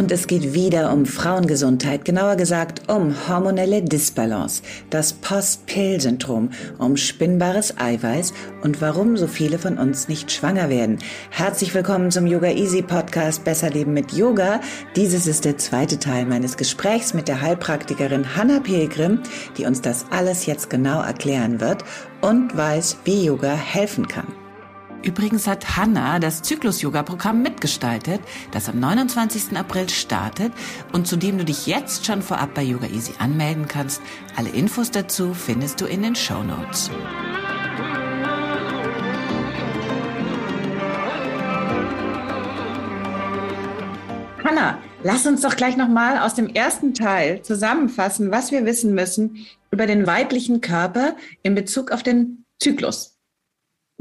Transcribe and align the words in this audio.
Und 0.00 0.10
es 0.12 0.26
geht 0.26 0.54
wieder 0.54 0.94
um 0.94 1.04
Frauengesundheit, 1.04 2.06
genauer 2.06 2.36
gesagt 2.36 2.88
um 2.88 3.14
hormonelle 3.28 3.82
Disbalance, 3.82 4.62
das 4.88 5.12
Post-Pill-Syndrom, 5.12 6.48
um 6.78 6.96
spinnbares 6.96 7.76
Eiweiß 7.78 8.32
und 8.62 8.80
warum 8.80 9.18
so 9.18 9.26
viele 9.26 9.58
von 9.58 9.76
uns 9.76 10.08
nicht 10.08 10.32
schwanger 10.32 10.70
werden. 10.70 11.00
Herzlich 11.28 11.74
willkommen 11.74 12.10
zum 12.10 12.26
Yoga 12.26 12.48
Easy 12.48 12.80
Podcast 12.80 13.44
Besser 13.44 13.68
Leben 13.68 13.92
mit 13.92 14.12
Yoga. 14.12 14.62
Dieses 14.96 15.26
ist 15.26 15.44
der 15.44 15.58
zweite 15.58 15.98
Teil 15.98 16.24
meines 16.24 16.56
Gesprächs 16.56 17.12
mit 17.12 17.28
der 17.28 17.42
Heilpraktikerin 17.42 18.34
Hanna 18.34 18.60
Pilgrim, 18.60 19.20
die 19.58 19.66
uns 19.66 19.82
das 19.82 20.06
alles 20.08 20.46
jetzt 20.46 20.70
genau 20.70 21.02
erklären 21.02 21.60
wird 21.60 21.84
und 22.22 22.56
weiß, 22.56 22.96
wie 23.04 23.26
Yoga 23.26 23.52
helfen 23.52 24.08
kann. 24.08 24.39
Übrigens 25.02 25.46
hat 25.46 25.78
Hanna 25.78 26.18
das 26.18 26.42
Zyklus-Yoga-Programm 26.42 27.40
mitgestaltet, 27.40 28.20
das 28.50 28.68
am 28.68 28.80
29. 28.80 29.56
April 29.56 29.88
startet 29.88 30.52
und 30.92 31.06
zu 31.06 31.16
dem 31.16 31.38
du 31.38 31.44
dich 31.44 31.66
jetzt 31.66 32.04
schon 32.04 32.20
vorab 32.20 32.52
bei 32.54 32.62
Yoga 32.62 32.86
Easy 32.86 33.14
anmelden 33.18 33.66
kannst. 33.66 34.02
Alle 34.36 34.50
Infos 34.50 34.90
dazu 34.90 35.32
findest 35.32 35.80
du 35.80 35.86
in 35.86 36.02
den 36.02 36.14
Show 36.14 36.42
Notes. 36.42 36.90
Hanna, 44.44 44.78
lass 45.02 45.26
uns 45.26 45.40
doch 45.40 45.56
gleich 45.56 45.78
nochmal 45.78 46.18
aus 46.18 46.34
dem 46.34 46.48
ersten 46.48 46.92
Teil 46.92 47.40
zusammenfassen, 47.40 48.30
was 48.30 48.52
wir 48.52 48.66
wissen 48.66 48.94
müssen 48.94 49.46
über 49.70 49.86
den 49.86 50.06
weiblichen 50.06 50.60
Körper 50.60 51.16
in 51.42 51.54
Bezug 51.54 51.90
auf 51.90 52.02
den 52.02 52.44
Zyklus. 52.58 53.19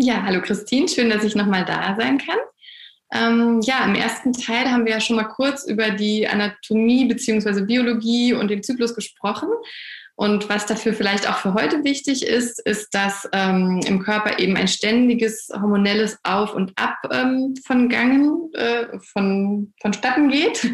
Ja, 0.02 0.24
hallo 0.24 0.42
Christine, 0.42 0.88
schön, 0.88 1.10
dass 1.10 1.26
ich 1.26 1.36
nochmal 1.36 1.66
da 1.66 1.98
sein 2.00 2.20
kann. 2.20 2.38
Ähm, 3.12 3.60
ja, 3.64 3.84
im 3.84 3.96
ersten 3.96 4.32
Teil 4.32 4.72
haben 4.72 4.86
wir 4.86 4.94
ja 4.94 5.02
schon 5.02 5.18
mal 5.18 5.26
kurz 5.26 5.66
über 5.66 5.90
die 5.90 6.26
Anatomie 6.26 7.04
bzw. 7.04 7.66
Biologie 7.66 8.32
und 8.32 8.48
den 8.48 8.64
Zyklus 8.64 8.96
gesprochen. 8.96 9.50
Und 10.16 10.48
was 10.48 10.66
dafür 10.66 10.94
vielleicht 10.94 11.30
auch 11.30 11.40
für 11.40 11.54
heute 11.54 11.84
wichtig 11.84 12.26
ist, 12.26 12.66
ist, 12.66 12.94
dass 12.94 13.28
ähm, 13.34 13.82
im 13.86 14.00
Körper 14.00 14.40
eben 14.40 14.56
ein 14.56 14.70
ständiges 14.70 15.50
hormonelles 15.54 16.18
Auf 16.24 16.54
und 16.54 16.72
Ab 16.78 16.96
ähm, 17.12 17.56
von 17.68 17.90
Gangen, 17.90 18.54
äh, 18.54 18.98
von, 19.00 19.74
vonstatten 19.82 20.30
geht. 20.30 20.66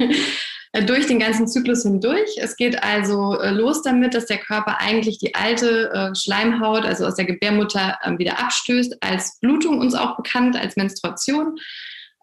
Äh, 0.76 0.84
durch 0.84 1.08
den 1.08 1.20
ganzen 1.20 1.48
Zyklus 1.48 1.84
hindurch. 1.84 2.38
Es 2.38 2.58
geht 2.58 2.84
also 2.84 3.40
äh, 3.40 3.52
los 3.52 3.82
damit, 3.82 4.14
dass 4.14 4.26
der 4.26 4.40
Körper 4.40 4.82
eigentlich 4.82 5.18
die 5.20 5.34
alte 5.34 5.90
äh, 5.92 6.16
Schleimhaut, 6.16 6.86
also 6.86 7.06
aus 7.06 7.16
der 7.16 7.26
Gebärmutter, 7.26 7.98
ähm, 8.04 8.20
wieder 8.20 8.40
abstößt, 8.40 8.98
als 9.02 9.40
Blutung 9.40 9.80
uns 9.80 9.96
auch 9.96 10.18
bekannt, 10.18 10.58
als 10.58 10.76
Menstruation. 10.76 11.56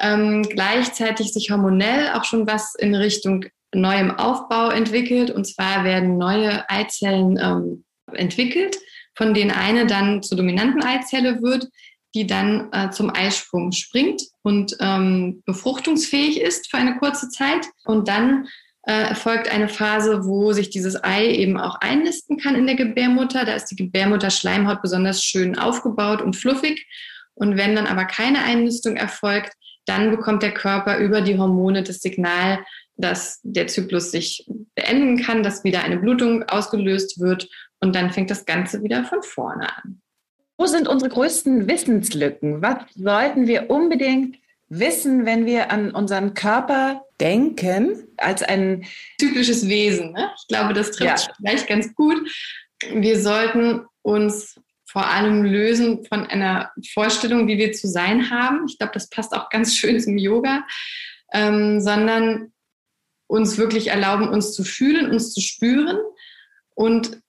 Ähm, 0.00 0.42
gleichzeitig 0.42 1.32
sich 1.32 1.50
hormonell 1.50 2.10
auch 2.12 2.24
schon 2.24 2.46
was 2.46 2.74
in 2.74 2.94
Richtung 2.94 3.46
neuem 3.74 4.10
Aufbau 4.10 4.68
entwickelt. 4.68 5.30
Und 5.30 5.46
zwar 5.46 5.84
werden 5.84 6.18
neue 6.18 6.68
Eizellen 6.68 7.38
ähm, 7.42 7.84
entwickelt, 8.12 8.76
von 9.14 9.32
denen 9.32 9.50
eine 9.50 9.86
dann 9.86 10.22
zur 10.22 10.36
dominanten 10.36 10.82
Eizelle 10.82 11.40
wird, 11.40 11.68
die 12.14 12.26
dann 12.26 12.68
äh, 12.72 12.90
zum 12.90 13.10
Eisprung 13.10 13.72
springt 13.72 14.22
und 14.42 14.76
ähm, 14.80 15.42
befruchtungsfähig 15.46 16.40
ist 16.40 16.70
für 16.70 16.76
eine 16.76 16.98
kurze 16.98 17.28
Zeit. 17.28 17.66
Und 17.84 18.08
dann 18.08 18.48
äh, 18.86 18.92
erfolgt 18.92 19.50
eine 19.50 19.68
Phase, 19.68 20.24
wo 20.24 20.52
sich 20.52 20.70
dieses 20.70 21.02
Ei 21.02 21.26
eben 21.26 21.58
auch 21.58 21.76
einnisten 21.80 22.38
kann 22.38 22.54
in 22.54 22.66
der 22.66 22.76
Gebärmutter. 22.76 23.44
Da 23.44 23.54
ist 23.54 23.66
die 23.66 23.76
Gebärmutterschleimhaut 23.76 24.82
besonders 24.82 25.22
schön 25.22 25.58
aufgebaut 25.58 26.20
und 26.20 26.36
fluffig. 26.36 26.86
Und 27.34 27.56
wenn 27.56 27.76
dann 27.76 27.86
aber 27.86 28.04
keine 28.04 28.42
Einnistung 28.42 28.96
erfolgt, 28.96 29.52
dann 29.86 30.10
bekommt 30.10 30.42
der 30.42 30.54
Körper 30.54 30.98
über 30.98 31.22
die 31.22 31.38
Hormone 31.38 31.82
das 31.82 32.00
Signal, 32.00 32.64
dass 32.96 33.40
der 33.42 33.66
Zyklus 33.66 34.10
sich 34.10 34.46
beenden 34.74 35.22
kann, 35.22 35.42
dass 35.42 35.64
wieder 35.64 35.82
eine 35.82 35.96
Blutung 35.96 36.44
ausgelöst 36.44 37.20
wird 37.20 37.48
und 37.80 37.94
dann 37.94 38.10
fängt 38.10 38.30
das 38.30 38.44
Ganze 38.44 38.82
wieder 38.82 39.04
von 39.04 39.22
vorne 39.22 39.68
an. 39.76 40.02
Wo 40.62 40.68
sind 40.68 40.86
unsere 40.86 41.10
größten 41.10 41.66
Wissenslücken? 41.66 42.62
Was 42.62 42.84
sollten 42.94 43.48
wir 43.48 43.68
unbedingt 43.68 44.38
wissen, 44.68 45.26
wenn 45.26 45.44
wir 45.44 45.72
an 45.72 45.90
unseren 45.90 46.34
Körper 46.34 47.04
denken, 47.20 48.06
als 48.16 48.44
ein 48.44 48.86
typisches 49.18 49.68
Wesen? 49.68 50.12
Ne? 50.12 50.30
Ich 50.38 50.46
glaube, 50.46 50.72
das 50.72 50.92
trifft 50.92 51.26
ja. 51.26 51.34
vielleicht 51.36 51.66
ganz 51.66 51.92
gut. 51.96 52.30
Wir 52.92 53.20
sollten 53.20 53.86
uns 54.02 54.60
vor 54.84 55.04
allem 55.04 55.42
lösen 55.42 56.06
von 56.06 56.28
einer 56.28 56.70
Vorstellung, 56.92 57.48
wie 57.48 57.58
wir 57.58 57.72
zu 57.72 57.88
sein 57.88 58.30
haben. 58.30 58.66
Ich 58.68 58.78
glaube, 58.78 58.92
das 58.94 59.10
passt 59.10 59.32
auch 59.32 59.50
ganz 59.50 59.74
schön 59.74 59.98
zum 59.98 60.16
Yoga, 60.16 60.64
ähm, 61.32 61.80
sondern 61.80 62.52
uns 63.26 63.58
wirklich 63.58 63.88
erlauben, 63.88 64.28
uns 64.28 64.54
zu 64.54 64.62
fühlen, 64.62 65.10
uns 65.10 65.34
zu 65.34 65.40
spüren 65.40 65.98
und 66.76 67.20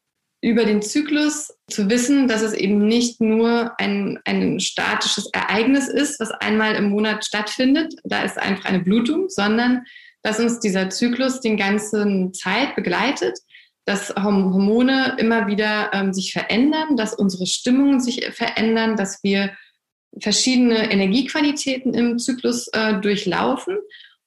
über 0.43 0.65
den 0.65 0.83
Zyklus 0.83 1.51
zu 1.73 1.89
wissen, 1.89 2.27
dass 2.27 2.41
es 2.41 2.53
eben 2.53 2.85
nicht 2.85 3.19
nur 3.19 3.71
ein, 3.79 4.19
ein 4.25 4.59
statisches 4.59 5.29
Ereignis 5.33 5.87
ist, 5.87 6.19
was 6.19 6.31
einmal 6.31 6.75
im 6.75 6.89
Monat 6.89 7.25
stattfindet, 7.25 7.93
da 8.03 8.23
ist 8.23 8.37
einfach 8.37 8.65
eine 8.65 8.79
Blutung, 8.79 9.29
sondern 9.29 9.83
dass 10.21 10.39
uns 10.39 10.59
dieser 10.59 10.89
Zyklus 10.89 11.41
den 11.41 11.57
ganzen 11.57 12.33
Zeit 12.33 12.75
begleitet, 12.75 13.37
dass 13.85 14.13
Hormone 14.15 15.17
immer 15.19 15.47
wieder 15.47 15.91
ähm, 15.93 16.13
sich 16.13 16.31
verändern, 16.31 16.95
dass 16.95 17.13
unsere 17.13 17.45
Stimmungen 17.45 17.99
sich 17.99 18.25
verändern, 18.33 18.95
dass 18.95 19.21
wir 19.23 19.53
verschiedene 20.21 20.91
Energiequalitäten 20.91 21.93
im 21.93 22.19
Zyklus 22.19 22.67
äh, 22.69 22.99
durchlaufen. 23.01 23.77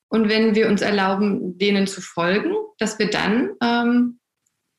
Und 0.08 0.28
wenn 0.28 0.54
wir 0.54 0.68
uns 0.68 0.82
erlauben, 0.82 1.56
denen 1.58 1.86
zu 1.86 2.00
folgen, 2.00 2.52
dass 2.78 2.98
wir 2.98 3.08
dann 3.08 3.50
ähm, 3.62 4.18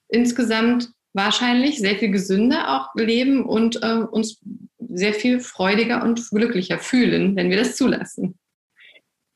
insgesamt 0.09 0.89
wahrscheinlich 1.17 1.79
sehr 1.79 1.95
viel 1.95 2.11
gesünder 2.11 2.77
auch 2.77 2.95
leben 2.95 3.43
und 3.43 3.83
äh, 3.83 4.03
uns 4.09 4.39
sehr 4.79 5.13
viel 5.13 5.41
freudiger 5.41 6.03
und 6.03 6.29
glücklicher 6.29 6.79
fühlen, 6.79 7.35
wenn 7.35 7.49
wir 7.49 7.57
das 7.57 7.75
zulassen. 7.75 8.37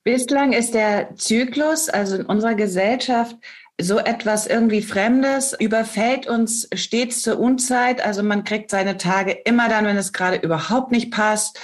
Bislang 0.04 0.54
ist 0.54 0.74
der 0.74 1.16
Zyklus, 1.16 1.90
also 1.90 2.16
in 2.16 2.26
unserer 2.26 2.56
Gesellschaft, 2.56 3.36
so 3.80 3.98
etwas 3.98 4.48
irgendwie 4.48 4.82
Fremdes, 4.82 5.56
überfällt 5.60 6.28
uns 6.28 6.68
stets 6.74 7.22
zur 7.22 7.40
Unzeit. 7.40 8.04
Also 8.04 8.24
man 8.24 8.44
kriegt 8.44 8.70
seine 8.72 8.98
Tage 8.98 9.32
immer 9.32 9.70
dann, 9.70 9.86
wenn 9.86 9.98
es 9.98 10.14
gerade 10.14 10.38
überhaupt 10.38 10.92
nicht 10.92 11.12
passt. 11.12 11.60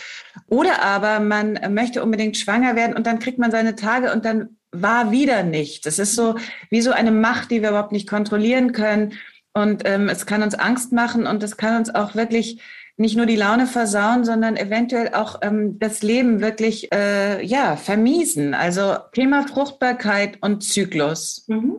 Oder 0.48 0.84
aber 0.84 1.20
man 1.20 1.60
möchte 1.74 2.04
unbedingt 2.04 2.38
schwanger 2.38 2.76
werden 2.76 2.96
und 2.96 3.08
dann 3.08 3.20
kriegt 3.20 3.40
man 3.40 3.52
seine 3.52 3.76
Tage 3.76 4.12
und 4.12 4.26
dann 4.26 4.58
war 4.72 5.12
wieder 5.12 5.44
nichts. 5.44 5.82
Das 5.82 6.00
ist 6.00 6.16
so 6.16 6.36
wie 6.70 6.82
so 6.82 6.92
eine 6.92 7.12
Macht, 7.12 7.52
die 7.52 7.62
wir 7.62 7.70
überhaupt 7.70 7.92
nicht 7.92 8.08
kontrollieren 8.08 8.72
können. 8.72 9.14
Und 9.58 9.84
ähm, 9.86 10.08
es 10.08 10.28
kann 10.28 10.44
uns 10.44 10.54
Angst 10.54 10.92
machen 10.92 11.26
und 11.26 11.42
es 11.42 11.58
kann 11.58 11.78
uns 11.78 11.94
auch 11.94 12.14
wirklich 12.14 12.62
nicht 12.96 13.18
nur 13.18 13.26
die 13.26 13.36
Laune 13.36 13.66
versauen, 13.66 14.24
sondern 14.24 14.56
eventuell 14.56 15.16
auch 15.16 15.40
ähm, 15.42 15.80
das 15.80 16.04
Leben 16.04 16.42
wirklich 16.42 16.94
äh, 16.94 17.44
ja 17.44 17.76
vermiesen. 17.76 18.54
Also 18.54 18.98
Thema 19.14 19.48
Fruchtbarkeit 19.48 20.38
und 20.42 20.64
Zyklus. 20.64 21.46
Mhm. 21.48 21.78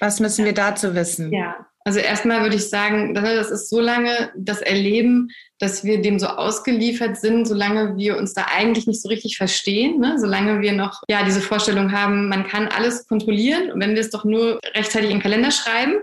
Was 0.00 0.18
müssen 0.18 0.46
wir 0.46 0.54
dazu 0.54 0.94
wissen? 0.94 1.30
Ja, 1.30 1.66
also 1.84 1.98
erstmal 1.98 2.40
würde 2.40 2.56
ich 2.56 2.70
sagen, 2.70 3.12
das 3.14 3.50
ist 3.50 3.68
so 3.68 3.80
lange 3.80 4.32
das 4.34 4.62
Erleben, 4.62 5.28
dass 5.58 5.84
wir 5.84 6.00
dem 6.00 6.18
so 6.18 6.26
ausgeliefert 6.28 7.18
sind, 7.18 7.46
solange 7.46 7.98
wir 7.98 8.16
uns 8.16 8.32
da 8.32 8.46
eigentlich 8.56 8.86
nicht 8.86 9.02
so 9.02 9.10
richtig 9.10 9.36
verstehen, 9.36 10.00
ne? 10.00 10.18
solange 10.18 10.62
wir 10.62 10.72
noch 10.72 11.02
ja 11.08 11.22
diese 11.24 11.42
Vorstellung 11.42 11.92
haben, 11.92 12.30
man 12.30 12.46
kann 12.46 12.68
alles 12.68 13.06
kontrollieren 13.06 13.70
und 13.70 13.80
wenn 13.82 13.94
wir 13.94 14.00
es 14.00 14.08
doch 14.08 14.24
nur 14.24 14.58
rechtzeitig 14.74 15.10
in 15.10 15.16
den 15.16 15.22
Kalender 15.22 15.50
schreiben, 15.50 15.96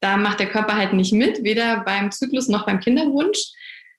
da 0.00 0.16
macht 0.16 0.40
der 0.40 0.48
Körper 0.48 0.76
halt 0.76 0.92
nicht 0.92 1.12
mit, 1.12 1.42
weder 1.42 1.80
beim 1.80 2.10
Zyklus 2.10 2.48
noch 2.48 2.66
beim 2.66 2.80
Kinderwunsch. 2.80 3.38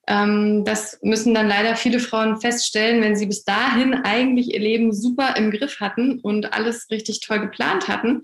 Ähm, 0.06 0.64
das 0.64 0.98
müssen 1.02 1.34
dann 1.34 1.48
leider 1.48 1.76
viele 1.76 2.00
Frauen 2.00 2.40
feststellen, 2.40 3.02
wenn 3.02 3.16
sie 3.16 3.26
bis 3.26 3.44
dahin 3.44 3.94
eigentlich 3.94 4.52
ihr 4.52 4.60
Leben 4.60 4.92
super 4.92 5.36
im 5.36 5.50
Griff 5.50 5.80
hatten 5.80 6.18
und 6.20 6.52
alles 6.52 6.90
richtig 6.90 7.20
toll 7.20 7.40
geplant 7.40 7.88
hatten. 7.88 8.22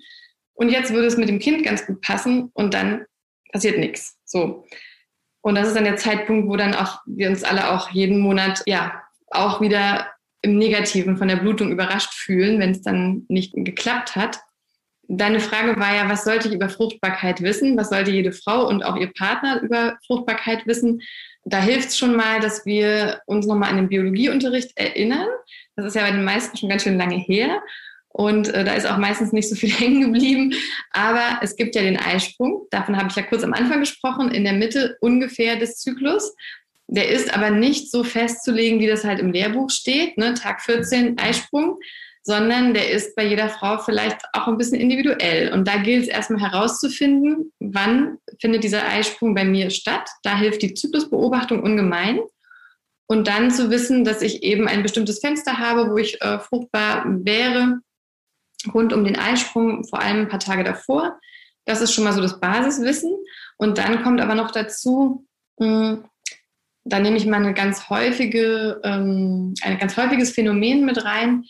Und 0.54 0.70
jetzt 0.70 0.92
würde 0.92 1.06
es 1.06 1.16
mit 1.16 1.28
dem 1.28 1.38
Kind 1.38 1.64
ganz 1.64 1.86
gut 1.86 2.00
passen 2.00 2.50
und 2.54 2.72
dann 2.74 3.04
passiert 3.52 3.78
nichts. 3.78 4.16
So. 4.24 4.64
Und 5.42 5.54
das 5.54 5.68
ist 5.68 5.76
dann 5.76 5.84
der 5.84 5.96
Zeitpunkt, 5.96 6.48
wo 6.48 6.56
dann 6.56 6.74
auch 6.74 7.00
wir 7.06 7.28
uns 7.28 7.44
alle 7.44 7.70
auch 7.70 7.90
jeden 7.90 8.18
Monat 8.18 8.62
ja 8.66 9.02
auch 9.30 9.60
wieder 9.60 10.08
im 10.42 10.58
Negativen 10.58 11.16
von 11.16 11.28
der 11.28 11.36
Blutung 11.36 11.70
überrascht 11.70 12.14
fühlen, 12.14 12.58
wenn 12.58 12.70
es 12.70 12.82
dann 12.82 13.26
nicht 13.28 13.52
geklappt 13.54 14.16
hat. 14.16 14.40
Deine 15.08 15.40
Frage 15.40 15.78
war 15.78 15.94
ja, 15.94 16.08
was 16.08 16.24
sollte 16.24 16.48
ich 16.48 16.54
über 16.54 16.68
Fruchtbarkeit 16.68 17.40
wissen? 17.42 17.76
Was 17.76 17.90
sollte 17.90 18.10
jede 18.10 18.32
Frau 18.32 18.66
und 18.66 18.84
auch 18.84 18.96
ihr 18.96 19.12
Partner 19.12 19.60
über 19.62 19.98
Fruchtbarkeit 20.06 20.66
wissen? 20.66 21.00
Da 21.44 21.60
hilft 21.60 21.90
es 21.90 21.98
schon 21.98 22.16
mal, 22.16 22.40
dass 22.40 22.66
wir 22.66 23.20
uns 23.26 23.46
nochmal 23.46 23.70
an 23.70 23.76
den 23.76 23.88
Biologieunterricht 23.88 24.76
erinnern. 24.76 25.28
Das 25.76 25.86
ist 25.86 25.94
ja 25.94 26.02
bei 26.02 26.10
den 26.10 26.24
meisten 26.24 26.56
schon 26.56 26.68
ganz 26.68 26.82
schön 26.82 26.98
lange 26.98 27.16
her. 27.16 27.62
Und 28.08 28.48
äh, 28.48 28.64
da 28.64 28.72
ist 28.72 28.86
auch 28.86 28.96
meistens 28.96 29.32
nicht 29.32 29.48
so 29.48 29.54
viel 29.54 29.70
hängen 29.78 30.12
geblieben. 30.12 30.54
Aber 30.90 31.38
es 31.42 31.54
gibt 31.54 31.74
ja 31.76 31.82
den 31.82 31.98
Eisprung. 31.98 32.66
Davon 32.70 32.96
habe 32.96 33.08
ich 33.10 33.16
ja 33.16 33.22
kurz 33.22 33.44
am 33.44 33.52
Anfang 33.52 33.80
gesprochen, 33.80 34.32
in 34.32 34.42
der 34.42 34.54
Mitte 34.54 34.96
ungefähr 35.00 35.56
des 35.56 35.76
Zyklus. 35.76 36.34
Der 36.88 37.08
ist 37.08 37.34
aber 37.34 37.50
nicht 37.50 37.90
so 37.90 38.04
festzulegen, 38.04 38.80
wie 38.80 38.86
das 38.86 39.04
halt 39.04 39.20
im 39.20 39.32
Lehrbuch 39.32 39.70
steht, 39.70 40.16
ne? 40.18 40.34
Tag 40.34 40.62
14 40.62 41.18
Eisprung, 41.18 41.78
sondern 42.26 42.74
der 42.74 42.90
ist 42.90 43.14
bei 43.14 43.24
jeder 43.24 43.48
Frau 43.48 43.78
vielleicht 43.78 44.18
auch 44.32 44.48
ein 44.48 44.58
bisschen 44.58 44.80
individuell. 44.80 45.52
Und 45.52 45.68
da 45.68 45.76
gilt 45.76 46.02
es 46.02 46.08
erstmal 46.08 46.40
herauszufinden, 46.40 47.52
wann 47.60 48.18
findet 48.40 48.64
dieser 48.64 48.84
Eisprung 48.84 49.32
bei 49.32 49.44
mir 49.44 49.70
statt. 49.70 50.08
Da 50.24 50.36
hilft 50.36 50.60
die 50.62 50.74
Zyklusbeobachtung 50.74 51.62
ungemein. 51.62 52.18
Und 53.06 53.28
dann 53.28 53.52
zu 53.52 53.70
wissen, 53.70 54.04
dass 54.04 54.22
ich 54.22 54.42
eben 54.42 54.66
ein 54.66 54.82
bestimmtes 54.82 55.20
Fenster 55.20 55.58
habe, 55.58 55.88
wo 55.88 55.98
ich 55.98 56.20
äh, 56.20 56.40
fruchtbar 56.40 57.04
wäre, 57.06 57.78
rund 58.74 58.92
um 58.92 59.04
den 59.04 59.16
Eisprung, 59.16 59.84
vor 59.84 60.00
allem 60.00 60.22
ein 60.22 60.28
paar 60.28 60.40
Tage 60.40 60.64
davor. 60.64 61.20
Das 61.64 61.80
ist 61.80 61.92
schon 61.92 62.02
mal 62.02 62.12
so 62.12 62.20
das 62.20 62.40
Basiswissen. 62.40 63.14
Und 63.56 63.78
dann 63.78 64.02
kommt 64.02 64.20
aber 64.20 64.34
noch 64.34 64.50
dazu, 64.50 65.24
hm, 65.60 66.02
da 66.82 66.98
nehme 66.98 67.18
ich 67.18 67.26
mal 67.26 67.36
eine 67.36 67.54
ganz 67.54 67.88
häufige, 67.88 68.80
ähm, 68.82 69.54
ein 69.62 69.78
ganz 69.78 69.96
häufiges 69.96 70.32
Phänomen 70.32 70.84
mit 70.84 71.04
rein, 71.04 71.44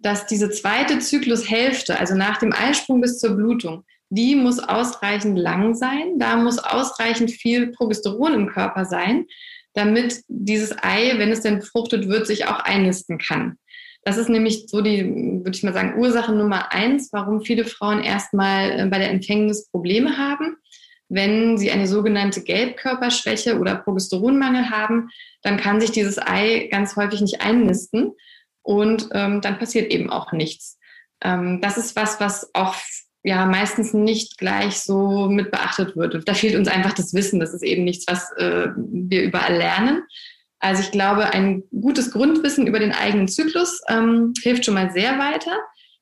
dass 0.00 0.26
diese 0.26 0.50
zweite 0.50 0.98
Zyklushälfte, 0.98 1.98
also 1.98 2.14
nach 2.14 2.38
dem 2.38 2.52
Eisprung 2.52 3.00
bis 3.00 3.18
zur 3.18 3.36
Blutung, 3.36 3.84
die 4.10 4.34
muss 4.36 4.58
ausreichend 4.58 5.38
lang 5.38 5.74
sein. 5.74 6.18
Da 6.18 6.36
muss 6.36 6.58
ausreichend 6.58 7.30
viel 7.30 7.72
Progesteron 7.72 8.34
im 8.34 8.48
Körper 8.48 8.84
sein, 8.84 9.26
damit 9.74 10.22
dieses 10.28 10.74
Ei, 10.82 11.14
wenn 11.16 11.30
es 11.30 11.40
denn 11.40 11.58
befruchtet 11.58 12.08
wird, 12.08 12.26
sich 12.26 12.46
auch 12.46 12.60
einnisten 12.60 13.18
kann. 13.18 13.58
Das 14.02 14.18
ist 14.18 14.28
nämlich 14.28 14.66
so 14.68 14.80
die, 14.80 15.04
würde 15.04 15.50
ich 15.56 15.64
mal 15.64 15.72
sagen, 15.72 15.98
Ursache 15.98 16.32
Nummer 16.32 16.72
eins, 16.72 17.08
warum 17.12 17.42
viele 17.42 17.64
Frauen 17.64 18.04
erstmal 18.04 18.70
äh, 18.70 18.86
bei 18.86 18.98
der 18.98 19.10
Empfängnis 19.10 19.68
Probleme 19.68 20.16
haben. 20.16 20.56
Wenn 21.08 21.58
sie 21.58 21.72
eine 21.72 21.88
sogenannte 21.88 22.42
Gelbkörperschwäche 22.42 23.58
oder 23.58 23.76
Progesteronmangel 23.76 24.70
haben, 24.70 25.10
dann 25.42 25.56
kann 25.56 25.80
sich 25.80 25.90
dieses 25.90 26.18
Ei 26.18 26.68
ganz 26.70 26.94
häufig 26.94 27.20
nicht 27.20 27.40
einnisten 27.40 28.12
und 28.66 29.08
ähm, 29.12 29.40
dann 29.40 29.58
passiert 29.58 29.92
eben 29.92 30.10
auch 30.10 30.32
nichts. 30.32 30.76
Ähm, 31.22 31.60
das 31.60 31.78
ist 31.78 31.94
was, 31.94 32.20
was 32.20 32.50
auch 32.52 32.74
ja 33.22 33.46
meistens 33.46 33.94
nicht 33.94 34.38
gleich 34.38 34.80
so 34.80 35.28
mit 35.28 35.52
beachtet 35.52 35.96
wird. 35.96 36.28
Da 36.28 36.34
fehlt 36.34 36.56
uns 36.56 36.66
einfach 36.66 36.92
das 36.92 37.14
Wissen. 37.14 37.38
Das 37.38 37.54
ist 37.54 37.62
eben 37.62 37.84
nichts, 37.84 38.06
was 38.08 38.32
äh, 38.32 38.68
wir 38.76 39.22
überall 39.22 39.54
lernen. 39.54 40.02
Also 40.58 40.82
ich 40.82 40.90
glaube, 40.90 41.32
ein 41.32 41.62
gutes 41.80 42.10
Grundwissen 42.10 42.66
über 42.66 42.80
den 42.80 42.92
eigenen 42.92 43.28
Zyklus 43.28 43.82
ähm, 43.88 44.32
hilft 44.42 44.64
schon 44.64 44.74
mal 44.74 44.90
sehr 44.90 45.16
weiter. 45.18 45.56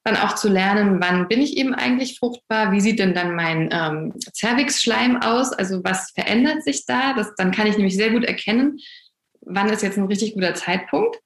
Dann 0.04 0.16
auch 0.16 0.34
zu 0.34 0.48
lernen, 0.48 1.02
wann 1.02 1.28
bin 1.28 1.42
ich 1.42 1.58
eben 1.58 1.74
eigentlich 1.74 2.18
fruchtbar, 2.18 2.72
wie 2.72 2.80
sieht 2.80 2.98
denn 2.98 3.14
dann 3.14 3.34
mein 3.34 3.68
ähm, 3.72 4.14
Cervixschleim 4.34 5.20
aus, 5.20 5.52
also 5.52 5.82
was 5.82 6.12
verändert 6.12 6.62
sich 6.62 6.86
da, 6.86 7.14
das, 7.14 7.34
dann 7.36 7.52
kann 7.52 7.66
ich 7.66 7.76
nämlich 7.76 7.96
sehr 7.96 8.10
gut 8.10 8.24
erkennen, 8.24 8.78
wann 9.40 9.70
ist 9.70 9.82
jetzt 9.82 9.96
ein 9.96 10.06
richtig 10.06 10.34
guter 10.34 10.54
Zeitpunkt. 10.54 11.16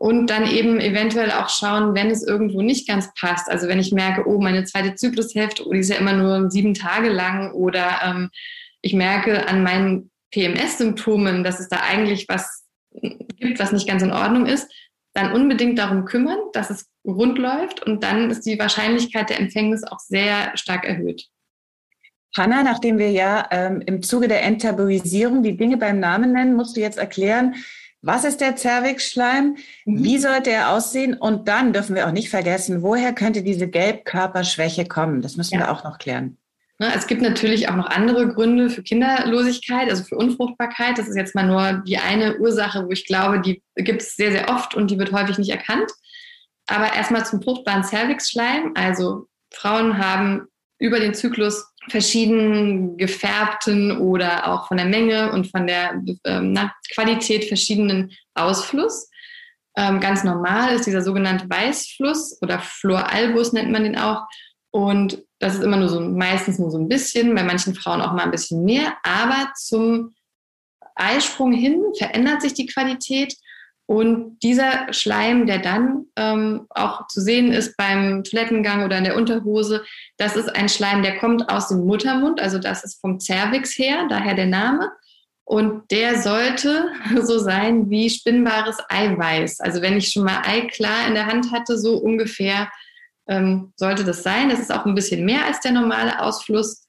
Und 0.00 0.28
dann 0.28 0.48
eben 0.48 0.78
eventuell 0.78 1.32
auch 1.32 1.48
schauen, 1.48 1.94
wenn 1.94 2.08
es 2.08 2.22
irgendwo 2.22 2.62
nicht 2.62 2.86
ganz 2.86 3.12
passt. 3.14 3.50
Also 3.50 3.66
wenn 3.66 3.80
ich 3.80 3.90
merke, 3.90 4.28
oh, 4.28 4.40
meine 4.40 4.64
zweite 4.64 4.94
Zyklushälfte, 4.94 5.66
oh, 5.66 5.72
die 5.72 5.80
ist 5.80 5.90
ja 5.90 5.96
immer 5.96 6.12
nur 6.12 6.50
sieben 6.50 6.74
Tage 6.74 7.08
lang 7.08 7.52
oder 7.52 8.00
ähm, 8.04 8.30
ich 8.80 8.94
merke 8.94 9.48
an 9.48 9.64
meinen 9.64 10.10
PMS-Symptomen, 10.30 11.42
dass 11.42 11.58
es 11.58 11.68
da 11.68 11.80
eigentlich 11.80 12.26
was 12.28 12.64
gibt, 12.92 13.58
was 13.58 13.72
nicht 13.72 13.88
ganz 13.88 14.02
in 14.02 14.12
Ordnung 14.12 14.46
ist, 14.46 14.70
dann 15.14 15.32
unbedingt 15.32 15.78
darum 15.78 16.04
kümmern, 16.04 16.38
dass 16.52 16.70
es 16.70 16.86
rund 17.04 17.38
läuft 17.38 17.84
und 17.84 18.02
dann 18.02 18.30
ist 18.30 18.46
die 18.46 18.58
Wahrscheinlichkeit 18.58 19.30
der 19.30 19.40
Empfängnis 19.40 19.82
auch 19.82 19.98
sehr 19.98 20.56
stark 20.56 20.84
erhöht. 20.84 21.26
Hanna, 22.36 22.62
nachdem 22.62 22.98
wir 22.98 23.10
ja 23.10 23.48
ähm, 23.50 23.82
im 23.86 24.02
Zuge 24.02 24.28
der 24.28 24.42
Enttabuisierung 24.42 25.42
die 25.42 25.56
Dinge 25.56 25.76
beim 25.76 25.98
Namen 25.98 26.32
nennen, 26.32 26.54
musst 26.54 26.76
du 26.76 26.80
jetzt 26.80 26.98
erklären, 26.98 27.56
was 28.00 28.24
ist 28.24 28.40
der 28.40 28.56
Zervixschleim? 28.56 29.56
Mhm. 29.84 30.04
Wie 30.04 30.18
sollte 30.18 30.50
er 30.50 30.70
aussehen? 30.70 31.14
Und 31.14 31.48
dann 31.48 31.72
dürfen 31.72 31.96
wir 31.96 32.06
auch 32.06 32.12
nicht 32.12 32.30
vergessen, 32.30 32.82
woher 32.82 33.12
könnte 33.12 33.42
diese 33.42 33.68
Gelbkörperschwäche 33.68 34.86
kommen? 34.86 35.22
Das 35.22 35.36
müssen 35.36 35.54
ja. 35.54 35.60
wir 35.60 35.72
auch 35.72 35.84
noch 35.84 35.98
klären. 35.98 36.38
Ne, 36.80 36.92
es 36.94 37.08
gibt 37.08 37.22
natürlich 37.22 37.68
auch 37.68 37.74
noch 37.74 37.90
andere 37.90 38.32
Gründe 38.32 38.70
für 38.70 38.84
Kinderlosigkeit, 38.84 39.90
also 39.90 40.04
für 40.04 40.16
Unfruchtbarkeit. 40.16 40.96
Das 40.96 41.08
ist 41.08 41.16
jetzt 41.16 41.34
mal 41.34 41.46
nur 41.46 41.82
die 41.84 41.98
eine 41.98 42.38
Ursache, 42.38 42.86
wo 42.86 42.90
ich 42.92 43.04
glaube, 43.04 43.40
die 43.40 43.62
gibt 43.74 44.02
es 44.02 44.14
sehr, 44.14 44.30
sehr 44.30 44.48
oft 44.48 44.76
und 44.76 44.88
die 44.88 44.98
wird 44.98 45.10
häufig 45.10 45.38
nicht 45.38 45.50
erkannt. 45.50 45.90
Aber 46.68 46.92
erstmal 46.94 47.26
zum 47.26 47.42
fruchtbaren 47.42 47.82
Cervixschleim. 47.82 48.74
Also 48.76 49.26
Frauen 49.52 49.98
haben 49.98 50.46
über 50.78 51.00
den 51.00 51.14
Zyklus 51.14 51.67
verschieden 51.88 52.96
gefärbten 52.96 53.98
oder 53.98 54.48
auch 54.48 54.68
von 54.68 54.76
der 54.76 54.86
Menge 54.86 55.32
und 55.32 55.50
von 55.50 55.66
der 55.66 56.02
ähm, 56.24 56.52
na, 56.52 56.72
Qualität 56.92 57.44
verschiedenen 57.46 58.12
Ausfluss. 58.34 59.08
Ähm, 59.76 60.00
ganz 60.00 60.24
normal 60.24 60.74
ist 60.74 60.86
dieser 60.86 61.02
sogenannte 61.02 61.48
Weißfluss 61.48 62.42
oder 62.42 62.58
Floralbus 62.58 63.52
nennt 63.52 63.70
man 63.70 63.84
den 63.84 63.96
auch. 63.96 64.26
Und 64.70 65.24
das 65.38 65.54
ist 65.54 65.62
immer 65.62 65.76
nur 65.76 65.88
so, 65.88 66.00
meistens 66.00 66.58
nur 66.58 66.70
so 66.70 66.78
ein 66.78 66.88
bisschen, 66.88 67.34
bei 67.34 67.42
manchen 67.42 67.74
Frauen 67.74 68.02
auch 68.02 68.12
mal 68.12 68.24
ein 68.24 68.30
bisschen 68.30 68.64
mehr. 68.64 68.96
Aber 69.02 69.52
zum 69.56 70.14
Eisprung 70.94 71.52
hin 71.52 71.80
verändert 71.96 72.42
sich 72.42 72.54
die 72.54 72.66
Qualität. 72.66 73.34
Und 73.88 74.40
dieser 74.42 74.92
Schleim, 74.92 75.46
der 75.46 75.60
dann 75.60 76.04
ähm, 76.14 76.66
auch 76.68 77.06
zu 77.06 77.22
sehen 77.22 77.52
ist 77.52 77.74
beim 77.78 78.22
Toilettengang 78.22 78.84
oder 78.84 78.98
in 78.98 79.04
der 79.04 79.16
Unterhose, 79.16 79.82
das 80.18 80.36
ist 80.36 80.54
ein 80.54 80.68
Schleim, 80.68 81.02
der 81.02 81.16
kommt 81.16 81.48
aus 81.48 81.68
dem 81.68 81.86
Muttermund, 81.86 82.38
also 82.38 82.58
das 82.58 82.84
ist 82.84 83.00
vom 83.00 83.18
Cervix 83.18 83.78
her, 83.78 84.06
daher 84.10 84.34
der 84.34 84.44
Name. 84.44 84.92
Und 85.46 85.90
der 85.90 86.20
sollte 86.20 86.90
so 87.22 87.38
sein 87.38 87.88
wie 87.88 88.10
spinnbares 88.10 88.76
Eiweiß. 88.90 89.60
Also 89.60 89.80
wenn 89.80 89.96
ich 89.96 90.10
schon 90.10 90.24
mal 90.24 90.42
Eiklar 90.44 91.08
in 91.08 91.14
der 91.14 91.24
Hand 91.24 91.50
hatte, 91.50 91.78
so 91.78 91.96
ungefähr 91.96 92.70
ähm, 93.26 93.72
sollte 93.76 94.04
das 94.04 94.22
sein. 94.22 94.50
Das 94.50 94.60
ist 94.60 94.70
auch 94.70 94.84
ein 94.84 94.94
bisschen 94.94 95.24
mehr 95.24 95.46
als 95.46 95.60
der 95.60 95.72
normale 95.72 96.20
Ausfluss. 96.20 96.86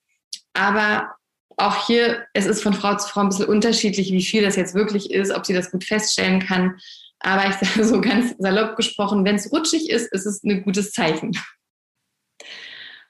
Aber 0.54 1.16
auch 1.60 1.88
hier, 1.88 2.26
es 2.34 2.46
ist 2.46 2.64
von 2.64 2.74
Frau 2.74 2.96
zu 2.96 3.10
Frau 3.10 3.22
ein 3.22 3.30
bisschen 3.30 3.46
unterschiedlich, 3.46 4.12
wie 4.12 4.24
viel 4.24 4.44
das 4.44 4.56
jetzt 4.56 4.76
wirklich 4.76 5.12
ist, 5.12 5.32
ob 5.32 5.46
sie 5.46 5.54
das 5.54 5.72
gut 5.72 5.84
feststellen 5.84 6.40
kann. 6.40 6.80
Aber 7.20 7.48
ich 7.48 7.56
sage 7.68 7.86
so 7.86 8.02
ganz 8.02 8.36
salopp 8.38 8.76
gesprochen, 8.76 9.26
wenn 9.26 9.36
es 9.36 9.52
rutschig 9.52 9.90
ist, 9.90 10.12
ist 10.12 10.26
es 10.26 10.44
ein 10.44 10.64
gutes 10.64 10.92
Zeichen. 10.92 11.38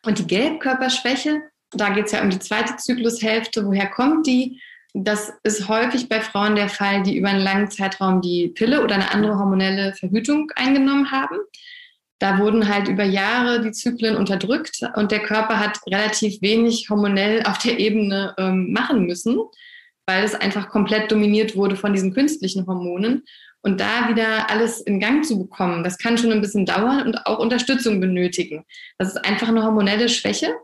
Und 0.05 0.19
die 0.19 0.27
Gelbkörperschwäche, 0.27 1.41
da 1.71 1.89
geht 1.89 2.05
es 2.05 2.11
ja 2.13 2.21
um 2.21 2.29
die 2.29 2.39
zweite 2.39 2.77
Zyklushälfte. 2.77 3.65
Woher 3.65 3.87
kommt 3.87 4.27
die? 4.27 4.61
Das 4.93 5.31
ist 5.43 5.67
häufig 5.67 6.09
bei 6.09 6.19
Frauen 6.19 6.55
der 6.55 6.69
Fall, 6.69 7.03
die 7.03 7.15
über 7.15 7.29
einen 7.29 7.43
langen 7.43 7.69
Zeitraum 7.69 8.21
die 8.21 8.47
Pille 8.47 8.83
oder 8.83 8.95
eine 8.95 9.11
andere 9.11 9.37
hormonelle 9.37 9.93
Verhütung 9.93 10.51
eingenommen 10.55 11.11
haben. 11.11 11.37
Da 12.19 12.37
wurden 12.37 12.67
halt 12.67 12.89
über 12.89 13.03
Jahre 13.03 13.61
die 13.61 13.71
Zyklen 13.71 14.17
unterdrückt 14.17 14.81
und 14.95 15.11
der 15.11 15.21
Körper 15.21 15.57
hat 15.57 15.79
relativ 15.87 16.41
wenig 16.41 16.89
hormonell 16.89 17.43
auf 17.43 17.57
der 17.59 17.79
Ebene 17.79 18.35
ähm, 18.37 18.73
machen 18.73 19.05
müssen, 19.05 19.39
weil 20.05 20.23
es 20.23 20.35
einfach 20.35 20.69
komplett 20.69 21.11
dominiert 21.11 21.55
wurde 21.55 21.77
von 21.77 21.93
diesen 21.93 22.13
künstlichen 22.13 22.67
Hormonen. 22.67 23.23
Und 23.61 23.81
da 23.81 24.07
wieder 24.09 24.49
alles 24.49 24.79
in 24.79 24.99
Gang 24.99 25.25
zu 25.25 25.37
bekommen, 25.37 25.83
das 25.83 25.97
kann 25.97 26.17
schon 26.17 26.31
ein 26.31 26.41
bisschen 26.41 26.65
dauern 26.65 27.05
und 27.05 27.25
auch 27.25 27.39
Unterstützung 27.39 27.99
benötigen. 27.99 28.65
Das 28.97 29.09
ist 29.09 29.25
einfach 29.25 29.49
eine 29.49 29.63
hormonelle 29.63 30.07
Schwäche. 30.07 30.55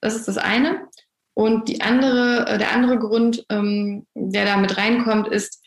Das 0.00 0.16
ist 0.16 0.26
das 0.26 0.38
eine. 0.38 0.88
Und 1.34 1.68
die 1.68 1.80
andere, 1.80 2.46
äh, 2.46 2.58
der 2.58 2.72
andere 2.72 2.98
Grund, 2.98 3.44
ähm, 3.50 4.06
der 4.14 4.44
da 4.44 4.56
mit 4.56 4.76
reinkommt, 4.76 5.28
ist, 5.28 5.63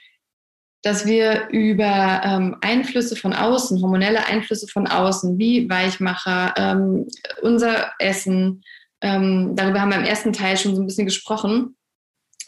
dass 0.88 1.06
wir 1.06 1.50
über 1.50 2.22
ähm, 2.24 2.56
Einflüsse 2.62 3.18
von 3.18 3.34
außen, 3.34 3.82
hormonelle 3.82 4.26
Einflüsse 4.26 4.68
von 4.68 4.88
außen, 4.88 5.38
wie 5.38 5.70
Weichmacher, 5.70 6.54
ähm, 6.56 7.08
unser 7.42 7.92
Essen, 8.00 8.64
ähm, 9.02 9.54
darüber 9.58 9.82
haben 9.82 9.90
wir 9.90 9.98
im 9.98 10.06
ersten 10.06 10.32
Teil 10.32 10.56
schon 10.56 10.78
so 10.78 10.82
ein 10.82 10.88
bisschen 10.88 11.06
gesprochen, 11.06 11.76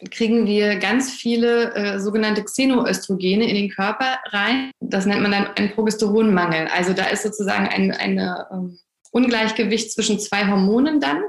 kriegen 0.09 0.47
wir 0.47 0.77
ganz 0.77 1.11
viele 1.11 1.75
äh, 1.75 1.99
sogenannte 1.99 2.45
Xenoöstrogene 2.45 3.43
in 3.43 3.55
den 3.55 3.69
Körper 3.69 4.19
rein. 4.27 4.71
Das 4.79 5.05
nennt 5.05 5.21
man 5.21 5.31
dann 5.31 5.47
einen 5.57 5.73
Progesteronmangel. 5.73 6.69
Also 6.73 6.93
da 6.93 7.07
ist 7.07 7.23
sozusagen 7.23 7.67
ein 7.67 7.91
eine, 7.91 8.47
ähm, 8.53 8.79
Ungleichgewicht 9.11 9.91
zwischen 9.91 10.17
zwei 10.17 10.47
Hormonen 10.47 11.01
dann. 11.01 11.23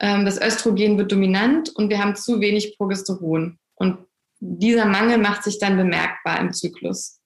Ähm, 0.00 0.24
das 0.24 0.40
Östrogen 0.42 0.98
wird 0.98 1.12
dominant 1.12 1.70
und 1.76 1.88
wir 1.88 2.00
haben 2.02 2.16
zu 2.16 2.40
wenig 2.40 2.76
Progesteron. 2.76 3.60
Und 3.76 3.98
dieser 4.40 4.84
Mangel 4.84 5.18
macht 5.18 5.44
sich 5.44 5.58
dann 5.58 5.76
bemerkbar 5.76 6.40
im 6.40 6.52
Zyklus. 6.52 7.20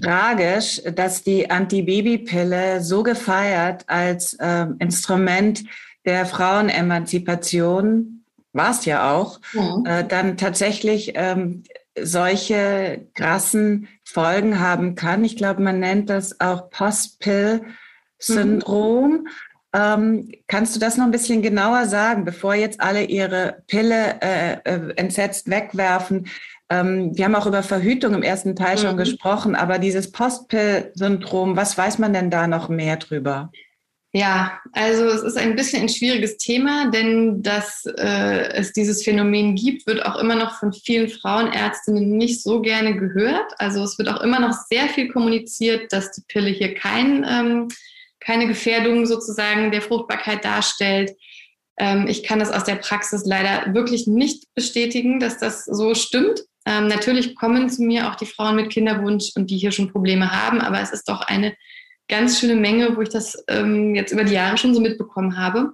Tragisch, 0.00 0.80
dass 0.94 1.22
die 1.22 1.50
Antibabypille 1.50 2.80
so 2.80 3.02
gefeiert 3.02 3.84
als 3.88 4.34
äh, 4.34 4.66
Instrument 4.78 5.64
der 6.04 6.26
Frauenemanzipation, 6.26 8.24
war 8.52 8.70
es 8.70 8.84
ja 8.84 9.12
auch, 9.12 9.40
ja. 9.52 9.82
Äh, 9.84 10.06
dann 10.06 10.36
tatsächlich 10.36 11.12
ähm, 11.14 11.64
solche 11.98 13.08
krassen 13.14 13.88
Folgen 14.04 14.60
haben 14.60 14.94
kann. 14.94 15.24
Ich 15.24 15.36
glaube, 15.36 15.62
man 15.62 15.80
nennt 15.80 16.10
das 16.10 16.40
auch 16.40 16.70
Post-Pill-Syndrom. 16.70 19.10
Mhm. 19.10 19.26
Ähm, 19.72 20.32
kannst 20.48 20.74
du 20.74 20.80
das 20.80 20.96
noch 20.96 21.04
ein 21.04 21.12
bisschen 21.12 21.42
genauer 21.42 21.86
sagen, 21.86 22.24
bevor 22.24 22.54
jetzt 22.54 22.80
alle 22.80 23.04
ihre 23.04 23.62
Pille 23.68 24.20
äh, 24.20 24.54
äh, 24.64 24.92
entsetzt 24.96 25.48
wegwerfen? 25.48 26.28
Ähm, 26.68 27.16
wir 27.16 27.24
haben 27.24 27.34
auch 27.34 27.46
über 27.46 27.62
Verhütung 27.62 28.14
im 28.14 28.22
ersten 28.22 28.56
Teil 28.56 28.76
mhm. 28.76 28.80
schon 28.80 28.96
gesprochen, 28.96 29.54
aber 29.54 29.78
dieses 29.78 30.10
Postpill-Syndrom, 30.10 31.56
was 31.56 31.78
weiß 31.78 31.98
man 31.98 32.12
denn 32.12 32.30
da 32.30 32.46
noch 32.46 32.68
mehr 32.68 32.96
drüber? 32.96 33.50
Ja, 34.12 34.58
also 34.72 35.04
es 35.04 35.22
ist 35.22 35.36
ein 35.38 35.54
bisschen 35.54 35.82
ein 35.82 35.88
schwieriges 35.88 36.36
Thema, 36.36 36.90
denn 36.90 37.42
dass 37.44 37.86
äh, 37.86 38.52
es 38.54 38.72
dieses 38.72 39.04
Phänomen 39.04 39.54
gibt, 39.54 39.86
wird 39.86 40.04
auch 40.04 40.16
immer 40.16 40.34
noch 40.34 40.58
von 40.58 40.72
vielen 40.72 41.08
Frauenärztinnen 41.08 42.16
nicht 42.18 42.42
so 42.42 42.60
gerne 42.60 42.96
gehört. 42.96 43.52
Also 43.58 43.84
es 43.84 43.98
wird 43.98 44.08
auch 44.08 44.20
immer 44.20 44.40
noch 44.40 44.52
sehr 44.68 44.88
viel 44.88 45.12
kommuniziert, 45.12 45.92
dass 45.92 46.10
die 46.10 46.22
Pille 46.26 46.50
hier 46.50 46.74
kein 46.74 47.24
ähm, 47.28 47.68
keine 48.20 48.46
Gefährdung 48.46 49.06
sozusagen 49.06 49.70
der 49.72 49.82
Fruchtbarkeit 49.82 50.44
darstellt. 50.44 51.16
Ähm, 51.78 52.06
ich 52.08 52.22
kann 52.22 52.38
das 52.38 52.52
aus 52.52 52.64
der 52.64 52.76
Praxis 52.76 53.24
leider 53.24 53.74
wirklich 53.74 54.06
nicht 54.06 54.44
bestätigen, 54.54 55.18
dass 55.18 55.38
das 55.38 55.64
so 55.64 55.94
stimmt. 55.94 56.42
Ähm, 56.66 56.88
natürlich 56.88 57.34
kommen 57.34 57.70
zu 57.70 57.82
mir 57.82 58.08
auch 58.08 58.16
die 58.16 58.26
Frauen 58.26 58.56
mit 58.56 58.70
Kinderwunsch 58.70 59.30
und 59.34 59.50
die 59.50 59.56
hier 59.56 59.72
schon 59.72 59.90
Probleme 59.90 60.30
haben, 60.30 60.60
aber 60.60 60.80
es 60.80 60.90
ist 60.90 61.08
doch 61.08 61.22
eine 61.22 61.56
ganz 62.08 62.38
schöne 62.38 62.56
Menge, 62.56 62.96
wo 62.96 63.00
ich 63.00 63.08
das 63.08 63.42
ähm, 63.48 63.94
jetzt 63.94 64.12
über 64.12 64.24
die 64.24 64.34
Jahre 64.34 64.58
schon 64.58 64.74
so 64.74 64.80
mitbekommen 64.80 65.38
habe. 65.38 65.72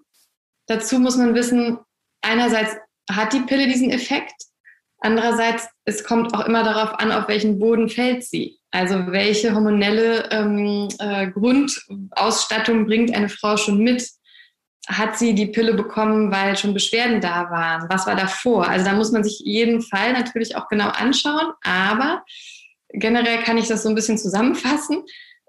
Dazu 0.68 0.98
muss 0.98 1.16
man 1.16 1.34
wissen, 1.34 1.78
einerseits 2.22 2.76
hat 3.10 3.32
die 3.32 3.40
Pille 3.40 3.66
diesen 3.66 3.90
Effekt, 3.90 4.34
andererseits 5.00 5.68
es 5.84 6.04
kommt 6.04 6.34
auch 6.34 6.46
immer 6.46 6.62
darauf 6.62 6.98
an, 7.00 7.10
auf 7.10 7.28
welchen 7.28 7.58
Boden 7.58 7.88
fällt 7.88 8.24
sie. 8.24 8.58
Also 8.76 9.10
welche 9.10 9.54
hormonelle 9.54 10.28
ähm, 10.30 10.88
äh, 10.98 11.28
Grundausstattung 11.28 12.84
bringt 12.84 13.14
eine 13.14 13.30
Frau 13.30 13.56
schon 13.56 13.78
mit? 13.78 14.06
Hat 14.86 15.18
sie 15.18 15.34
die 15.34 15.46
Pille 15.46 15.72
bekommen, 15.72 16.30
weil 16.30 16.58
schon 16.58 16.74
Beschwerden 16.74 17.22
da 17.22 17.50
waren? 17.50 17.88
Was 17.88 18.06
war 18.06 18.16
davor? 18.16 18.68
Also 18.68 18.84
da 18.84 18.92
muss 18.92 19.12
man 19.12 19.24
sich 19.24 19.40
jeden 19.42 19.80
Fall 19.80 20.12
natürlich 20.12 20.56
auch 20.56 20.68
genau 20.68 20.90
anschauen. 20.90 21.54
Aber 21.62 22.22
generell 22.90 23.38
kann 23.44 23.56
ich 23.56 23.66
das 23.66 23.82
so 23.82 23.88
ein 23.88 23.94
bisschen 23.94 24.18
zusammenfassen. 24.18 25.04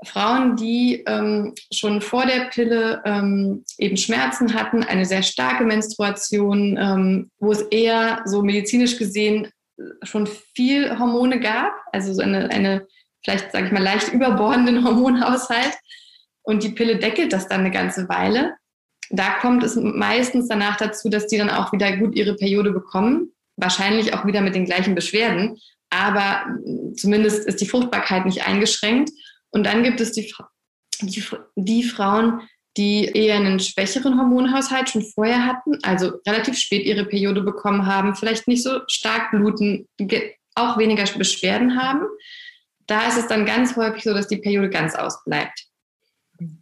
Frauen, 0.05 0.55
die 0.55 1.03
ähm, 1.05 1.53
schon 1.73 1.99
vor 1.99 2.25
der 2.25 2.45
Pille 2.45 3.01
ähm, 3.03 3.65
eben 3.77 3.97
Schmerzen 3.97 4.53
hatten, 4.53 4.83
eine 4.83 5.03
sehr 5.03 5.23
starke 5.23 5.65
Menstruation, 5.65 6.77
ähm, 6.79 7.29
wo 7.39 7.51
es 7.51 7.61
eher 7.63 8.21
so 8.23 8.41
medizinisch 8.41 8.97
gesehen 8.97 9.49
schon 10.03 10.27
viel 10.55 10.97
Hormone 10.97 11.41
gab, 11.41 11.73
also 11.91 12.13
so 12.13 12.21
eine, 12.21 12.49
eine 12.51 12.87
vielleicht, 13.27 13.51
sage 13.51 13.67
ich 13.67 13.71
mal, 13.71 13.83
leicht 13.83 14.13
überbordenden 14.13 14.83
Hormonhaushalt. 14.85 15.73
Und 16.43 16.63
die 16.63 16.69
Pille 16.69 16.97
deckelt 16.97 17.33
das 17.33 17.47
dann 17.47 17.61
eine 17.61 17.71
ganze 17.71 18.07
Weile. 18.07 18.55
Da 19.09 19.31
kommt 19.41 19.63
es 19.63 19.75
meistens 19.75 20.47
danach 20.47 20.77
dazu, 20.77 21.09
dass 21.09 21.27
die 21.27 21.37
dann 21.37 21.49
auch 21.49 21.73
wieder 21.73 21.97
gut 21.97 22.15
ihre 22.15 22.35
Periode 22.35 22.71
bekommen. 22.71 23.31
Wahrscheinlich 23.57 24.13
auch 24.13 24.25
wieder 24.25 24.41
mit 24.41 24.55
den 24.55 24.65
gleichen 24.65 24.95
Beschwerden. 24.95 25.57
Aber 25.89 26.45
zumindest 26.95 27.45
ist 27.45 27.59
die 27.59 27.67
Fruchtbarkeit 27.67 28.25
nicht 28.25 28.47
eingeschränkt. 28.47 29.09
Und 29.49 29.65
dann 29.65 29.83
gibt 29.83 29.99
es 29.99 30.13
die, 30.13 30.33
die, 31.01 31.23
die 31.55 31.83
Frauen, 31.83 32.41
die 32.77 33.05
eher 33.05 33.35
einen 33.35 33.59
schwächeren 33.59 34.17
Hormonhaushalt 34.17 34.89
schon 34.89 35.03
vorher 35.03 35.45
hatten, 35.45 35.79
also 35.83 36.13
relativ 36.27 36.57
spät 36.57 36.85
ihre 36.85 37.05
Periode 37.05 37.41
bekommen 37.41 37.87
haben, 37.87 38.15
vielleicht 38.15 38.47
nicht 38.47 38.63
so 38.63 38.81
stark 38.87 39.31
bluten, 39.31 39.87
auch 40.55 40.77
weniger 40.77 41.05
Beschwerden 41.17 41.81
haben 41.81 42.05
da 42.87 43.07
ist 43.07 43.17
es 43.17 43.27
dann 43.27 43.45
ganz 43.45 43.75
häufig 43.75 44.03
so, 44.03 44.13
dass 44.13 44.27
die 44.27 44.37
Periode 44.37 44.69
ganz 44.69 44.95
ausbleibt. 44.95 45.65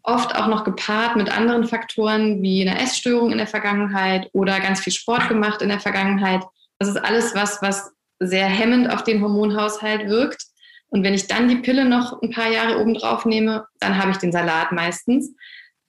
Oft 0.04 0.36
auch 0.36 0.48
noch 0.48 0.64
gepaart 0.64 1.16
mit 1.16 1.30
anderen 1.30 1.66
Faktoren 1.66 2.42
wie 2.42 2.68
einer 2.68 2.82
Essstörung 2.82 3.32
in 3.32 3.38
der 3.38 3.48
Vergangenheit 3.48 4.30
oder 4.34 4.60
ganz 4.60 4.80
viel 4.80 4.94
Sport 4.94 5.28
gemacht 5.28 5.62
in 5.62 5.70
der 5.70 5.80
Vergangenheit. 5.80 6.44
Das 6.80 6.90
ist 6.90 6.98
alles 6.98 7.36
was, 7.36 7.62
was 7.62 7.92
sehr 8.20 8.48
hemmend 8.48 8.90
auf 8.90 9.04
den 9.04 9.22
Hormonhaushalt 9.22 10.08
wirkt. 10.10 10.44
Und 10.88 11.04
wenn 11.04 11.14
ich 11.14 11.28
dann 11.28 11.50
die 11.50 11.58
Pille 11.58 11.86
noch 11.86 12.22
ein 12.22 12.32
paar 12.32 12.50
Jahre 12.50 12.80
obendrauf 12.80 13.26
nehme, 13.26 13.66
dann 13.80 13.98
habe 13.98 14.12
ich 14.12 14.18
den 14.18 14.32
Salat 14.32 14.72
meistens. 14.72 15.34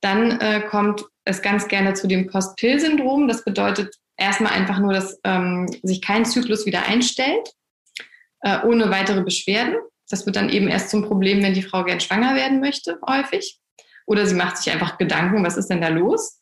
Dann 0.00 0.40
äh, 0.40 0.62
kommt 0.68 1.04
es 1.24 1.42
ganz 1.42 1.68
gerne 1.68 1.94
zu 1.94 2.08
dem 2.08 2.26
Post-Pill-Syndrom. 2.26 3.28
Das 3.28 3.44
bedeutet 3.44 3.94
erstmal 4.16 4.52
einfach 4.52 4.78
nur, 4.78 4.92
dass 4.92 5.20
ähm, 5.24 5.68
sich 5.82 6.02
kein 6.02 6.24
Zyklus 6.24 6.66
wieder 6.66 6.86
einstellt, 6.86 7.50
äh, 8.40 8.60
ohne 8.64 8.90
weitere 8.90 9.22
Beschwerden. 9.22 9.76
Das 10.10 10.26
wird 10.26 10.36
dann 10.36 10.48
eben 10.48 10.68
erst 10.68 10.90
zum 10.90 11.04
Problem, 11.04 11.42
wenn 11.42 11.54
die 11.54 11.62
Frau 11.62 11.84
gern 11.84 12.00
schwanger 12.00 12.34
werden 12.34 12.60
möchte, 12.60 12.98
häufig. 13.06 13.58
Oder 14.06 14.26
sie 14.26 14.34
macht 14.34 14.58
sich 14.58 14.72
einfach 14.72 14.98
Gedanken, 14.98 15.44
was 15.44 15.56
ist 15.56 15.68
denn 15.68 15.80
da 15.80 15.88
los? 15.88 16.38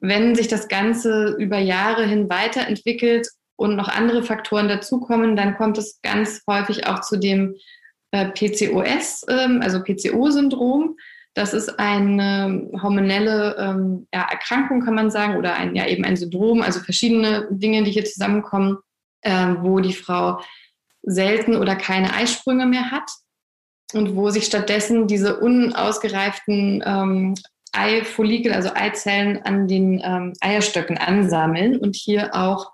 Wenn 0.00 0.34
sich 0.34 0.46
das 0.48 0.68
Ganze 0.68 1.34
über 1.38 1.58
Jahre 1.58 2.06
hin 2.06 2.30
weiterentwickelt 2.30 3.28
und 3.56 3.74
noch 3.74 3.88
andere 3.88 4.22
Faktoren 4.22 4.68
dazukommen, 4.68 5.34
dann 5.34 5.56
kommt 5.56 5.78
es 5.78 6.00
ganz 6.02 6.42
häufig 6.46 6.86
auch 6.86 7.00
zu 7.00 7.16
dem 7.16 7.56
äh, 8.12 8.26
PCOS, 8.26 9.26
ähm, 9.28 9.60
also 9.62 9.82
PCO-Syndrom. 9.82 10.96
Das 11.34 11.54
ist 11.54 11.78
eine 11.78 12.68
hormonelle 12.82 13.56
ähm, 13.58 14.06
Erkrankung, 14.10 14.80
kann 14.80 14.94
man 14.94 15.10
sagen, 15.10 15.36
oder 15.36 15.54
ein, 15.54 15.74
ja, 15.74 15.86
eben 15.86 16.04
ein 16.04 16.16
Syndrom, 16.16 16.62
also 16.62 16.80
verschiedene 16.80 17.48
Dinge, 17.50 17.82
die 17.82 17.90
hier 17.90 18.04
zusammenkommen, 18.04 18.78
äh, 19.22 19.54
wo 19.60 19.80
die 19.80 19.92
Frau 19.92 20.40
selten 21.08 21.56
oder 21.56 21.76
keine 21.76 22.14
Eisprünge 22.14 22.66
mehr 22.66 22.90
hat 22.90 23.10
und 23.94 24.16
wo 24.16 24.30
sich 24.30 24.44
stattdessen 24.44 25.06
diese 25.06 25.40
unausgereiften 25.40 26.82
ähm, 26.84 27.34
Eifollikel, 27.72 28.52
also 28.52 28.70
Eizellen 28.74 29.42
an 29.42 29.68
den 29.68 30.00
ähm, 30.04 30.32
Eierstöcken 30.40 30.98
ansammeln 30.98 31.76
und 31.76 31.96
hier 31.96 32.34
auch 32.34 32.72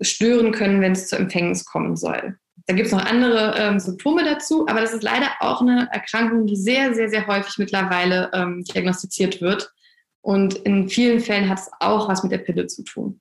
stören 0.00 0.52
können, 0.52 0.80
wenn 0.80 0.92
es 0.92 1.08
zur 1.08 1.20
Empfängnis 1.20 1.64
kommen 1.64 1.96
soll. 1.96 2.36
Da 2.66 2.74
gibt 2.74 2.86
es 2.86 2.92
noch 2.92 3.04
andere 3.04 3.54
ähm, 3.58 3.78
Symptome 3.78 4.24
dazu, 4.24 4.66
aber 4.66 4.80
das 4.80 4.92
ist 4.94 5.02
leider 5.02 5.28
auch 5.40 5.60
eine 5.60 5.88
Erkrankung, 5.92 6.46
die 6.46 6.56
sehr, 6.56 6.94
sehr, 6.94 7.08
sehr 7.10 7.26
häufig 7.26 7.58
mittlerweile 7.58 8.30
ähm, 8.32 8.64
diagnostiziert 8.64 9.40
wird. 9.42 9.70
Und 10.22 10.54
in 10.54 10.88
vielen 10.88 11.20
Fällen 11.20 11.48
hat 11.48 11.58
es 11.58 11.70
auch 11.80 12.08
was 12.08 12.22
mit 12.22 12.32
der 12.32 12.38
Pille 12.38 12.66
zu 12.66 12.82
tun. 12.82 13.20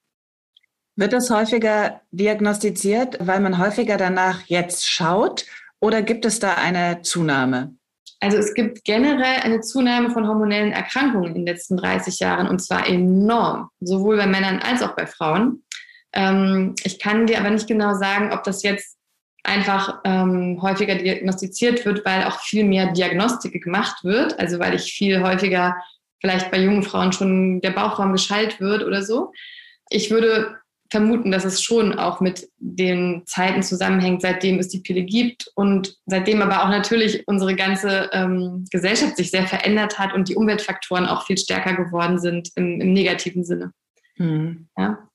Wird 0.95 1.13
das 1.13 1.29
häufiger 1.31 2.01
diagnostiziert, 2.11 3.17
weil 3.19 3.39
man 3.39 3.57
häufiger 3.57 3.97
danach 3.97 4.41
jetzt 4.45 4.87
schaut 4.87 5.45
oder 5.79 6.01
gibt 6.01 6.25
es 6.25 6.39
da 6.39 6.53
eine 6.53 7.01
Zunahme? 7.01 7.75
Also 8.19 8.37
es 8.37 8.53
gibt 8.53 8.85
generell 8.85 9.41
eine 9.41 9.59
Zunahme 9.61 10.11
von 10.11 10.27
hormonellen 10.27 10.71
Erkrankungen 10.71 11.29
in 11.29 11.33
den 11.33 11.45
letzten 11.45 11.77
30 11.77 12.19
Jahren 12.19 12.47
und 12.47 12.59
zwar 12.59 12.87
enorm, 12.87 13.69
sowohl 13.81 14.17
bei 14.17 14.27
Männern 14.27 14.59
als 14.59 14.81
auch 14.81 14.95
bei 14.95 15.07
Frauen. 15.07 15.63
Ähm, 16.13 16.75
ich 16.83 16.99
kann 16.99 17.27
dir 17.27 17.39
aber 17.39 17.49
nicht 17.49 17.67
genau 17.67 17.95
sagen, 17.95 18.31
ob 18.31 18.43
das 18.43 18.63
jetzt 18.63 18.97
einfach 19.43 19.99
ähm, 20.05 20.59
häufiger 20.61 20.95
diagnostiziert 20.95 21.85
wird, 21.85 22.05
weil 22.05 22.23
auch 22.23 22.39
viel 22.39 22.63
mehr 22.63 22.93
Diagnostik 22.93 23.61
gemacht 23.61 24.03
wird, 24.03 24.39
also 24.39 24.57
weil 24.59 24.73
ich 24.73 24.93
viel 24.93 25.21
häufiger 25.21 25.75
vielleicht 26.21 26.49
bei 26.49 26.59
jungen 26.59 26.83
Frauen 26.83 27.11
schon 27.11 27.59
der 27.59 27.71
Bauchraum 27.71 28.13
geschallt 28.13 28.61
wird 28.61 28.83
oder 28.83 29.01
so. 29.03 29.33
Ich 29.89 30.09
würde 30.11 30.62
vermuten, 30.93 31.31
dass 31.31 31.43
es 31.43 31.63
schon 31.63 31.97
auch 31.97 32.21
mit 32.21 32.47
den 32.59 33.23
Zeiten 33.25 33.63
zusammenhängt, 33.63 34.21
seitdem 34.21 34.59
es 34.59 34.67
die 34.67 34.77
Pille 34.77 35.01
gibt 35.01 35.51
und 35.55 35.97
seitdem 36.05 36.43
aber 36.43 36.63
auch 36.63 36.69
natürlich 36.69 37.27
unsere 37.27 37.55
ganze 37.55 38.11
ähm, 38.13 38.65
Gesellschaft 38.69 39.17
sich 39.17 39.31
sehr 39.31 39.47
verändert 39.47 39.97
hat 39.97 40.13
und 40.13 40.29
die 40.29 40.35
Umweltfaktoren 40.35 41.07
auch 41.07 41.25
viel 41.25 41.39
stärker 41.39 41.73
geworden 41.73 42.19
sind 42.19 42.51
im, 42.55 42.79
im 42.79 42.93
negativen 42.93 43.43
Sinne. 43.43 43.73
Hm. 44.17 44.67
Ja. 44.77 45.09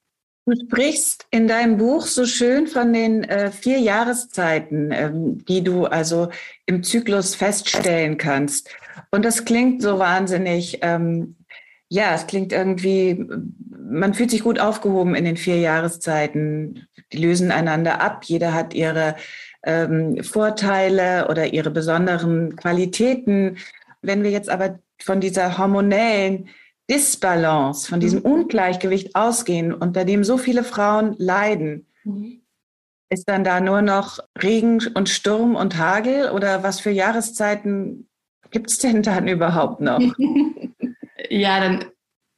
Du 0.47 0.54
sprichst 0.66 1.26
in 1.30 1.47
deinem 1.47 1.76
Buch 1.76 2.02
so 2.06 2.26
schön 2.26 2.66
von 2.66 2.92
den 2.92 3.23
äh, 3.23 3.52
vier 3.52 3.78
Jahreszeiten, 3.78 4.90
ähm, 4.90 5.44
die 5.44 5.62
du 5.62 5.85
also 5.85 6.30
im 6.66 6.82
Zyklus 6.82 7.37
feststellen 7.37 8.18
kannst. 8.18 8.68
Und 9.12 9.25
das 9.25 9.44
klingt 9.44 9.80
so 9.80 10.00
wahnsinnig 10.00 10.80
ähm, 10.82 11.37
ja, 11.90 12.14
es 12.14 12.26
klingt 12.26 12.52
irgendwie, 12.52 13.26
man 13.71 14.14
fühlt 14.14 14.30
sich 14.30 14.42
gut 14.42 14.61
aufgehoben 14.61 15.14
in 15.14 15.25
den 15.25 15.37
vier 15.37 15.57
Jahreszeiten. 15.57 16.87
Die 17.12 17.18
lösen 17.18 17.50
einander 17.50 18.00
ab. 18.02 18.25
Jeder 18.25 18.52
hat 18.52 18.75
ihre 18.75 19.16
ähm, 19.64 20.23
Vorteile 20.23 21.28
oder 21.30 21.52
ihre 21.52 21.71
besonderen 21.71 22.57
Qualitäten. 22.57 23.57
Wenn 24.02 24.23
wir 24.23 24.30
jetzt 24.30 24.50
aber 24.50 24.78
von 25.00 25.21
dieser 25.21 25.57
hormonellen 25.57 26.49
Disbalance, 26.90 27.88
von 27.88 28.00
diesem 28.00 28.21
mhm. 28.21 28.26
Ungleichgewicht 28.26 29.14
ausgehen, 29.14 29.73
unter 29.73 30.04
dem 30.04 30.25
so 30.25 30.37
viele 30.37 30.64
Frauen 30.64 31.14
leiden, 31.18 31.87
mhm. 32.04 32.42
ist 33.09 33.28
dann 33.28 33.45
da 33.45 33.61
nur 33.61 33.80
noch 33.80 34.18
Regen 34.42 34.80
und 34.95 35.09
Sturm 35.09 35.54
und 35.57 35.78
Hagel 35.78 36.30
oder 36.30 36.62
was 36.62 36.80
für 36.80 36.90
Jahreszeiten 36.90 38.09
gibt 38.50 38.71
es 38.71 38.78
denn 38.78 39.02
dann 39.02 39.28
überhaupt 39.28 39.80
noch? 39.80 40.00
ja, 41.28 41.61
dann 41.61 41.85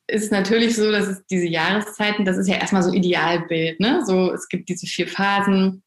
ist 0.06 0.25
es 0.25 0.30
natürlich 0.30 0.76
so, 0.76 0.90
dass 0.90 1.06
es 1.06 1.25
diese 1.26 1.47
Jahreszeiten, 1.47 2.25
das 2.25 2.37
ist 2.37 2.49
ja 2.49 2.56
erstmal 2.56 2.82
so 2.82 2.90
ein 2.90 2.97
Idealbild. 2.97 3.80
Ne? 3.80 4.04
So, 4.04 4.32
es 4.32 4.49
gibt 4.49 4.68
diese 4.68 4.87
vier 4.87 5.06
Phasen 5.06 5.82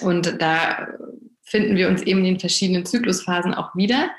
und 0.00 0.40
da 0.40 0.88
finden 1.44 1.76
wir 1.76 1.88
uns 1.88 2.02
eben 2.02 2.20
in 2.20 2.24
den 2.26 2.40
verschiedenen 2.40 2.84
Zyklusphasen 2.84 3.54
auch 3.54 3.74
wieder. 3.74 4.10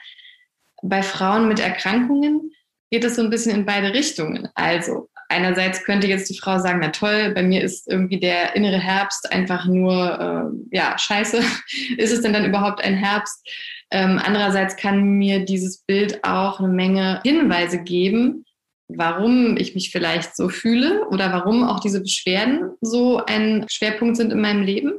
Bei 0.82 1.04
Frauen 1.04 1.48
mit 1.48 1.60
Erkrankungen 1.60 2.52
geht 2.90 3.04
es 3.04 3.16
so 3.16 3.22
ein 3.22 3.30
bisschen 3.30 3.56
in 3.56 3.66
beide 3.66 3.94
Richtungen. 3.94 4.48
Also 4.56 5.10
einerseits 5.28 5.84
könnte 5.84 6.08
jetzt 6.08 6.30
die 6.30 6.38
Frau 6.38 6.58
sagen, 6.60 6.80
na 6.82 6.90
toll, 6.90 7.32
bei 7.34 7.44
mir 7.44 7.62
ist 7.62 7.88
irgendwie 7.88 8.20
der 8.20 8.56
innere 8.56 8.80
Herbst 8.80 9.32
einfach 9.32 9.66
nur, 9.66 10.52
äh, 10.72 10.76
ja, 10.76 10.98
scheiße. 10.98 11.42
ist 11.98 12.12
es 12.12 12.22
denn 12.22 12.34
dann 12.34 12.46
überhaupt 12.46 12.84
ein 12.84 12.96
Herbst? 12.96 13.48
Ähm, 13.92 14.20
andererseits 14.24 14.76
kann 14.78 15.18
mir 15.18 15.46
dieses 15.46 15.80
Bild 15.80 16.24
auch 16.24 16.60
eine 16.60 16.68
Menge 16.68 17.22
Hinweise 17.24 17.82
geben, 17.82 18.46
warum 18.88 19.58
ich 19.58 19.74
mich 19.76 19.92
vielleicht 19.92 20.36
so 20.36 20.50
fühle 20.50 21.08
oder 21.10 21.32
warum 21.32 21.64
auch 21.64 21.80
diese 21.80 22.02
Beschwerden 22.02 22.72
so 22.82 23.24
ein 23.26 23.66
Schwerpunkt 23.70 24.18
sind 24.18 24.32
in 24.32 24.42
meinem 24.42 24.64
Leben. 24.64 24.94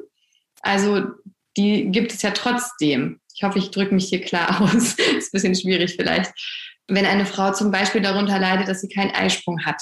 Also 0.63 1.05
die 1.57 1.91
gibt 1.91 2.13
es 2.13 2.23
ja 2.23 2.31
trotzdem. 2.31 3.21
Ich 3.35 3.43
hoffe, 3.43 3.59
ich 3.59 3.71
drücke 3.71 3.95
mich 3.95 4.09
hier 4.09 4.21
klar 4.21 4.61
aus. 4.63 4.95
ist 4.95 4.99
ein 4.99 5.31
bisschen 5.33 5.55
schwierig 5.55 5.95
vielleicht 5.97 6.33
wenn 6.91 7.07
eine 7.07 7.25
Frau 7.25 7.53
zum 7.53 7.71
Beispiel 7.71 8.03
darunter 8.03 8.39
leidet, 8.39 8.69
dass 8.69 8.81
sie 8.81 8.89
keinen 8.89 9.13
Eisprung 9.13 9.65
hat, 9.65 9.81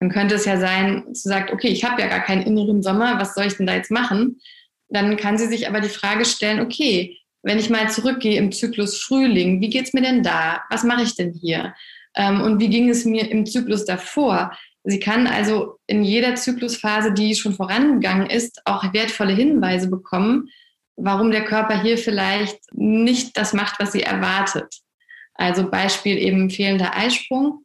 dann 0.00 0.10
könnte 0.10 0.36
es 0.36 0.44
ja 0.44 0.58
sein, 0.58 1.04
sie 1.12 1.28
sagt, 1.28 1.52
okay, 1.52 1.68
ich 1.68 1.84
habe 1.84 2.00
ja 2.00 2.08
gar 2.08 2.20
keinen 2.20 2.42
inneren 2.42 2.82
Sommer, 2.82 3.18
was 3.18 3.34
soll 3.34 3.46
ich 3.46 3.56
denn 3.56 3.66
da 3.66 3.74
jetzt 3.74 3.90
machen? 3.90 4.40
Dann 4.88 5.16
kann 5.16 5.38
sie 5.38 5.48
sich 5.48 5.68
aber 5.68 5.80
die 5.80 5.88
Frage 5.88 6.24
stellen, 6.24 6.60
okay, 6.60 7.18
wenn 7.46 7.60
ich 7.60 7.70
mal 7.70 7.88
zurückgehe 7.88 8.38
im 8.38 8.50
Zyklus 8.50 9.00
Frühling, 9.00 9.60
wie 9.60 9.70
geht's 9.70 9.92
mir 9.92 10.02
denn 10.02 10.24
da? 10.24 10.64
Was 10.68 10.82
mache 10.82 11.04
ich 11.04 11.14
denn 11.14 11.32
hier? 11.32 11.74
Ähm, 12.16 12.40
und 12.40 12.58
wie 12.58 12.68
ging 12.68 12.88
es 12.88 13.04
mir 13.04 13.30
im 13.30 13.46
Zyklus 13.46 13.84
davor? 13.84 14.50
Sie 14.82 14.98
kann 14.98 15.28
also 15.28 15.78
in 15.86 16.02
jeder 16.02 16.34
Zyklusphase, 16.34 17.12
die 17.12 17.36
schon 17.36 17.54
vorangegangen 17.54 18.28
ist, 18.28 18.62
auch 18.64 18.92
wertvolle 18.92 19.32
Hinweise 19.32 19.88
bekommen, 19.88 20.48
warum 20.96 21.30
der 21.30 21.44
Körper 21.44 21.80
hier 21.80 21.98
vielleicht 21.98 22.58
nicht 22.72 23.36
das 23.36 23.52
macht, 23.52 23.78
was 23.78 23.92
sie 23.92 24.02
erwartet. 24.02 24.80
Also 25.34 25.70
Beispiel 25.70 26.18
eben 26.18 26.50
fehlender 26.50 26.96
Eisprung. 26.96 27.64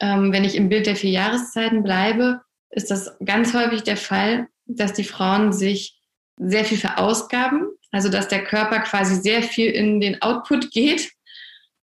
Ähm, 0.00 0.32
wenn 0.32 0.42
ich 0.42 0.56
im 0.56 0.68
Bild 0.68 0.86
der 0.86 0.96
vier 0.96 1.10
Jahreszeiten 1.10 1.84
bleibe, 1.84 2.40
ist 2.70 2.90
das 2.90 3.16
ganz 3.24 3.54
häufig 3.54 3.84
der 3.84 3.96
Fall, 3.96 4.48
dass 4.66 4.92
die 4.92 5.04
Frauen 5.04 5.52
sich 5.52 6.00
sehr 6.36 6.64
viel 6.64 6.78
verausgaben, 6.78 7.68
also 7.94 8.08
dass 8.08 8.28
der 8.28 8.44
Körper 8.44 8.80
quasi 8.80 9.16
sehr 9.16 9.42
viel 9.42 9.70
in 9.70 10.00
den 10.00 10.20
Output 10.22 10.70
geht 10.70 11.10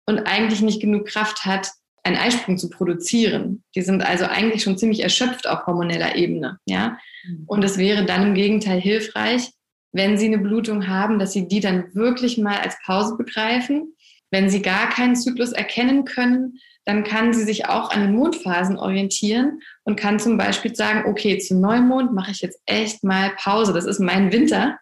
und 0.06 0.20
eigentlich 0.20 0.60
nicht 0.60 0.80
genug 0.80 1.06
Kraft 1.06 1.44
hat, 1.44 1.70
einen 2.02 2.16
Eisprung 2.16 2.56
zu 2.56 2.70
produzieren. 2.70 3.62
Die 3.74 3.82
sind 3.82 4.02
also 4.02 4.24
eigentlich 4.24 4.62
schon 4.62 4.78
ziemlich 4.78 5.00
erschöpft 5.00 5.46
auf 5.46 5.66
hormoneller 5.66 6.16
Ebene, 6.16 6.58
ja. 6.66 6.98
Mhm. 7.24 7.44
Und 7.46 7.64
es 7.64 7.78
wäre 7.78 8.06
dann 8.06 8.28
im 8.28 8.34
Gegenteil 8.34 8.80
hilfreich, 8.80 9.50
wenn 9.92 10.18
sie 10.18 10.26
eine 10.26 10.38
Blutung 10.38 10.88
haben, 10.88 11.18
dass 11.18 11.32
sie 11.32 11.48
die 11.48 11.60
dann 11.60 11.94
wirklich 11.94 12.38
mal 12.38 12.58
als 12.58 12.76
Pause 12.84 13.16
begreifen 13.16 13.94
wenn 14.30 14.48
Sie 14.48 14.62
gar 14.62 14.88
keinen 14.88 15.16
Zyklus 15.16 15.52
erkennen 15.52 16.04
können, 16.04 16.58
dann 16.84 17.04
kann 17.04 17.34
sie 17.34 17.44
sich 17.44 17.68
auch 17.68 17.90
an 17.90 18.00
den 18.00 18.14
Mondphasen 18.14 18.78
orientieren 18.78 19.60
und 19.84 19.96
kann 19.96 20.18
zum 20.18 20.38
Beispiel 20.38 20.74
sagen, 20.74 21.08
okay, 21.08 21.38
zum 21.38 21.60
Neumond 21.60 22.12
mache 22.14 22.30
ich 22.30 22.40
jetzt 22.40 22.60
echt 22.64 23.04
mal 23.04 23.30
Pause. 23.36 23.72
Das 23.72 23.84
ist 23.84 24.00
mein 24.00 24.32
Winter. 24.32 24.78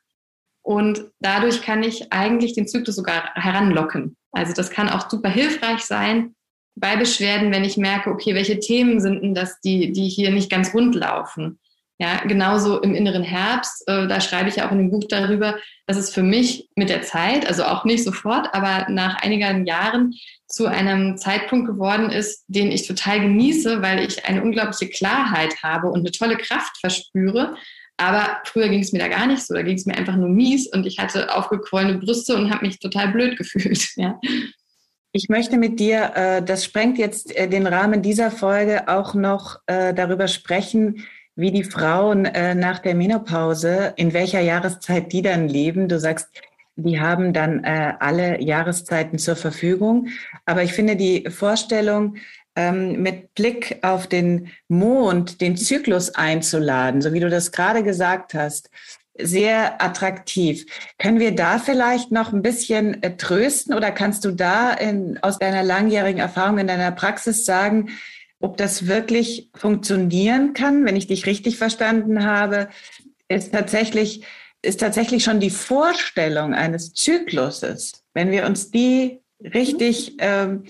Und 0.68 1.06
dadurch 1.20 1.62
kann 1.62 1.82
ich 1.82 2.12
eigentlich 2.12 2.52
den 2.52 2.68
Zyklus 2.68 2.96
sogar 2.96 3.32
heranlocken. 3.34 4.18
Also 4.32 4.52
das 4.52 4.68
kann 4.68 4.90
auch 4.90 5.08
super 5.08 5.30
hilfreich 5.30 5.80
sein 5.80 6.34
bei 6.76 6.94
Beschwerden, 6.94 7.50
wenn 7.52 7.64
ich 7.64 7.78
merke, 7.78 8.10
okay, 8.10 8.34
welche 8.34 8.60
Themen 8.60 9.00
sind 9.00 9.22
denn 9.22 9.34
das, 9.34 9.62
die, 9.62 9.92
die 9.92 10.10
hier 10.10 10.30
nicht 10.30 10.50
ganz 10.50 10.74
rund 10.74 10.94
laufen. 10.94 11.58
Ja, 11.98 12.18
genauso 12.18 12.82
im 12.82 12.94
inneren 12.94 13.22
Herbst, 13.22 13.82
äh, 13.88 14.06
da 14.08 14.20
schreibe 14.20 14.50
ich 14.50 14.56
ja 14.56 14.68
auch 14.68 14.72
in 14.72 14.76
dem 14.76 14.90
Buch 14.90 15.04
darüber, 15.08 15.56
dass 15.86 15.96
es 15.96 16.12
für 16.12 16.22
mich 16.22 16.68
mit 16.76 16.90
der 16.90 17.00
Zeit, 17.00 17.46
also 17.46 17.64
auch 17.64 17.86
nicht 17.86 18.04
sofort, 18.04 18.54
aber 18.54 18.90
nach 18.90 19.22
einigen 19.22 19.64
Jahren 19.64 20.12
zu 20.48 20.66
einem 20.66 21.16
Zeitpunkt 21.16 21.66
geworden 21.66 22.10
ist, 22.10 22.44
den 22.46 22.70
ich 22.70 22.86
total 22.86 23.20
genieße, 23.20 23.80
weil 23.80 24.04
ich 24.06 24.26
eine 24.26 24.42
unglaubliche 24.42 24.90
Klarheit 24.90 25.62
habe 25.62 25.88
und 25.88 26.00
eine 26.00 26.12
tolle 26.12 26.36
Kraft 26.36 26.76
verspüre. 26.78 27.56
Aber 27.98 28.38
früher 28.44 28.68
ging 28.68 28.80
es 28.80 28.92
mir 28.92 29.00
da 29.00 29.08
gar 29.08 29.26
nicht 29.26 29.44
so, 29.44 29.54
da 29.54 29.62
ging 29.62 29.76
es 29.76 29.84
mir 29.84 29.96
einfach 29.96 30.16
nur 30.16 30.28
mies 30.28 30.68
und 30.68 30.86
ich 30.86 30.98
hatte 30.98 31.34
aufgequollene 31.34 31.98
Brüste 31.98 32.36
und 32.36 32.50
habe 32.50 32.64
mich 32.64 32.78
total 32.78 33.08
blöd 33.12 33.36
gefühlt. 33.36 33.88
Ja. 33.96 34.20
Ich 35.12 35.28
möchte 35.28 35.56
mit 35.56 35.80
dir, 35.80 36.12
äh, 36.14 36.42
das 36.42 36.64
sprengt 36.64 36.98
jetzt 36.98 37.34
äh, 37.34 37.48
den 37.48 37.66
Rahmen 37.66 38.02
dieser 38.02 38.30
Folge, 38.30 38.86
auch 38.88 39.14
noch 39.14 39.58
äh, 39.66 39.92
darüber 39.92 40.28
sprechen, 40.28 41.06
wie 41.34 41.50
die 41.50 41.64
Frauen 41.64 42.26
äh, 42.26 42.54
nach 42.54 42.78
der 42.78 42.94
Menopause, 42.94 43.94
in 43.96 44.12
welcher 44.12 44.40
Jahreszeit 44.40 45.12
die 45.12 45.22
dann 45.22 45.48
leben. 45.48 45.88
Du 45.88 45.98
sagst, 45.98 46.28
die 46.76 47.00
haben 47.00 47.32
dann 47.32 47.64
äh, 47.64 47.94
alle 47.98 48.40
Jahreszeiten 48.40 49.18
zur 49.18 49.34
Verfügung. 49.34 50.08
Aber 50.46 50.62
ich 50.62 50.72
finde 50.72 50.94
die 50.94 51.28
Vorstellung, 51.28 52.16
ähm, 52.58 53.02
mit 53.02 53.34
Blick 53.34 53.78
auf 53.82 54.08
den 54.08 54.50
Mond, 54.66 55.40
den 55.40 55.56
Zyklus 55.56 56.16
einzuladen, 56.16 57.00
so 57.00 57.12
wie 57.12 57.20
du 57.20 57.30
das 57.30 57.52
gerade 57.52 57.84
gesagt 57.84 58.34
hast, 58.34 58.68
sehr 59.16 59.80
attraktiv. 59.80 60.66
Können 60.98 61.20
wir 61.20 61.36
da 61.36 61.60
vielleicht 61.60 62.10
noch 62.10 62.32
ein 62.32 62.42
bisschen 62.42 63.00
äh, 63.04 63.16
trösten 63.16 63.74
oder 63.74 63.92
kannst 63.92 64.24
du 64.24 64.32
da 64.32 64.72
in, 64.72 65.18
aus 65.22 65.38
deiner 65.38 65.62
langjährigen 65.62 66.20
Erfahrung 66.20 66.58
in 66.58 66.66
deiner 66.66 66.90
Praxis 66.90 67.44
sagen, 67.44 67.90
ob 68.40 68.56
das 68.56 68.88
wirklich 68.88 69.50
funktionieren 69.54 70.52
kann, 70.52 70.84
wenn 70.84 70.96
ich 70.96 71.06
dich 71.06 71.26
richtig 71.26 71.58
verstanden 71.58 72.24
habe, 72.24 72.68
ist 73.28 73.52
tatsächlich, 73.52 74.24
ist 74.62 74.80
tatsächlich 74.80 75.22
schon 75.22 75.38
die 75.38 75.50
Vorstellung 75.50 76.54
eines 76.54 76.92
Zykluses, 76.92 78.04
wenn 78.14 78.32
wir 78.32 78.46
uns 78.46 78.72
die 78.72 79.20
richtig, 79.42 80.16
ähm, 80.18 80.64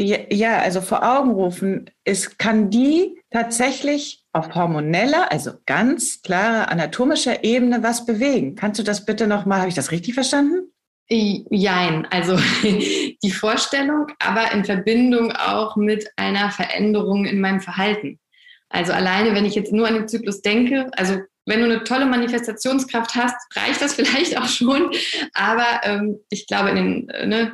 ja, 0.00 0.58
also 0.58 0.80
vor 0.80 1.02
Augen 1.02 1.32
rufen, 1.32 1.90
ist, 2.04 2.38
kann 2.38 2.70
die 2.70 3.20
tatsächlich 3.30 4.24
auf 4.32 4.54
hormoneller, 4.54 5.30
also 5.30 5.52
ganz 5.66 6.22
klarer 6.22 6.70
anatomischer 6.70 7.44
Ebene 7.44 7.82
was 7.82 8.06
bewegen. 8.06 8.54
Kannst 8.54 8.78
du 8.78 8.82
das 8.82 9.04
bitte 9.04 9.26
nochmal, 9.26 9.60
habe 9.60 9.68
ich 9.68 9.74
das 9.74 9.90
richtig 9.90 10.14
verstanden? 10.14 10.72
Jein, 11.12 12.06
also 12.10 12.38
die 12.62 13.32
Vorstellung, 13.32 14.06
aber 14.20 14.52
in 14.52 14.64
Verbindung 14.64 15.32
auch 15.32 15.76
mit 15.76 16.08
einer 16.16 16.50
Veränderung 16.50 17.24
in 17.24 17.40
meinem 17.40 17.60
Verhalten. 17.60 18.20
Also 18.68 18.92
alleine, 18.92 19.34
wenn 19.34 19.44
ich 19.44 19.56
jetzt 19.56 19.72
nur 19.72 19.88
an 19.88 19.94
den 19.94 20.08
Zyklus 20.08 20.40
denke, 20.40 20.88
also 20.96 21.18
wenn 21.46 21.60
du 21.60 21.64
eine 21.64 21.82
tolle 21.82 22.06
Manifestationskraft 22.06 23.16
hast, 23.16 23.34
reicht 23.56 23.82
das 23.82 23.94
vielleicht 23.96 24.38
auch 24.38 24.46
schon. 24.46 24.90
Aber 25.34 25.80
ähm, 25.82 26.20
ich 26.30 26.46
glaube, 26.46 26.70
in 26.70 26.76
den, 26.76 27.08
äh, 27.08 27.26
ne, 27.26 27.52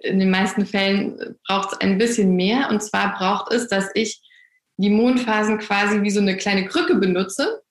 in 0.00 0.18
den 0.18 0.30
meisten 0.30 0.66
Fällen 0.66 1.36
braucht 1.46 1.72
es 1.72 1.80
ein 1.80 1.98
bisschen 1.98 2.36
mehr. 2.36 2.68
Und 2.70 2.82
zwar 2.82 3.16
braucht 3.16 3.52
es, 3.52 3.68
dass 3.68 3.90
ich 3.94 4.20
die 4.76 4.90
Mondphasen 4.90 5.58
quasi 5.58 6.02
wie 6.02 6.10
so 6.10 6.20
eine 6.20 6.36
kleine 6.36 6.66
Krücke 6.66 6.96
benutze 6.96 7.62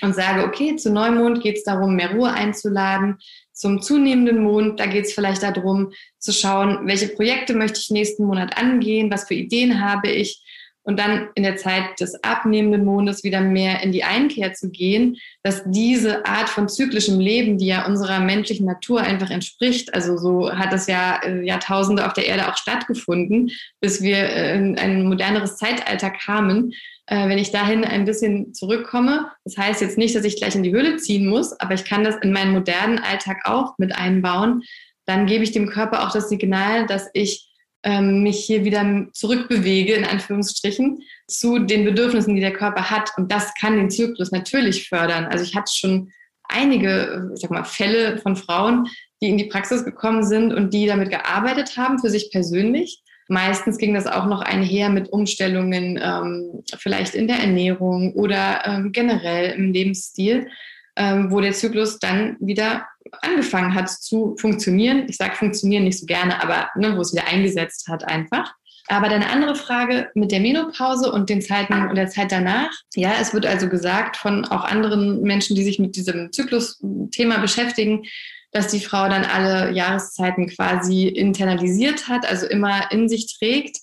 und 0.00 0.14
sage, 0.14 0.44
okay, 0.44 0.76
zu 0.76 0.90
Neumond 0.90 1.42
geht 1.42 1.58
es 1.58 1.64
darum, 1.64 1.94
mehr 1.94 2.12
Ruhe 2.12 2.32
einzuladen, 2.32 3.18
zum 3.52 3.82
zunehmenden 3.82 4.42
Mond, 4.42 4.80
da 4.80 4.86
geht 4.86 5.04
es 5.04 5.12
vielleicht 5.12 5.42
darum 5.42 5.92
zu 6.18 6.32
schauen, 6.32 6.86
welche 6.86 7.08
Projekte 7.08 7.54
möchte 7.54 7.78
ich 7.78 7.90
nächsten 7.90 8.24
Monat 8.24 8.56
angehen, 8.56 9.10
was 9.10 9.28
für 9.28 9.34
Ideen 9.34 9.84
habe 9.84 10.08
ich 10.08 10.42
und 10.84 10.98
dann 10.98 11.28
in 11.34 11.42
der 11.44 11.56
Zeit 11.56 12.00
des 12.00 12.22
abnehmenden 12.24 12.84
Mondes 12.84 13.22
wieder 13.22 13.40
mehr 13.40 13.82
in 13.82 13.92
die 13.92 14.04
Einkehr 14.04 14.52
zu 14.52 14.70
gehen, 14.70 15.16
dass 15.42 15.62
diese 15.66 16.26
Art 16.26 16.48
von 16.48 16.68
zyklischem 16.68 17.20
Leben, 17.20 17.58
die 17.58 17.66
ja 17.66 17.86
unserer 17.86 18.20
menschlichen 18.20 18.66
Natur 18.66 19.00
einfach 19.00 19.30
entspricht, 19.30 19.94
also 19.94 20.16
so 20.16 20.52
hat 20.52 20.72
es 20.72 20.86
ja 20.86 21.20
äh, 21.22 21.44
Jahrtausende 21.44 22.06
auf 22.06 22.12
der 22.12 22.26
Erde 22.26 22.48
auch 22.48 22.56
stattgefunden, 22.56 23.50
bis 23.80 24.02
wir 24.02 24.16
äh, 24.16 24.56
in 24.56 24.78
ein 24.78 25.06
moderneres 25.06 25.56
Zeitalter 25.56 26.10
kamen, 26.10 26.72
äh, 27.06 27.28
wenn 27.28 27.38
ich 27.38 27.52
dahin 27.52 27.84
ein 27.84 28.04
bisschen 28.04 28.52
zurückkomme. 28.52 29.30
Das 29.44 29.56
heißt 29.56 29.80
jetzt 29.80 29.98
nicht, 29.98 30.14
dass 30.14 30.24
ich 30.24 30.36
gleich 30.36 30.54
in 30.54 30.62
die 30.62 30.72
Höhle 30.72 30.96
ziehen 30.96 31.28
muss, 31.28 31.58
aber 31.60 31.74
ich 31.74 31.84
kann 31.84 32.04
das 32.04 32.16
in 32.16 32.32
meinen 32.32 32.52
modernen 32.52 32.98
Alltag 32.98 33.42
auch 33.44 33.78
mit 33.78 33.94
einbauen. 33.94 34.62
Dann 35.06 35.26
gebe 35.26 35.44
ich 35.44 35.52
dem 35.52 35.68
Körper 35.68 36.06
auch 36.06 36.12
das 36.12 36.28
Signal, 36.28 36.86
dass 36.86 37.08
ich 37.12 37.51
ähm, 37.82 38.22
mich 38.22 38.44
hier 38.44 38.64
wieder 38.64 39.06
zurückbewege, 39.12 39.94
in 39.94 40.04
Anführungsstrichen, 40.04 41.00
zu 41.28 41.58
den 41.58 41.84
Bedürfnissen, 41.84 42.34
die 42.34 42.40
der 42.40 42.52
Körper 42.52 42.90
hat. 42.90 43.10
Und 43.16 43.32
das 43.32 43.52
kann 43.60 43.76
den 43.76 43.90
Zyklus 43.90 44.30
natürlich 44.30 44.88
fördern. 44.88 45.26
Also 45.26 45.44
ich 45.44 45.54
hatte 45.54 45.72
schon 45.74 46.10
einige, 46.44 47.30
ich 47.34 47.40
sag 47.40 47.50
mal, 47.50 47.64
Fälle 47.64 48.18
von 48.18 48.36
Frauen, 48.36 48.88
die 49.20 49.28
in 49.28 49.38
die 49.38 49.48
Praxis 49.48 49.84
gekommen 49.84 50.24
sind 50.24 50.52
und 50.52 50.74
die 50.74 50.86
damit 50.86 51.10
gearbeitet 51.10 51.76
haben 51.76 51.98
für 51.98 52.10
sich 52.10 52.30
persönlich 52.30 53.02
Meistens 53.32 53.78
ging 53.78 53.94
das 53.94 54.06
auch 54.06 54.26
noch 54.26 54.42
einher 54.42 54.90
mit 54.90 55.08
Umstellungen, 55.10 55.98
ähm, 56.02 56.62
vielleicht 56.76 57.14
in 57.14 57.28
der 57.28 57.38
Ernährung 57.38 58.12
oder 58.14 58.62
ähm, 58.66 58.92
generell 58.92 59.52
im 59.52 59.72
Lebensstil, 59.72 60.48
ähm, 60.96 61.30
wo 61.30 61.40
der 61.40 61.52
Zyklus 61.52 61.98
dann 61.98 62.36
wieder 62.40 62.86
angefangen 63.20 63.74
hat 63.74 63.90
zu 63.90 64.36
funktionieren. 64.38 65.06
Ich 65.08 65.16
sage 65.16 65.36
funktionieren 65.36 65.84
nicht 65.84 65.98
so 65.98 66.06
gerne, 66.06 66.42
aber 66.42 66.70
ne, 66.76 66.96
wo 66.96 67.00
es 67.00 67.12
wieder 67.12 67.26
eingesetzt 67.26 67.88
hat 67.88 68.04
einfach. 68.04 68.54
Aber 68.88 69.08
deine 69.08 69.30
andere 69.30 69.54
Frage 69.54 70.10
mit 70.14 70.32
der 70.32 70.40
Menopause 70.40 71.12
und 71.12 71.30
den 71.30 71.40
Zeiten 71.40 71.88
und 71.88 71.94
der 71.94 72.08
Zeit 72.08 72.32
danach. 72.32 72.70
Ja, 72.94 73.12
es 73.20 73.32
wird 73.32 73.46
also 73.46 73.68
gesagt 73.68 74.16
von 74.16 74.44
auch 74.44 74.64
anderen 74.64 75.22
Menschen, 75.22 75.56
die 75.56 75.64
sich 75.64 75.78
mit 75.78 75.96
diesem 75.96 76.32
Zyklus-Thema 76.32 77.38
beschäftigen, 77.38 78.02
dass 78.50 78.68
die 78.68 78.80
Frau 78.80 79.08
dann 79.08 79.24
alle 79.24 79.70
Jahreszeiten 79.72 80.48
quasi 80.48 81.06
internalisiert 81.06 82.08
hat, 82.08 82.28
also 82.28 82.46
immer 82.46 82.90
in 82.90 83.08
sich 83.08 83.38
trägt. 83.38 83.78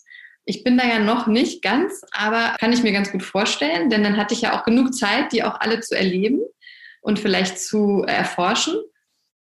Ich 0.46 0.64
bin 0.64 0.78
da 0.78 0.86
ja 0.86 1.00
noch 1.00 1.28
nicht 1.28 1.62
ganz, 1.64 2.02
aber 2.12 2.56
kann 2.60 2.74
ich 2.74 2.84
mir 2.84 2.92
ganz 2.92 3.12
gut 3.12 3.24
vorstellen, 3.24 3.90
denn 3.90 4.04
dann 4.04 4.18
hatte 4.18 4.34
ich 4.34 4.42
ja 4.42 4.60
auch 4.60 4.64
genug 4.64 4.94
Zeit, 4.94 5.32
die 5.32 5.44
auch 5.44 5.60
alle 5.60 5.80
zu 5.80 5.96
erleben 5.96 6.42
und 7.02 7.20
vielleicht 7.20 7.60
zu 7.60 8.04
erforschen. 8.08 8.76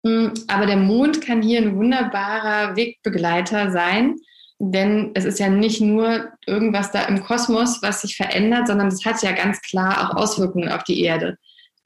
Hm, 0.05 0.33
aber 0.47 0.65
der 0.65 0.77
Mond 0.77 1.21
kann 1.21 1.41
hier 1.41 1.59
ein 1.59 1.75
wunderbarer 1.75 2.75
Wegbegleiter 2.75 3.71
sein, 3.71 4.15
denn 4.59 5.11
es 5.15 5.25
ist 5.25 5.39
ja 5.39 5.49
nicht 5.49 5.81
nur 5.81 6.29
irgendwas 6.45 6.91
da 6.91 7.03
im 7.03 7.23
Kosmos, 7.23 7.81
was 7.81 8.01
sich 8.01 8.15
verändert, 8.15 8.67
sondern 8.67 8.87
es 8.87 9.03
hat 9.05 9.21
ja 9.21 9.31
ganz 9.31 9.61
klar 9.61 10.09
auch 10.09 10.15
Auswirkungen 10.15 10.69
auf 10.69 10.83
die 10.83 11.01
Erde. 11.01 11.37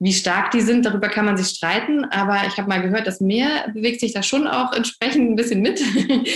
Wie 0.01 0.13
stark 0.13 0.51
die 0.51 0.61
sind, 0.61 0.85
darüber 0.85 1.09
kann 1.09 1.25
man 1.25 1.35
sich 1.35 1.47
streiten, 1.47 2.05
aber 2.05 2.47
ich 2.47 2.57
habe 2.57 2.69
mal 2.69 2.81
gehört, 2.81 3.05
das 3.05 3.19
Meer 3.19 3.69
bewegt 3.73 3.99
sich 3.99 4.13
da 4.13 4.23
schon 4.23 4.47
auch 4.47 4.71
entsprechend 4.71 5.29
ein 5.29 5.35
bisschen 5.35 5.61
mit. 5.61 5.81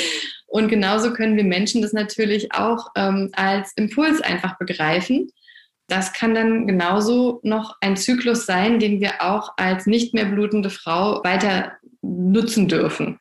Und 0.48 0.68
genauso 0.68 1.14
können 1.14 1.38
wir 1.38 1.46
Menschen 1.46 1.82
das 1.82 1.94
natürlich 1.94 2.54
auch 2.54 2.90
ähm, 2.96 3.30
als 3.34 3.72
Impuls 3.76 4.22
einfach 4.22 4.58
begreifen. 4.58 5.32
Das 5.88 6.14
kann 6.14 6.34
dann 6.34 6.66
genauso 6.68 7.40
noch 7.44 7.78
ein 7.82 7.98
Zyklus 7.98 8.46
sein, 8.46 8.80
den 8.80 9.02
wir 9.02 9.22
auch 9.22 9.54
als 9.58 9.86
nicht 9.86 10.14
mehr 10.14 10.26
blutende 10.26 10.70
Frau 10.70 11.22
weiter 11.24 11.74
nutzen 12.02 12.68
dürfen. 12.68 13.20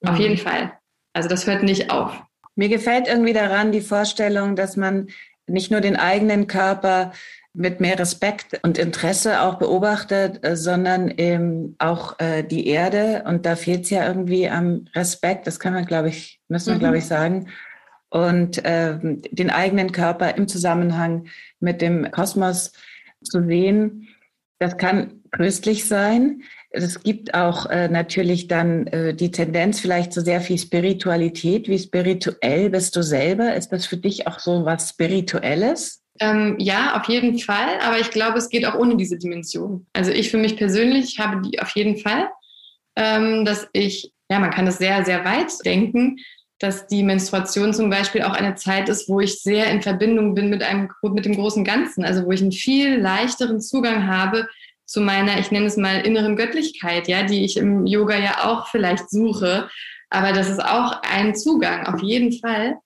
Mhm. 0.00 0.08
Auf 0.08 0.18
jeden 0.18 0.38
Fall. 0.38 0.72
Also 1.14 1.28
das 1.28 1.46
hört 1.46 1.62
nicht 1.62 1.90
auf. 1.90 2.22
Mir 2.54 2.68
gefällt 2.68 3.08
irgendwie 3.08 3.32
daran 3.32 3.72
die 3.72 3.80
Vorstellung, 3.80 4.56
dass 4.56 4.76
man 4.76 5.08
nicht 5.46 5.70
nur 5.70 5.80
den 5.80 5.96
eigenen 5.96 6.46
Körper 6.46 7.12
mit 7.54 7.80
mehr 7.80 7.98
Respekt 7.98 8.60
und 8.62 8.78
Interesse 8.78 9.42
auch 9.42 9.58
beobachtet, 9.58 10.44
äh, 10.44 10.56
sondern 10.56 11.10
eben 11.10 11.76
auch 11.78 12.18
äh, 12.18 12.42
die 12.42 12.66
Erde. 12.66 13.24
Und 13.26 13.44
da 13.44 13.56
fehlt 13.56 13.84
es 13.84 13.90
ja 13.90 14.06
irgendwie 14.06 14.48
am 14.48 14.86
Respekt. 14.94 15.46
Das 15.46 15.60
kann 15.60 15.74
man, 15.74 15.84
glaube 15.84 16.08
ich, 16.08 16.40
müssen 16.48 16.68
wir, 16.68 16.74
mhm. 16.76 16.80
glaube 16.80 16.98
ich, 16.98 17.06
sagen. 17.06 17.48
Und 18.12 18.62
äh, 18.66 18.98
den 19.00 19.48
eigenen 19.48 19.90
Körper 19.90 20.36
im 20.36 20.46
Zusammenhang 20.46 21.28
mit 21.60 21.80
dem 21.80 22.10
Kosmos 22.10 22.72
zu 23.22 23.42
sehen, 23.46 24.08
das 24.58 24.76
kann 24.76 25.22
tröstlich 25.34 25.88
sein. 25.88 26.42
Es 26.68 27.02
gibt 27.02 27.32
auch 27.32 27.70
äh, 27.70 27.88
natürlich 27.88 28.48
dann 28.48 28.86
äh, 28.88 29.14
die 29.14 29.30
Tendenz 29.30 29.80
vielleicht 29.80 30.12
zu 30.12 30.20
sehr 30.20 30.42
viel 30.42 30.58
Spiritualität. 30.58 31.68
Wie 31.68 31.78
spirituell 31.78 32.68
bist 32.68 32.94
du 32.96 33.02
selber? 33.02 33.54
Ist 33.54 33.70
das 33.70 33.86
für 33.86 33.96
dich 33.96 34.26
auch 34.26 34.40
so 34.40 34.66
was 34.66 34.90
Spirituelles? 34.90 36.02
Ähm, 36.20 36.56
ja, 36.58 37.00
auf 37.00 37.08
jeden 37.08 37.38
Fall. 37.38 37.80
Aber 37.80 37.98
ich 37.98 38.10
glaube, 38.10 38.36
es 38.36 38.50
geht 38.50 38.66
auch 38.66 38.74
ohne 38.74 38.98
diese 38.98 39.16
Dimension. 39.16 39.86
Also 39.94 40.10
ich 40.10 40.30
für 40.30 40.36
mich 40.36 40.58
persönlich 40.58 41.18
habe 41.18 41.40
die 41.40 41.60
auf 41.60 41.70
jeden 41.70 41.96
Fall, 41.96 42.28
ähm, 42.94 43.46
dass 43.46 43.66
ich, 43.72 44.12
ja, 44.30 44.38
man 44.38 44.50
kann 44.50 44.66
das 44.66 44.76
sehr, 44.76 45.02
sehr 45.06 45.24
weit 45.24 45.50
denken, 45.64 46.18
dass 46.62 46.86
die 46.86 47.02
Menstruation 47.02 47.74
zum 47.74 47.90
Beispiel 47.90 48.22
auch 48.22 48.34
eine 48.34 48.54
Zeit 48.54 48.88
ist, 48.88 49.08
wo 49.08 49.20
ich 49.20 49.42
sehr 49.42 49.66
in 49.70 49.82
Verbindung 49.82 50.34
bin 50.34 50.48
mit 50.48 50.62
einem, 50.62 50.88
mit 51.02 51.24
dem 51.24 51.34
großen 51.34 51.64
Ganzen. 51.64 52.04
Also 52.04 52.24
wo 52.24 52.30
ich 52.30 52.40
einen 52.40 52.52
viel 52.52 52.98
leichteren 53.00 53.60
Zugang 53.60 54.06
habe 54.06 54.48
zu 54.84 55.00
meiner, 55.00 55.38
ich 55.40 55.50
nenne 55.50 55.66
es 55.66 55.76
mal 55.76 56.06
inneren 56.06 56.36
Göttlichkeit, 56.36 57.08
ja, 57.08 57.24
die 57.24 57.44
ich 57.44 57.56
im 57.56 57.86
Yoga 57.86 58.16
ja 58.16 58.44
auch 58.44 58.68
vielleicht 58.68 59.10
suche. 59.10 59.68
Aber 60.10 60.32
das 60.32 60.48
ist 60.50 60.62
auch 60.62 61.00
ein 61.02 61.34
Zugang, 61.34 61.86
auf 61.86 62.00
jeden 62.02 62.32
Fall. 62.38 62.76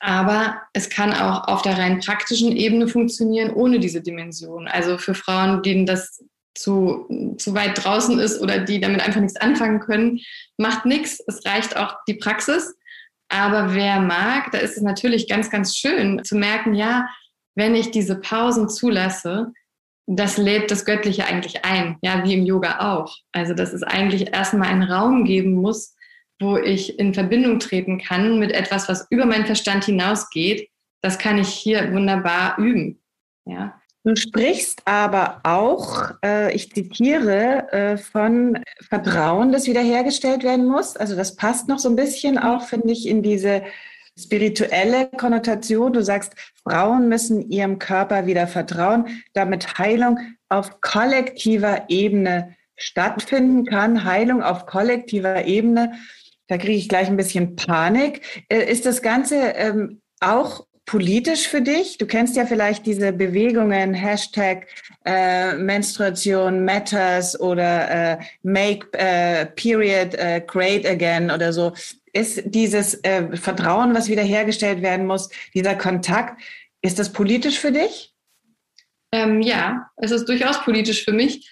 Aber 0.00 0.62
es 0.72 0.88
kann 0.88 1.12
auch 1.12 1.46
auf 1.46 1.62
der 1.62 1.78
rein 1.78 2.00
praktischen 2.00 2.56
Ebene 2.56 2.88
funktionieren, 2.88 3.52
ohne 3.52 3.78
diese 3.78 4.00
Dimension. 4.00 4.66
Also 4.66 4.98
für 4.98 5.14
Frauen, 5.14 5.62
denen 5.62 5.86
das 5.86 6.24
zu, 6.54 7.06
zu 7.38 7.54
weit 7.54 7.84
draußen 7.84 8.18
ist 8.18 8.40
oder 8.40 8.58
die 8.58 8.80
damit 8.80 9.06
einfach 9.06 9.20
nichts 9.20 9.40
anfangen 9.40 9.80
können, 9.80 10.20
macht 10.56 10.84
nichts. 10.84 11.22
Es 11.26 11.44
reicht 11.44 11.76
auch 11.76 11.94
die 12.08 12.14
Praxis. 12.14 12.74
Aber 13.30 13.74
wer 13.74 14.00
mag, 14.00 14.50
da 14.50 14.58
ist 14.58 14.76
es 14.76 14.82
natürlich 14.82 15.28
ganz, 15.28 15.50
ganz 15.50 15.76
schön 15.76 16.22
zu 16.24 16.36
merken, 16.36 16.74
ja, 16.74 17.08
wenn 17.54 17.74
ich 17.74 17.90
diese 17.90 18.16
Pausen 18.20 18.68
zulasse, 18.68 19.52
das 20.06 20.36
lädt 20.36 20.70
das 20.70 20.84
Göttliche 20.84 21.26
eigentlich 21.26 21.64
ein, 21.64 21.96
ja, 22.02 22.24
wie 22.24 22.34
im 22.34 22.44
Yoga 22.44 22.92
auch. 22.92 23.16
Also, 23.32 23.54
dass 23.54 23.72
es 23.72 23.84
eigentlich 23.84 24.32
erstmal 24.32 24.68
einen 24.68 24.82
Raum 24.82 25.24
geben 25.24 25.54
muss, 25.54 25.94
wo 26.40 26.56
ich 26.56 26.98
in 26.98 27.14
Verbindung 27.14 27.60
treten 27.60 27.98
kann 27.98 28.38
mit 28.38 28.50
etwas, 28.50 28.88
was 28.88 29.06
über 29.10 29.26
meinen 29.26 29.46
Verstand 29.46 29.84
hinausgeht, 29.84 30.68
das 31.00 31.18
kann 31.18 31.38
ich 31.38 31.48
hier 31.48 31.92
wunderbar 31.92 32.58
üben. 32.58 33.00
Ja. 33.44 33.79
Du 34.02 34.16
sprichst 34.16 34.82
aber 34.86 35.40
auch, 35.42 36.12
äh, 36.24 36.54
ich 36.54 36.72
zitiere, 36.72 37.70
äh, 37.72 37.96
von 37.98 38.58
Vertrauen, 38.88 39.52
das 39.52 39.66
wiederhergestellt 39.66 40.42
werden 40.42 40.66
muss. 40.66 40.96
Also 40.96 41.16
das 41.16 41.36
passt 41.36 41.68
noch 41.68 41.78
so 41.78 41.90
ein 41.90 41.96
bisschen 41.96 42.38
auch, 42.38 42.62
finde 42.62 42.92
ich, 42.92 43.06
in 43.06 43.22
diese 43.22 43.62
spirituelle 44.18 45.10
Konnotation. 45.16 45.92
Du 45.92 46.02
sagst, 46.02 46.34
Frauen 46.62 47.08
müssen 47.08 47.50
ihrem 47.50 47.78
Körper 47.78 48.26
wieder 48.26 48.46
vertrauen, 48.46 49.22
damit 49.34 49.78
Heilung 49.78 50.18
auf 50.48 50.80
kollektiver 50.80 51.84
Ebene 51.88 52.56
stattfinden 52.76 53.66
kann. 53.66 54.04
Heilung 54.04 54.42
auf 54.42 54.64
kollektiver 54.64 55.44
Ebene 55.44 55.92
da 56.50 56.58
kriege 56.58 56.78
ich 56.78 56.88
gleich 56.88 57.06
ein 57.06 57.16
bisschen 57.16 57.54
Panik. 57.54 58.44
Äh, 58.48 58.70
ist 58.70 58.84
das 58.84 59.02
Ganze 59.02 59.36
ähm, 59.36 60.02
auch 60.18 60.66
politisch 60.90 61.46
für 61.46 61.62
dich? 61.62 61.98
Du 61.98 62.06
kennst 62.06 62.34
ja 62.34 62.44
vielleicht 62.44 62.84
diese 62.84 63.12
Bewegungen, 63.12 63.94
Hashtag 63.94 64.66
äh, 65.04 65.54
Menstruation 65.54 66.64
Matters 66.64 67.38
oder 67.38 67.90
äh, 67.90 68.18
Make 68.42 68.88
äh, 68.98 69.46
Period 69.46 70.14
äh, 70.14 70.42
Great 70.44 70.84
Again 70.84 71.30
oder 71.30 71.52
so. 71.52 71.72
Ist 72.12 72.42
dieses 72.44 72.94
äh, 73.04 73.36
Vertrauen, 73.36 73.94
was 73.94 74.08
wiederhergestellt 74.08 74.82
werden 74.82 75.06
muss, 75.06 75.30
dieser 75.54 75.76
Kontakt, 75.76 76.42
ist 76.82 76.98
das 76.98 77.12
politisch 77.12 77.60
für 77.60 77.70
dich? 77.70 78.12
Ähm, 79.12 79.42
ja, 79.42 79.90
es 79.96 80.10
ist 80.10 80.28
durchaus 80.28 80.60
politisch 80.64 81.04
für 81.04 81.12
mich 81.12 81.48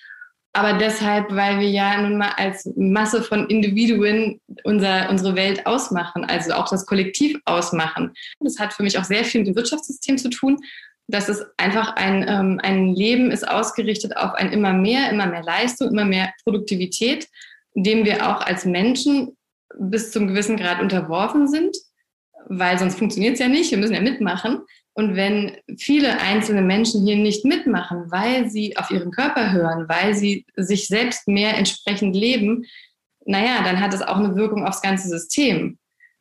aber 0.53 0.75
deshalb, 0.79 1.31
weil 1.31 1.61
wir 1.61 1.71
ja 1.71 2.01
nun 2.01 2.19
mal 2.19 2.33
als 2.37 2.71
Masse 2.77 3.23
von 3.23 3.49
Individuen 3.49 4.41
unser, 4.65 5.09
unsere 5.11 5.37
Welt 5.37 5.67
ausmachen, 5.67 6.25
also 6.25 6.53
auch 6.53 6.69
das 6.69 6.87
Kollektiv 6.87 7.39
ausmachen. 7.45 8.13
Das 8.41 8.59
hat 8.59 8.73
für 8.73 8.83
mich 8.83 8.99
auch 8.99 9.05
sehr 9.05 9.25
viel 9.25 9.43
mit 9.43 9.49
dem 9.49 9.57
Wirtschaftssystem 9.57 10.19
zu 10.19 10.31
tun. 10.31 10.59
Das 11.07 11.29
ist 11.29 11.45
einfach 11.57 11.97
ein, 11.97 12.27
ähm, 12.29 12.61
ein 12.63 12.95
Leben 12.95 13.31
ist 13.31 13.49
ausgerichtet 13.49 14.17
auf 14.17 14.35
ein 14.35 14.53
immer 14.53 14.73
mehr, 14.73 15.11
immer 15.11 15.27
mehr 15.27 15.43
Leistung, 15.43 15.91
immer 15.91 16.05
mehr 16.05 16.33
Produktivität, 16.45 17.29
dem 17.75 18.05
wir 18.05 18.29
auch 18.29 18.41
als 18.41 18.65
Menschen 18.65 19.37
bis 19.79 20.11
zum 20.11 20.29
gewissen 20.29 20.57
Grad 20.57 20.81
unterworfen 20.81 21.47
sind, 21.47 21.77
weil 22.49 22.79
sonst 22.79 22.99
funktioniert 22.99 23.35
es 23.35 23.41
ja 23.41 23.49
nicht. 23.49 23.71
Wir 23.71 23.79
müssen 23.79 23.95
ja 23.95 24.01
mitmachen. 24.01 24.61
Und 24.95 25.15
wenn 25.15 25.57
viele 25.79 26.21
einzelne 26.21 26.63
Menschen 26.63 27.07
hier 27.07 27.17
nicht 27.17 27.45
mitmachen, 27.45 28.11
weil 28.11 28.51
sie 28.51 28.77
auf 28.77 28.91
ihren 28.91 29.13
Körper 29.13 29.53
hören, 29.53 29.89
weil 29.89 30.15
sie 30.15 30.45
sich 30.57 30.89
selbst 30.89 31.29
mehr 31.29 31.57
entsprechend 31.57 32.17
leben, 32.17 32.65
naja, 33.25 33.63
dann 33.63 33.81
hat 33.81 33.95
es 33.95 34.03
auch 34.03 34.17
eine 34.17 34.35
Wirkung 34.35 34.67
aufs 34.67 34.83
ganze 34.83 35.09
System. 35.09 35.79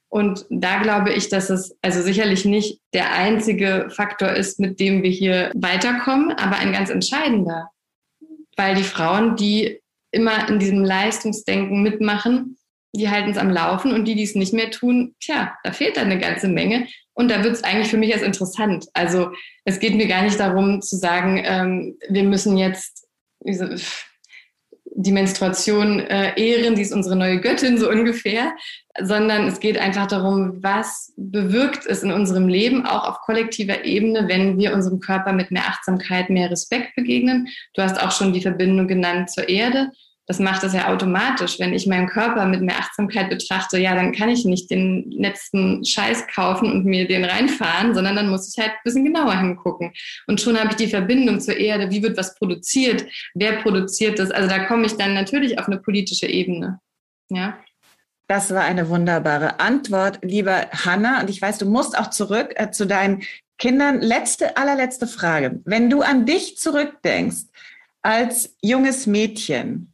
Und 0.09 0.45
da 0.49 0.81
glaube 0.81 1.11
ich, 1.11 1.29
dass 1.29 1.49
es 1.49 1.75
also 1.81 2.01
sicherlich 2.01 2.45
nicht 2.45 2.79
der 2.93 3.13
einzige 3.13 3.87
Faktor 3.89 4.31
ist, 4.31 4.59
mit 4.59 4.79
dem 4.79 5.03
wir 5.03 5.09
hier 5.09 5.51
weiterkommen, 5.55 6.31
aber 6.31 6.57
ein 6.57 6.71
ganz 6.71 6.89
entscheidender. 6.89 7.69
Weil 8.55 8.75
die 8.75 8.83
Frauen, 8.83 9.35
die 9.35 9.79
immer 10.11 10.47
in 10.49 10.59
diesem 10.59 10.83
Leistungsdenken 10.83 11.81
mitmachen, 11.81 12.56
die 12.97 13.09
halten 13.09 13.31
es 13.31 13.37
am 13.37 13.49
Laufen 13.49 13.93
und 13.93 14.05
die, 14.05 14.15
die 14.15 14.23
es 14.23 14.35
nicht 14.35 14.53
mehr 14.53 14.71
tun, 14.71 15.15
tja, 15.19 15.55
da 15.63 15.71
fehlt 15.71 15.97
dann 15.97 16.05
eine 16.05 16.19
ganze 16.19 16.47
Menge. 16.47 16.87
Und 17.13 17.31
da 17.31 17.43
wird 17.43 17.53
es 17.53 17.63
eigentlich 17.63 17.89
für 17.89 17.97
mich 17.97 18.11
erst 18.11 18.23
interessant. 18.23 18.85
Also 18.93 19.31
es 19.65 19.79
geht 19.79 19.95
mir 19.95 20.07
gar 20.07 20.21
nicht 20.21 20.39
darum 20.39 20.81
zu 20.81 20.97
sagen, 20.97 21.41
ähm, 21.43 21.97
wir 22.09 22.23
müssen 22.23 22.57
jetzt 22.57 23.07
die 24.99 25.11
Menstruation 25.11 25.99
äh, 25.99 26.33
ehren, 26.39 26.75
die 26.75 26.81
ist 26.81 26.93
unsere 26.93 27.15
neue 27.15 27.39
Göttin 27.39 27.77
so 27.77 27.89
ungefähr, 27.89 28.53
sondern 28.99 29.47
es 29.47 29.59
geht 29.59 29.77
einfach 29.77 30.07
darum, 30.07 30.63
was 30.63 31.13
bewirkt 31.17 31.85
es 31.85 32.01
in 32.01 32.11
unserem 32.11 32.47
Leben, 32.47 32.85
auch 32.85 33.07
auf 33.07 33.19
kollektiver 33.21 33.85
Ebene, 33.85 34.27
wenn 34.27 34.57
wir 34.57 34.73
unserem 34.73 34.99
Körper 34.99 35.33
mit 35.33 35.51
mehr 35.51 35.67
Achtsamkeit, 35.67 36.31
mehr 36.31 36.49
Respekt 36.49 36.95
begegnen. 36.95 37.47
Du 37.75 37.83
hast 37.83 38.01
auch 38.01 38.11
schon 38.11 38.33
die 38.33 38.41
Verbindung 38.41 38.87
genannt 38.87 39.29
zur 39.29 39.47
Erde. 39.47 39.91
Das 40.27 40.39
macht 40.39 40.61
das 40.61 40.73
ja 40.73 40.89
automatisch. 40.89 41.57
Wenn 41.57 41.73
ich 41.73 41.87
meinen 41.87 42.07
Körper 42.07 42.45
mit 42.45 42.61
mehr 42.61 42.77
Achtsamkeit 42.77 43.29
betrachte, 43.29 43.79
ja, 43.79 43.95
dann 43.95 44.11
kann 44.11 44.27
ich 44.27 44.43
nicht 44.43 44.69
den 44.69 45.09
letzten 45.09 45.85
Scheiß 45.85 46.27
kaufen 46.27 46.69
und 46.69 46.85
mir 46.85 47.07
den 47.07 47.23
reinfahren, 47.23 47.95
sondern 47.95 48.17
dann 48.17 48.29
muss 48.29 48.53
ich 48.53 48.61
halt 48.61 48.71
ein 48.71 48.83
bisschen 48.83 49.05
genauer 49.05 49.39
hingucken. 49.39 49.93
Und 50.27 50.41
schon 50.41 50.59
habe 50.59 50.71
ich 50.71 50.75
die 50.75 50.89
Verbindung 50.89 51.39
zur 51.39 51.55
Erde. 51.55 51.89
Wie 51.91 52.03
wird 52.03 52.17
was 52.17 52.35
produziert? 52.35 53.05
Wer 53.35 53.61
produziert 53.61 54.19
das? 54.19 54.29
Also 54.29 54.49
da 54.49 54.65
komme 54.65 54.85
ich 54.85 54.97
dann 54.97 55.13
natürlich 55.13 55.59
auf 55.59 55.67
eine 55.67 55.77
politische 55.77 56.27
Ebene. 56.27 56.81
Ja. 57.29 57.57
Das 58.27 58.53
war 58.53 58.63
eine 58.63 58.89
wunderbare 58.89 59.61
Antwort, 59.61 60.19
lieber 60.23 60.67
Hanna. 60.71 61.21
Und 61.21 61.29
ich 61.29 61.41
weiß, 61.41 61.57
du 61.57 61.65
musst 61.65 61.97
auch 61.97 62.09
zurück 62.09 62.51
äh, 62.55 62.69
zu 62.71 62.85
deinen 62.85 63.23
Kindern. 63.57 64.01
Letzte, 64.01 64.57
allerletzte 64.57 65.07
Frage. 65.07 65.61
Wenn 65.63 65.89
du 65.89 66.01
an 66.01 66.25
dich 66.25 66.57
zurückdenkst 66.57 67.45
als 68.01 68.57
junges 68.61 69.07
Mädchen, 69.07 69.93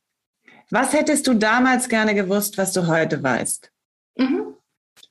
was 0.73 0.91
hättest 0.91 1.27
du 1.27 1.35
damals 1.35 1.87
gerne 1.87 2.15
gewusst, 2.15 2.57
was 2.57 2.73
du 2.73 2.87
heute 2.87 3.21
weißt? 3.21 3.71
Mhm. 4.15 4.55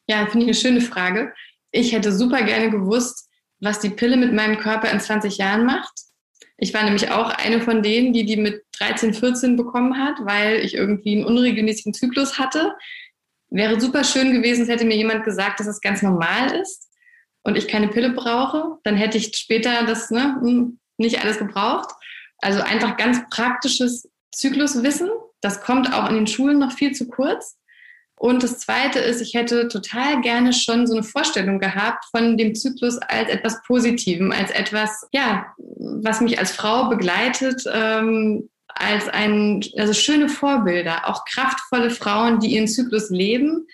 Ja, 0.09 0.27
finde 0.27 0.41
ich 0.41 0.49
eine 0.49 0.55
schöne 0.55 0.81
Frage. 0.81 1.33
Ich 1.71 1.93
hätte 1.93 2.13
super 2.13 2.43
gerne 2.43 2.69
gewusst, 2.69 3.29
was 3.61 3.79
die 3.79 3.91
Pille 3.91 4.17
mit 4.17 4.33
meinem 4.33 4.59
Körper 4.59 4.91
in 4.91 4.99
20 4.99 5.39
Jahren 5.39 5.65
macht. 5.65 5.93
Ich 6.57 6.75
war 6.75 6.83
nämlich 6.83 7.11
auch 7.13 7.31
eine 7.31 7.61
von 7.61 7.81
denen, 7.81 8.13
die 8.13 8.25
die 8.25 8.37
mit 8.37 8.65
13, 8.79 9.15
14 9.15 9.57
bekommen 9.57 9.99
hat, 9.99 10.17
weil 10.25 10.57
ich 10.65 10.75
irgendwie 10.75 11.15
einen 11.15 11.25
unregelmäßigen 11.25 11.95
Zyklus 11.95 12.41
hatte. 12.41 12.75
Wäre 13.49 13.81
super 13.81 14.03
schön 14.03 14.33
gewesen, 14.33 14.63
es 14.63 14.69
hätte 14.69 14.85
mir 14.85 14.97
jemand 14.97 15.25
gesagt, 15.25 15.61
dass 15.61 15.69
es 15.69 15.77
das 15.77 15.81
ganz 15.81 16.03
normal 16.03 16.57
ist 16.57 16.89
und 17.45 17.57
ich 17.57 17.69
keine 17.69 17.87
Pille 17.87 18.11
brauche. 18.11 18.79
Dann 18.83 18.97
hätte 18.97 19.17
ich 19.17 19.37
später 19.37 19.87
das 19.87 20.11
ne, 20.11 20.39
hm, 20.41 20.81
nicht 20.97 21.23
alles 21.23 21.39
gebraucht. 21.39 21.95
Also 22.39 22.63
einfach 22.63 22.97
ganz 22.97 23.21
praktisches 23.31 24.09
Zykluswissen 24.33 25.09
das 25.43 25.61
kommt 25.61 25.93
auch 25.93 26.09
in 26.09 26.15
den 26.15 26.27
Schulen 26.27 26.59
noch 26.59 26.73
viel 26.73 26.93
zu 26.93 27.09
kurz. 27.09 27.59
Und 28.15 28.45
das 28.45 28.61
Zweite 28.61 29.01
ist, 29.01 29.21
ich 29.21 29.35
hätte 29.35 29.67
total 29.67 30.21
gerne 30.21 30.53
schon 30.53 30.87
so 30.87 30.95
eine 30.95 31.03
Vorstellung 31.03 31.59
gehabt 31.59 32.05
von 32.13 32.37
dem 32.37 32.55
Zyklus 32.55 32.97
als 32.99 33.29
etwas 33.29 33.61
Positivem, 33.65 34.31
als 34.31 34.53
etwas, 34.53 35.09
ja, 35.13 35.47
was 35.59 36.21
mich 36.21 36.39
als 36.39 36.53
Frau 36.53 36.89
begleitet, 36.89 37.65
ähm, 37.73 38.49
als 38.69 39.09
ein, 39.09 39.65
also 39.77 39.93
schöne 39.93 40.29
Vorbilder, 40.29 41.09
auch 41.09 41.25
kraftvolle 41.25 41.91
Frauen, 41.91 42.39
die 42.39 42.55
ihren 42.55 42.69
Zyklus 42.69 43.11
leben 43.11 43.67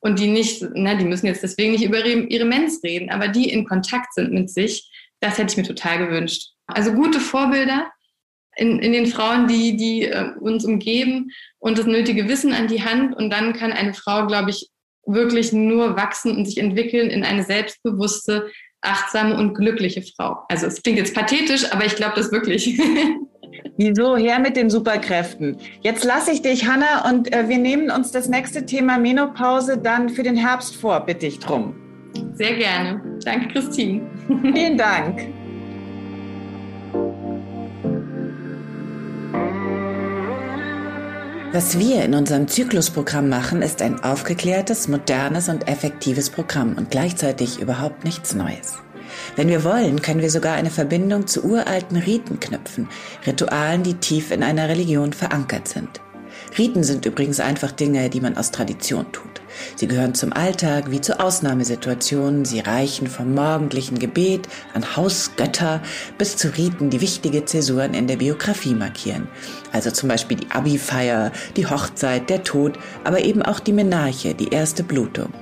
und 0.00 0.18
die 0.18 0.28
nicht, 0.28 0.62
na, 0.74 0.94
die 0.94 1.06
müssen 1.06 1.26
jetzt 1.26 1.42
deswegen 1.42 1.72
nicht 1.72 1.84
über 1.84 2.04
ihre, 2.04 2.44
Mens 2.44 2.80
reden, 2.84 3.10
aber 3.10 3.28
die 3.28 3.50
in 3.50 3.64
Kontakt 3.64 4.12
sind 4.12 4.32
mit 4.32 4.50
sich, 4.50 4.90
das 5.20 5.38
hätte 5.38 5.52
ich 5.52 5.56
mir 5.56 5.66
total 5.66 5.96
gewünscht. 5.96 6.50
Also 6.66 6.92
gute 6.92 7.20
Vorbilder, 7.20 7.90
in, 8.56 8.78
in 8.78 8.92
den 8.92 9.06
Frauen, 9.06 9.46
die, 9.46 9.76
die 9.76 10.04
äh, 10.04 10.30
uns 10.40 10.64
umgeben 10.64 11.30
und 11.58 11.78
das 11.78 11.86
nötige 11.86 12.28
Wissen 12.28 12.52
an 12.52 12.68
die 12.68 12.84
Hand. 12.84 13.16
Und 13.16 13.30
dann 13.30 13.52
kann 13.52 13.72
eine 13.72 13.94
Frau, 13.94 14.26
glaube 14.26 14.50
ich, 14.50 14.68
wirklich 15.06 15.52
nur 15.52 15.96
wachsen 15.96 16.36
und 16.36 16.46
sich 16.46 16.58
entwickeln 16.58 17.10
in 17.10 17.24
eine 17.24 17.44
selbstbewusste, 17.44 18.50
achtsame 18.80 19.36
und 19.36 19.54
glückliche 19.54 20.02
Frau. 20.02 20.38
Also 20.48 20.66
es 20.66 20.82
klingt 20.82 20.98
jetzt 20.98 21.14
pathetisch, 21.14 21.72
aber 21.72 21.84
ich 21.84 21.96
glaube 21.96 22.14
das 22.16 22.30
wirklich. 22.32 22.78
Wieso? 23.76 24.16
Her 24.16 24.38
mit 24.38 24.56
den 24.56 24.70
Superkräften. 24.70 25.56
Jetzt 25.82 26.04
lasse 26.04 26.30
ich 26.30 26.42
dich, 26.42 26.66
Hanna, 26.66 27.08
und 27.10 27.32
äh, 27.32 27.48
wir 27.48 27.58
nehmen 27.58 27.90
uns 27.90 28.12
das 28.12 28.28
nächste 28.28 28.66
Thema 28.66 28.98
Menopause 28.98 29.78
dann 29.78 30.08
für 30.08 30.22
den 30.22 30.36
Herbst 30.36 30.76
vor, 30.76 31.00
bitte 31.00 31.26
ich 31.26 31.38
drum. 31.38 31.74
Sehr 32.34 32.54
gerne. 32.54 33.18
Danke, 33.24 33.48
Christine. 33.48 34.02
Vielen 34.54 34.78
Dank. 34.78 35.33
Was 41.54 41.78
wir 41.78 42.04
in 42.04 42.16
unserem 42.16 42.48
Zyklusprogramm 42.48 43.28
machen, 43.28 43.62
ist 43.62 43.80
ein 43.80 44.02
aufgeklärtes, 44.02 44.88
modernes 44.88 45.48
und 45.48 45.68
effektives 45.68 46.28
Programm 46.28 46.74
und 46.76 46.90
gleichzeitig 46.90 47.60
überhaupt 47.60 48.02
nichts 48.02 48.34
Neues. 48.34 48.74
Wenn 49.36 49.46
wir 49.46 49.62
wollen, 49.62 50.02
können 50.02 50.20
wir 50.20 50.30
sogar 50.30 50.56
eine 50.56 50.70
Verbindung 50.70 51.28
zu 51.28 51.44
uralten 51.44 51.96
Riten 51.96 52.40
knüpfen, 52.40 52.88
Ritualen, 53.24 53.84
die 53.84 53.94
tief 53.94 54.32
in 54.32 54.42
einer 54.42 54.68
Religion 54.68 55.12
verankert 55.12 55.68
sind. 55.68 56.00
Riten 56.58 56.82
sind 56.82 57.06
übrigens 57.06 57.38
einfach 57.38 57.70
Dinge, 57.70 58.10
die 58.10 58.20
man 58.20 58.36
aus 58.36 58.50
Tradition 58.50 59.12
tut. 59.12 59.40
Sie 59.76 59.86
gehören 59.86 60.14
zum 60.14 60.32
Alltag 60.32 60.90
wie 60.90 61.00
zu 61.00 61.20
Ausnahmesituationen. 61.20 62.44
Sie 62.44 62.60
reichen 62.60 63.06
vom 63.06 63.34
morgendlichen 63.34 63.98
Gebet 63.98 64.48
an 64.74 64.96
Hausgötter 64.96 65.82
bis 66.18 66.36
zu 66.36 66.48
Riten, 66.56 66.90
die 66.90 67.00
wichtige 67.00 67.44
Zäsuren 67.44 67.94
in 67.94 68.06
der 68.06 68.16
Biografie 68.16 68.74
markieren. 68.74 69.28
Also 69.72 69.90
zum 69.90 70.08
Beispiel 70.08 70.38
die 70.38 70.50
Abi-Feier, 70.50 71.32
die 71.56 71.66
Hochzeit, 71.66 72.30
der 72.30 72.42
Tod, 72.42 72.78
aber 73.04 73.24
eben 73.24 73.42
auch 73.42 73.60
die 73.60 73.72
Menarche, 73.72 74.34
die 74.34 74.48
erste 74.48 74.82
Blutung. 74.82 75.32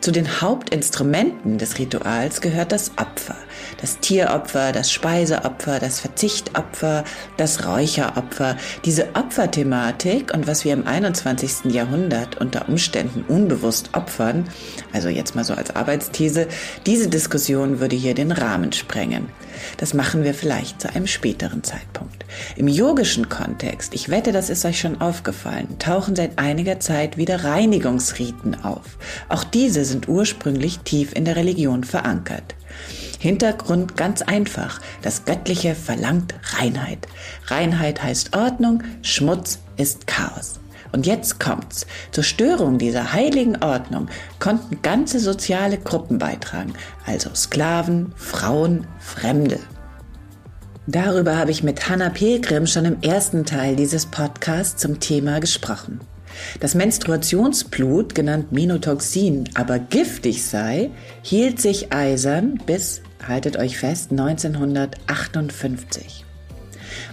Zu 0.00 0.10
den 0.10 0.40
Hauptinstrumenten 0.40 1.58
des 1.58 1.78
Rituals 1.78 2.40
gehört 2.40 2.72
das 2.72 2.92
Opfer. 2.96 3.36
Das 3.80 3.98
Tieropfer, 3.98 4.72
das 4.72 4.92
Speiseopfer, 4.92 5.78
das 5.78 6.00
Verzichtopfer, 6.00 7.04
das 7.36 7.66
Räucheropfer. 7.66 8.56
Diese 8.84 9.14
Opferthematik 9.14 10.34
und 10.34 10.46
was 10.46 10.64
wir 10.64 10.72
im 10.74 10.86
21. 10.86 11.72
Jahrhundert 11.72 12.40
unter 12.40 12.68
Umständen 12.68 13.24
unbewusst 13.26 13.90
opfern, 13.94 14.44
also 14.92 15.08
jetzt 15.08 15.34
mal 15.34 15.44
so 15.44 15.54
als 15.54 15.74
Arbeitsthese, 15.74 16.46
diese 16.86 17.08
Diskussion 17.08 17.80
würde 17.80 17.96
hier 17.96 18.14
den 18.14 18.32
Rahmen 18.32 18.72
sprengen. 18.72 19.28
Das 19.78 19.94
machen 19.94 20.24
wir 20.24 20.34
vielleicht 20.34 20.80
zu 20.80 20.94
einem 20.94 21.06
späteren 21.06 21.62
Zeitpunkt. 21.62 22.24
Im 22.56 22.68
yogischen 22.68 23.28
Kontext, 23.28 23.94
ich 23.94 24.08
wette, 24.08 24.32
das 24.32 24.50
ist 24.50 24.64
euch 24.64 24.80
schon 24.80 25.00
aufgefallen, 25.00 25.78
tauchen 25.78 26.16
seit 26.16 26.38
einiger 26.38 26.80
Zeit 26.80 27.16
wieder 27.16 27.44
Reinigungsriten 27.44 28.62
auf. 28.62 28.98
Auch 29.28 29.44
diese 29.44 29.84
sind 29.84 30.08
ursprünglich 30.08 30.80
tief 30.80 31.14
in 31.14 31.24
der 31.24 31.36
Religion 31.36 31.84
verankert. 31.84 32.54
Hintergrund 33.20 33.98
ganz 33.98 34.22
einfach. 34.22 34.80
Das 35.02 35.26
Göttliche 35.26 35.74
verlangt 35.74 36.34
Reinheit. 36.56 37.06
Reinheit 37.48 38.02
heißt 38.02 38.34
Ordnung, 38.34 38.82
Schmutz 39.02 39.58
ist 39.76 40.06
Chaos. 40.06 40.58
Und 40.92 41.06
jetzt 41.06 41.38
kommt's. 41.38 41.86
Zur 42.12 42.24
Störung 42.24 42.78
dieser 42.78 43.12
heiligen 43.12 43.62
Ordnung 43.62 44.08
konnten 44.38 44.80
ganze 44.80 45.20
soziale 45.20 45.76
Gruppen 45.76 46.16
beitragen, 46.16 46.72
also 47.06 47.28
Sklaven, 47.34 48.12
Frauen, 48.16 48.86
Fremde. 48.98 49.60
Darüber 50.86 51.36
habe 51.36 51.50
ich 51.50 51.62
mit 51.62 51.90
Hannah 51.90 52.08
Pilgrim 52.08 52.66
schon 52.66 52.86
im 52.86 53.02
ersten 53.02 53.44
Teil 53.44 53.76
dieses 53.76 54.06
Podcasts 54.06 54.80
zum 54.80 54.98
Thema 54.98 55.40
gesprochen. 55.40 56.00
Dass 56.60 56.74
Menstruationsblut, 56.74 58.14
genannt 58.14 58.52
Minotoxin, 58.52 59.48
aber 59.54 59.78
giftig 59.78 60.44
sei, 60.44 60.90
hielt 61.22 61.60
sich 61.60 61.92
eisern 61.92 62.60
bis, 62.66 63.02
haltet 63.26 63.56
euch 63.56 63.78
fest, 63.78 64.10
1958. 64.10 66.26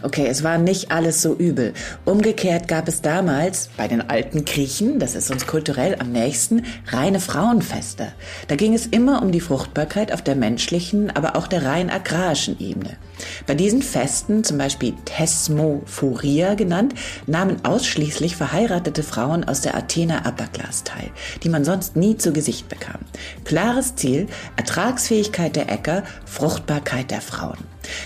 Okay, 0.02 0.28
es 0.28 0.44
war 0.44 0.58
nicht 0.58 0.92
alles 0.92 1.22
so 1.22 1.36
übel. 1.36 1.74
Umgekehrt 2.06 2.68
gab 2.68 2.88
es 2.88 3.02
damals 3.02 3.70
bei 3.78 3.88
den 3.88 4.10
alten 4.10 4.46
Griechen, 4.46 5.00
das 5.00 5.16
ist 5.16 5.32
uns 5.32 5.48
kulturell 5.48 5.96
am 6.00 6.12
nächsten, 6.12 6.64
reine 6.88 7.20
Frauenfeste. 7.20 8.12
Da 8.48 8.56
ging 8.56 8.74
es 8.74 8.86
immer 8.86 9.22
um 9.22 9.32
die 9.32 9.42
Fruchtbarkeit 9.42 10.12
auf 10.12 10.22
der 10.22 10.36
menschlichen, 10.36 11.16
aber 11.16 11.36
auch 11.36 11.48
der 11.48 11.66
rein 11.66 11.90
agrarischen 11.90 12.60
Ebene. 12.60 12.98
Bei 13.46 13.56
diesen 13.56 13.82
Festen, 13.82 14.44
zum 14.44 14.58
Beispiel 14.58 14.94
Thesmophoria 15.06 16.56
genannt, 16.56 16.94
nahmen 17.26 17.64
ausschließlich 17.64 18.36
verheiratete 18.36 19.04
Frauen 19.04 19.44
aus 19.44 19.62
der 19.62 19.76
Athener 19.76 20.24
Upper 20.26 20.48
Class 20.48 20.84
teil, 20.84 21.12
die 21.44 21.50
man 21.50 21.66
sonst 21.66 21.96
nie 21.96 22.18
zu 22.18 22.34
Gesicht 22.34 22.70
bekam. 22.70 23.00
Klares 23.46 23.96
Ziel, 23.96 24.28
Ertragsfähigkeit 24.56 25.56
der 25.56 25.72
Äcker, 25.72 26.04
Fruchtbarkeit 26.26 27.12
der 27.12 27.22
Frauen. 27.22 27.58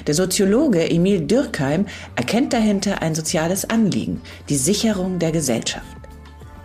Der 0.08 0.13
Soziologe 0.13 0.89
Emil 0.89 1.21
Dürkheim 1.21 1.86
erkennt 2.15 2.54
dahinter 2.54 3.02
ein 3.02 3.15
soziales 3.15 3.69
Anliegen, 3.69 4.21
die 4.50 4.58
Sicherung 4.58 5.19
der 5.19 5.32
Gesellschaft. 5.32 5.86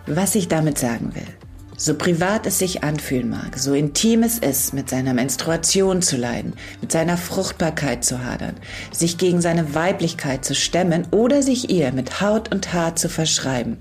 Was 0.05 0.35
ich 0.35 0.47
damit 0.47 0.77
sagen 0.77 1.13
will. 1.15 1.36
So 1.79 1.93
privat 1.93 2.47
es 2.47 2.57
sich 2.57 2.83
anfühlen 2.83 3.29
mag, 3.29 3.55
so 3.59 3.75
intim 3.75 4.23
es 4.23 4.39
ist, 4.39 4.73
mit 4.73 4.89
seiner 4.89 5.13
Menstruation 5.13 6.01
zu 6.01 6.17
leiden, 6.17 6.53
mit 6.81 6.91
seiner 6.91 7.17
Fruchtbarkeit 7.17 8.03
zu 8.03 8.25
hadern, 8.25 8.55
sich 8.91 9.19
gegen 9.19 9.41
seine 9.41 9.75
Weiblichkeit 9.75 10.43
zu 10.43 10.55
stemmen 10.55 11.05
oder 11.11 11.43
sich 11.43 11.69
ihr 11.69 11.91
mit 11.91 12.19
Haut 12.19 12.51
und 12.51 12.73
Haar 12.73 12.95
zu 12.95 13.09
verschreiben. 13.09 13.77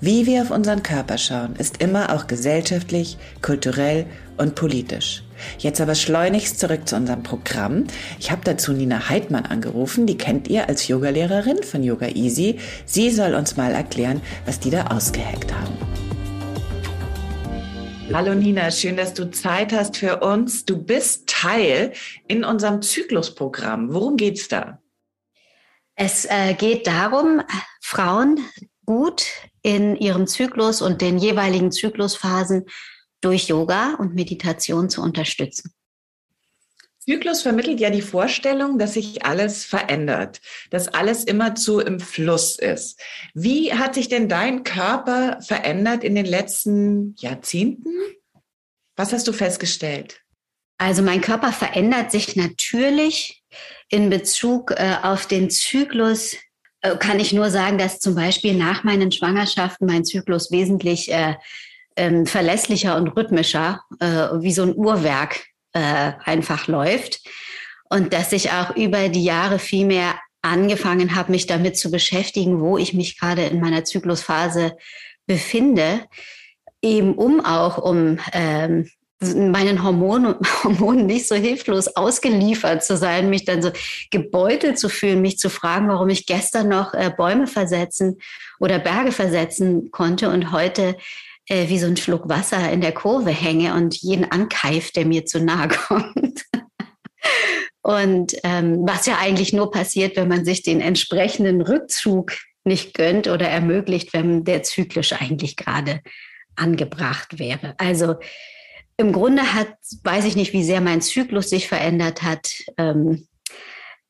Wie 0.00 0.24
wir 0.24 0.40
auf 0.40 0.50
unseren 0.50 0.82
Körper 0.82 1.18
schauen, 1.18 1.56
ist 1.56 1.82
immer 1.82 2.14
auch 2.14 2.26
gesellschaftlich, 2.26 3.18
kulturell 3.42 4.06
und 4.38 4.54
politisch. 4.54 5.22
Jetzt 5.58 5.82
aber 5.82 5.94
schleunigst 5.94 6.58
zurück 6.58 6.88
zu 6.88 6.96
unserem 6.96 7.22
Programm. 7.22 7.84
Ich 8.18 8.30
habe 8.30 8.40
dazu 8.44 8.72
Nina 8.72 9.10
Heidmann 9.10 9.44
angerufen, 9.44 10.06
die 10.06 10.16
kennt 10.16 10.48
ihr 10.48 10.70
als 10.70 10.88
Yogalehrerin 10.88 11.62
von 11.62 11.82
Yoga 11.82 12.08
Easy. 12.08 12.58
Sie 12.86 13.10
soll 13.10 13.34
uns 13.34 13.58
mal 13.58 13.72
erklären, 13.72 14.22
was 14.46 14.58
die 14.58 14.70
da 14.70 14.86
ausgeheckt 14.86 15.52
haben. 15.52 16.15
Hallo 18.12 18.34
Nina, 18.34 18.70
schön, 18.70 18.96
dass 18.96 19.14
du 19.14 19.30
Zeit 19.30 19.72
hast 19.72 19.96
für 19.96 20.20
uns. 20.20 20.64
Du 20.64 20.82
bist 20.82 21.28
Teil 21.28 21.92
in 22.28 22.44
unserem 22.44 22.80
Zyklusprogramm. 22.80 23.92
Worum 23.92 24.16
geht's 24.16 24.48
da? 24.48 24.80
Es 25.96 26.24
äh, 26.24 26.54
geht 26.54 26.86
darum, 26.86 27.42
Frauen 27.80 28.38
gut 28.86 29.26
in 29.62 29.96
ihrem 29.96 30.26
Zyklus 30.26 30.82
und 30.82 31.00
den 31.00 31.18
jeweiligen 31.18 31.72
Zyklusphasen 31.72 32.66
durch 33.20 33.48
Yoga 33.48 33.94
und 33.94 34.14
Meditation 34.14 34.88
zu 34.88 35.02
unterstützen. 35.02 35.75
Zyklus 37.08 37.42
vermittelt 37.42 37.78
ja 37.78 37.90
die 37.90 38.02
Vorstellung, 38.02 38.78
dass 38.78 38.94
sich 38.94 39.24
alles 39.24 39.64
verändert, 39.64 40.40
dass 40.70 40.88
alles 40.88 41.24
immerzu 41.24 41.78
im 41.78 42.00
Fluss 42.00 42.58
ist. 42.58 43.00
Wie 43.32 43.72
hat 43.72 43.94
sich 43.94 44.08
denn 44.08 44.28
dein 44.28 44.64
Körper 44.64 45.40
verändert 45.40 46.02
in 46.02 46.16
den 46.16 46.26
letzten 46.26 47.14
Jahrzehnten? 47.18 47.90
Was 48.96 49.12
hast 49.12 49.28
du 49.28 49.32
festgestellt? 49.32 50.20
Also 50.78 51.02
mein 51.02 51.20
Körper 51.20 51.52
verändert 51.52 52.10
sich 52.10 52.34
natürlich 52.34 53.42
in 53.88 54.10
Bezug 54.10 54.72
äh, 54.72 54.96
auf 55.02 55.26
den 55.26 55.48
Zyklus. 55.48 56.36
Äh, 56.80 56.96
kann 56.96 57.20
ich 57.20 57.32
nur 57.32 57.50
sagen, 57.50 57.78
dass 57.78 58.00
zum 58.00 58.16
Beispiel 58.16 58.54
nach 58.54 58.82
meinen 58.82 59.12
Schwangerschaften 59.12 59.86
mein 59.86 60.04
Zyklus 60.04 60.50
wesentlich 60.50 61.10
äh, 61.12 61.36
ähm, 61.94 62.26
verlässlicher 62.26 62.96
und 62.96 63.08
rhythmischer, 63.08 63.82
äh, 64.00 64.06
wie 64.40 64.52
so 64.52 64.62
ein 64.62 64.74
Uhrwerk 64.74 65.46
äh, 65.76 66.12
einfach 66.24 66.66
läuft. 66.66 67.20
Und 67.88 68.12
dass 68.12 68.32
ich 68.32 68.50
auch 68.50 68.74
über 68.74 69.08
die 69.08 69.24
Jahre 69.24 69.58
viel 69.58 69.86
mehr 69.86 70.16
angefangen 70.42 71.14
habe, 71.14 71.32
mich 71.32 71.46
damit 71.46 71.76
zu 71.76 71.90
beschäftigen, 71.90 72.60
wo 72.60 72.78
ich 72.78 72.94
mich 72.94 73.18
gerade 73.18 73.44
in 73.44 73.60
meiner 73.60 73.84
Zyklusphase 73.84 74.76
befinde, 75.26 76.00
eben 76.82 77.14
um 77.14 77.44
auch 77.44 77.78
um 77.78 78.18
ähm, 78.32 78.88
meinen 79.20 79.82
Hormonen, 79.82 80.36
Hormonen 80.64 81.06
nicht 81.06 81.28
so 81.28 81.34
hilflos 81.34 81.88
ausgeliefert 81.88 82.84
zu 82.84 82.96
sein, 82.96 83.30
mich 83.30 83.44
dann 83.44 83.62
so 83.62 83.70
gebeutelt 84.10 84.78
zu 84.78 84.88
fühlen, 84.88 85.20
mich 85.20 85.38
zu 85.38 85.50
fragen, 85.50 85.88
warum 85.88 86.08
ich 86.08 86.26
gestern 86.26 86.68
noch 86.68 86.94
äh, 86.94 87.10
Bäume 87.14 87.46
versetzen 87.46 88.18
oder 88.58 88.78
Berge 88.78 89.12
versetzen 89.12 89.90
konnte 89.90 90.30
und 90.30 90.52
heute 90.52 90.96
äh, 91.48 91.68
wie 91.68 91.78
so 91.78 91.86
ein 91.86 91.96
Schluck 91.96 92.28
Wasser 92.28 92.70
in 92.70 92.80
der 92.80 92.92
Kurve 92.92 93.30
hänge 93.30 93.74
und 93.74 93.96
jeden 93.96 94.30
ankeift, 94.30 94.96
der 94.96 95.06
mir 95.06 95.26
zu 95.26 95.40
nahe 95.40 95.68
kommt. 95.88 96.42
und 97.82 98.36
ähm, 98.42 98.82
was 98.86 99.06
ja 99.06 99.18
eigentlich 99.18 99.52
nur 99.52 99.70
passiert, 99.70 100.16
wenn 100.16 100.28
man 100.28 100.44
sich 100.44 100.62
den 100.62 100.80
entsprechenden 100.80 101.60
Rückzug 101.62 102.32
nicht 102.64 102.94
gönnt 102.94 103.28
oder 103.28 103.48
ermöglicht, 103.48 104.12
wenn 104.12 104.44
der 104.44 104.62
zyklisch 104.62 105.12
eigentlich 105.12 105.56
gerade 105.56 106.00
angebracht 106.56 107.38
wäre. 107.38 107.74
Also 107.78 108.16
im 108.96 109.12
Grunde 109.12 109.54
hat, 109.54 109.68
weiß 110.04 110.24
ich 110.24 110.36
nicht, 110.36 110.52
wie 110.52 110.64
sehr 110.64 110.80
mein 110.80 111.02
Zyklus 111.02 111.50
sich 111.50 111.68
verändert 111.68 112.22
hat. 112.22 112.62
Ähm, 112.78 113.28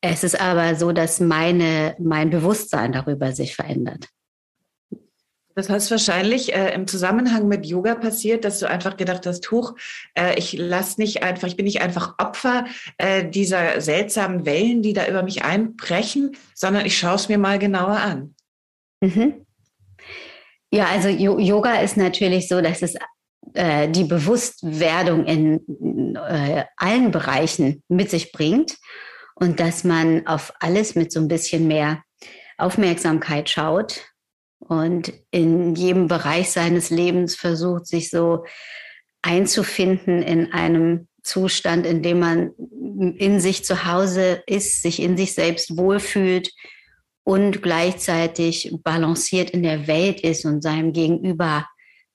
es 0.01 0.23
ist 0.23 0.41
aber 0.41 0.77
so, 0.77 0.93
dass 0.93 1.21
meine, 1.21 1.97
mein 1.99 2.31
Bewusstsein 2.31 2.93
darüber 2.93 3.33
sich 3.33 3.57
verändert. 3.57 4.09
Das 5.57 5.71
heißt 5.71 5.91
wahrscheinlich 5.91 6.55
äh, 6.55 6.75
im 6.75 6.87
Zusammenhang 6.87 7.49
mit 7.49 7.65
Yoga 7.65 7.95
passiert, 7.95 8.45
dass 8.45 8.59
du 8.59 8.69
einfach 8.69 8.99
gedacht 8.99 9.25
hast, 9.25 9.51
huch, 9.51 9.75
äh, 10.15 10.39
ich 10.39 10.53
lass 10.53 10.99
nicht 10.99 11.23
einfach, 11.23 11.49
ich 11.49 11.57
bin 11.57 11.65
nicht 11.65 11.81
einfach 11.81 12.17
Opfer 12.19 12.67
äh, 12.99 13.27
dieser 13.27 13.81
seltsamen 13.81 14.45
Wellen, 14.45 14.83
die 14.83 14.93
da 14.93 15.09
über 15.09 15.23
mich 15.23 15.45
einbrechen, 15.45 16.37
sondern 16.55 16.85
ich 16.85 16.99
schaue 16.99 17.15
es 17.15 17.31
mir 17.31 17.39
mal 17.39 17.59
genauer 17.59 17.97
an. 17.97 18.35
Mhm. 19.01 19.47
Ja, 20.71 20.89
also 20.89 21.09
Yoga 21.09 21.81
ist 21.81 21.97
natürlich 21.97 22.49
so, 22.49 22.61
dass 22.61 22.83
es 22.83 22.95
äh, 23.55 23.89
die 23.89 24.05
Bewusstwerdung 24.05 25.25
in 25.25 26.17
äh, 26.17 26.65
allen 26.77 27.11
Bereichen 27.11 27.83
mit 27.89 28.11
sich 28.11 28.31
bringt 28.31 28.77
und 29.35 29.59
dass 29.59 29.85
man 29.85 30.27
auf 30.27 30.53
alles 30.61 30.97
mit 30.97 31.13
so 31.13 31.21
ein 31.21 31.29
bisschen 31.29 31.67
mehr 31.67 32.03
Aufmerksamkeit 32.59 33.49
schaut 33.49 34.03
und 34.69 35.13
in 35.31 35.75
jedem 35.75 36.09
Bereich 36.09 36.51
seines 36.51 36.91
Lebens 36.91 37.35
versucht, 37.35 37.87
sich 37.87 38.11
so 38.11 38.45
einzufinden 39.23 40.23
in 40.23 40.53
einem 40.53 41.09
Zustand, 41.23 41.87
in 41.87 42.03
dem 42.03 42.21
man 42.21 42.53
in 43.17 43.41
sich 43.41 43.65
zu 43.65 43.85
Hause 43.85 44.43
ist, 44.47 44.83
sich 44.83 45.01
in 45.01 45.17
sich 45.17 45.35
selbst 45.35 45.77
wohlfühlt 45.77 46.53
und 47.25 47.63
gleichzeitig 47.63 48.73
balanciert 48.83 49.51
in 49.51 49.63
der 49.63 49.87
Welt 49.87 50.21
ist 50.21 50.45
und 50.45 50.63
seinem 50.63 50.93
Gegenüber 50.93 51.67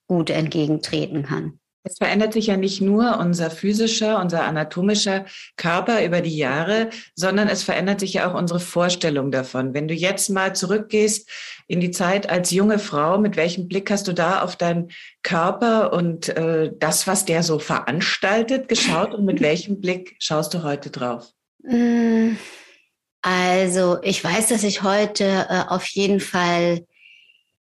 gut 0.06 0.30
entgegentreten 0.30 1.22
kann. 1.24 1.60
Es 1.84 1.98
verändert 1.98 2.32
sich 2.32 2.46
ja 2.46 2.56
nicht 2.56 2.80
nur 2.80 3.18
unser 3.18 3.50
physischer, 3.50 4.20
unser 4.20 4.44
anatomischer 4.44 5.26
Körper 5.56 6.04
über 6.04 6.20
die 6.20 6.36
Jahre, 6.36 6.90
sondern 7.16 7.48
es 7.48 7.64
verändert 7.64 7.98
sich 7.98 8.14
ja 8.14 8.30
auch 8.30 8.38
unsere 8.38 8.60
Vorstellung 8.60 9.32
davon. 9.32 9.74
Wenn 9.74 9.88
du 9.88 9.94
jetzt 9.94 10.30
mal 10.30 10.54
zurückgehst 10.54 11.28
in 11.66 11.80
die 11.80 11.90
Zeit 11.90 12.30
als 12.30 12.52
junge 12.52 12.78
Frau, 12.78 13.18
mit 13.18 13.36
welchem 13.36 13.66
Blick 13.66 13.90
hast 13.90 14.06
du 14.06 14.12
da 14.12 14.42
auf 14.42 14.54
deinen 14.54 14.92
Körper 15.24 15.92
und 15.92 16.28
äh, 16.28 16.70
das, 16.78 17.08
was 17.08 17.24
der 17.24 17.42
so 17.42 17.58
veranstaltet, 17.58 18.68
geschaut 18.68 19.12
und 19.12 19.24
mit 19.24 19.40
welchem 19.40 19.80
Blick 19.80 20.14
schaust 20.20 20.54
du 20.54 20.62
heute 20.62 20.90
drauf? 20.90 21.32
Mm, 21.64 22.36
also 23.22 23.98
ich 24.02 24.22
weiß, 24.22 24.48
dass 24.48 24.62
ich 24.62 24.84
heute 24.84 25.46
äh, 25.48 25.64
auf 25.66 25.86
jeden 25.86 26.20
Fall 26.20 26.86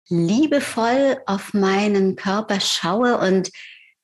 liebevoll 0.09 1.17
auf 1.25 1.53
meinen 1.53 2.15
Körper 2.15 2.61
schaue 2.61 3.17
und 3.17 3.51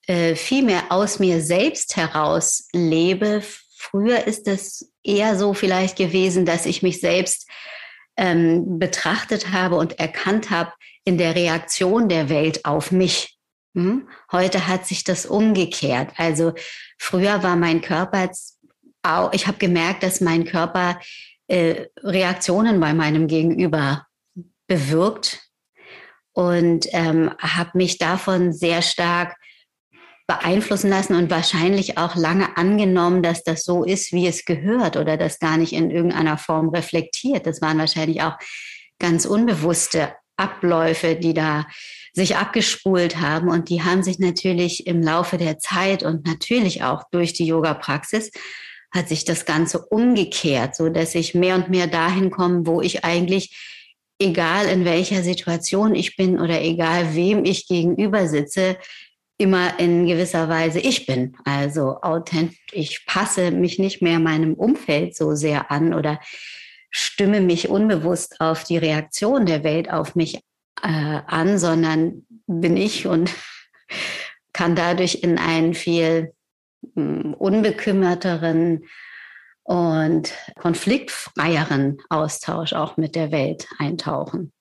äh, 0.08 0.36
viel 0.36 0.64
mehr 0.64 0.84
aus 0.90 1.20
mir 1.20 1.42
selbst 1.42 1.96
heraus 1.96 2.68
lebe. 2.74 3.42
Früher 3.78 4.28
ist 4.28 4.48
es 4.48 4.92
eher 5.04 5.38
so 5.38 5.54
vielleicht 5.54 5.98
gewesen, 5.98 6.46
dass 6.46 6.66
ich 6.66 6.84
mich 6.84 7.00
selbst 7.00 7.50
ähm, 8.18 8.80
betrachtet 8.80 9.52
habe 9.52 9.76
und 9.76 10.00
erkannt 10.00 10.50
habe 10.50 10.72
in 11.06 11.18
der 11.18 11.36
Reaktion 11.36 12.10
der 12.10 12.30
Welt 12.30 12.66
auf 12.66 12.92
mich. 12.92 13.38
Hm? 13.76 14.08
Heute 14.32 14.68
hat 14.68 14.86
sich 14.86 15.04
das 15.04 15.26
umgekehrt. 15.26 16.12
Also 16.18 16.54
früher 17.00 17.44
war 17.44 17.56
mein 17.56 17.82
Körper, 17.82 18.30
auch, 19.04 19.34
ich 19.34 19.48
habe 19.48 19.58
gemerkt, 19.58 20.04
dass 20.04 20.22
mein 20.22 20.46
Körper 20.46 21.00
äh, 21.48 21.88
Reaktionen 22.02 22.80
bei 22.80 22.94
meinem 22.94 23.28
Gegenüber 23.28 24.06
bewirkt 24.68 25.42
und 26.32 26.88
ähm, 26.92 27.32
habe 27.40 27.72
mich 27.74 27.98
davon 27.98 28.54
sehr 28.54 28.82
stark 28.82 29.36
beeinflussen 30.28 30.90
lassen 30.90 31.16
und 31.16 31.30
wahrscheinlich 31.30 31.98
auch 31.98 32.16
lange 32.16 32.56
angenommen, 32.56 33.24
dass 33.24 33.44
das 33.44 33.64
so 33.64 33.84
ist, 33.84 34.14
wie 34.14 34.28
es 34.28 34.46
gehört 34.46 34.96
oder 34.96 35.18
das 35.18 35.40
gar 35.40 35.58
nicht 35.58 35.74
in 35.74 35.92
irgendeiner 35.92 36.38
Form 36.38 36.70
reflektiert. 36.70 37.46
Das 37.46 37.62
waren 37.62 37.78
wahrscheinlich 37.78 38.22
auch 38.22 38.38
ganz 39.00 39.26
unbewusste 39.26 40.14
Abläufe, 40.38 41.16
die 41.16 41.34
da 41.34 41.68
sich 42.14 42.38
abgespult 42.38 43.20
haben 43.20 43.50
und 43.50 43.70
die 43.70 43.84
haben 43.84 44.04
sich 44.04 44.20
natürlich 44.20 44.88
im 44.88 45.02
Laufe 45.02 45.38
der 45.38 45.60
Zeit 45.60 46.04
und 46.04 46.26
natürlich 46.26 46.84
auch 46.84 47.04
durch 47.12 47.34
die 47.34 47.46
Yoga-Praxis 47.46 48.32
hat 48.92 49.10
sich 49.10 49.26
das 49.26 49.46
Ganze 49.46 49.80
umgekehrt, 49.80 50.76
so 50.76 50.90
dass 50.90 51.16
ich 51.16 51.34
mehr 51.34 51.56
und 51.56 51.70
mehr 51.70 51.88
dahin 51.88 52.30
komme, 52.30 52.66
wo 52.68 52.82
ich 52.82 53.04
eigentlich 53.04 53.58
egal 54.20 54.68
in 54.68 54.86
welcher 54.86 55.24
Situation 55.24 55.96
ich 55.96 56.16
bin 56.16 56.40
oder 56.40 56.62
egal 56.62 57.16
wem 57.16 57.44
ich 57.44 57.68
gegenüber 57.68 58.28
sitze, 58.28 58.78
immer 59.44 59.78
in 59.78 60.08
gewisser 60.08 60.48
Weise 60.48 60.80
ich 60.80 61.06
bin. 61.06 61.36
Also 61.44 62.02
authentisch, 62.02 62.58
ich 62.72 63.06
passe 63.06 63.52
mich 63.52 63.78
nicht 63.78 64.02
mehr 64.02 64.20
meinem 64.20 64.54
Umfeld 64.54 65.18
so 65.18 65.36
sehr 65.36 65.70
an 65.70 65.94
oder 65.94 66.22
stimme 66.90 67.42
mich 67.42 67.68
unbewusst 67.68 68.40
auf 68.40 68.64
die 68.64 68.78
Reaktion 68.78 69.46
der 69.46 69.66
Welt 69.66 69.92
auf 69.92 70.16
mich 70.16 70.36
äh, 70.82 71.20
an, 71.28 71.58
sondern 71.58 72.26
bin 72.48 72.78
ich 72.78 73.06
und 73.06 73.34
kann 74.54 74.78
dadurch 74.78 75.16
in 75.24 75.38
einen 75.38 75.74
viel 75.74 76.34
mh, 76.96 77.36
unbekümmerteren 77.36 78.86
und 79.64 80.34
konfliktfreieren 80.56 81.98
Austausch 82.10 82.72
auch 82.72 82.96
mit 82.96 83.16
der 83.16 83.32
Welt 83.32 83.68
eintauchen. 83.78 84.54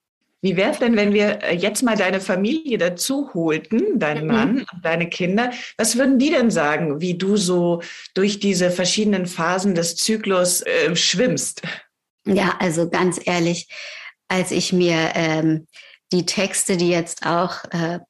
Wie 0.43 0.57
wäre 0.57 0.73
es 0.73 0.81
denn, 0.81 0.97
wenn 0.97 1.15
wir 1.15 1.43
äh, 1.43 1.55
jetzt 1.55 1.83
mal 1.83 1.97
deine 1.97 2.21
Familie 2.21 2.77
dazu 2.77 3.31
holten, 3.33 3.99
deinen 4.01 4.27
mhm. 4.27 4.33
Mann 4.33 4.59
und 4.73 4.85
deine 4.85 5.09
Kinder? 5.09 5.53
Was 5.79 5.97
würden 5.97 6.19
die 6.19 6.31
denn 6.31 6.51
sagen, 6.51 7.01
wie 7.01 7.17
du 7.17 7.37
so 7.37 7.81
durch 8.15 8.41
diese 8.41 8.71
verschiedenen 8.71 9.27
Phasen 9.27 9.77
des 9.77 9.95
Zyklus 9.97 10.63
äh, 10.63 10.95
schwimmst? 10.97 11.63
Ja, 12.27 12.57
also 12.59 12.91
ganz 12.91 13.21
ehrlich, 13.25 13.69
als 14.29 14.51
ich 14.51 14.73
mir 14.73 15.13
ähm, 15.15 15.69
die 16.13 16.27
Texte, 16.27 16.77
die 16.77 16.91
jetzt 16.91 17.25
auch 17.25 17.65
äh, 17.71 18.01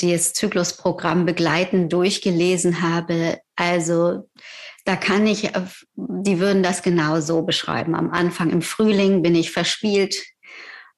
das 0.00 0.32
Zyklusprogramm 0.32 1.24
begleiten, 1.24 1.88
durchgelesen 1.88 2.82
habe, 2.82 3.38
also 3.54 4.28
da 4.84 4.96
kann 4.96 5.26
ich, 5.26 5.50
die 5.94 6.40
würden 6.40 6.62
das 6.62 6.82
genau 6.82 7.20
so 7.20 7.42
beschreiben. 7.42 7.94
Am 7.94 8.10
Anfang 8.10 8.50
im 8.50 8.60
Frühling 8.60 9.22
bin 9.22 9.34
ich 9.34 9.50
verspielt, 9.50 10.16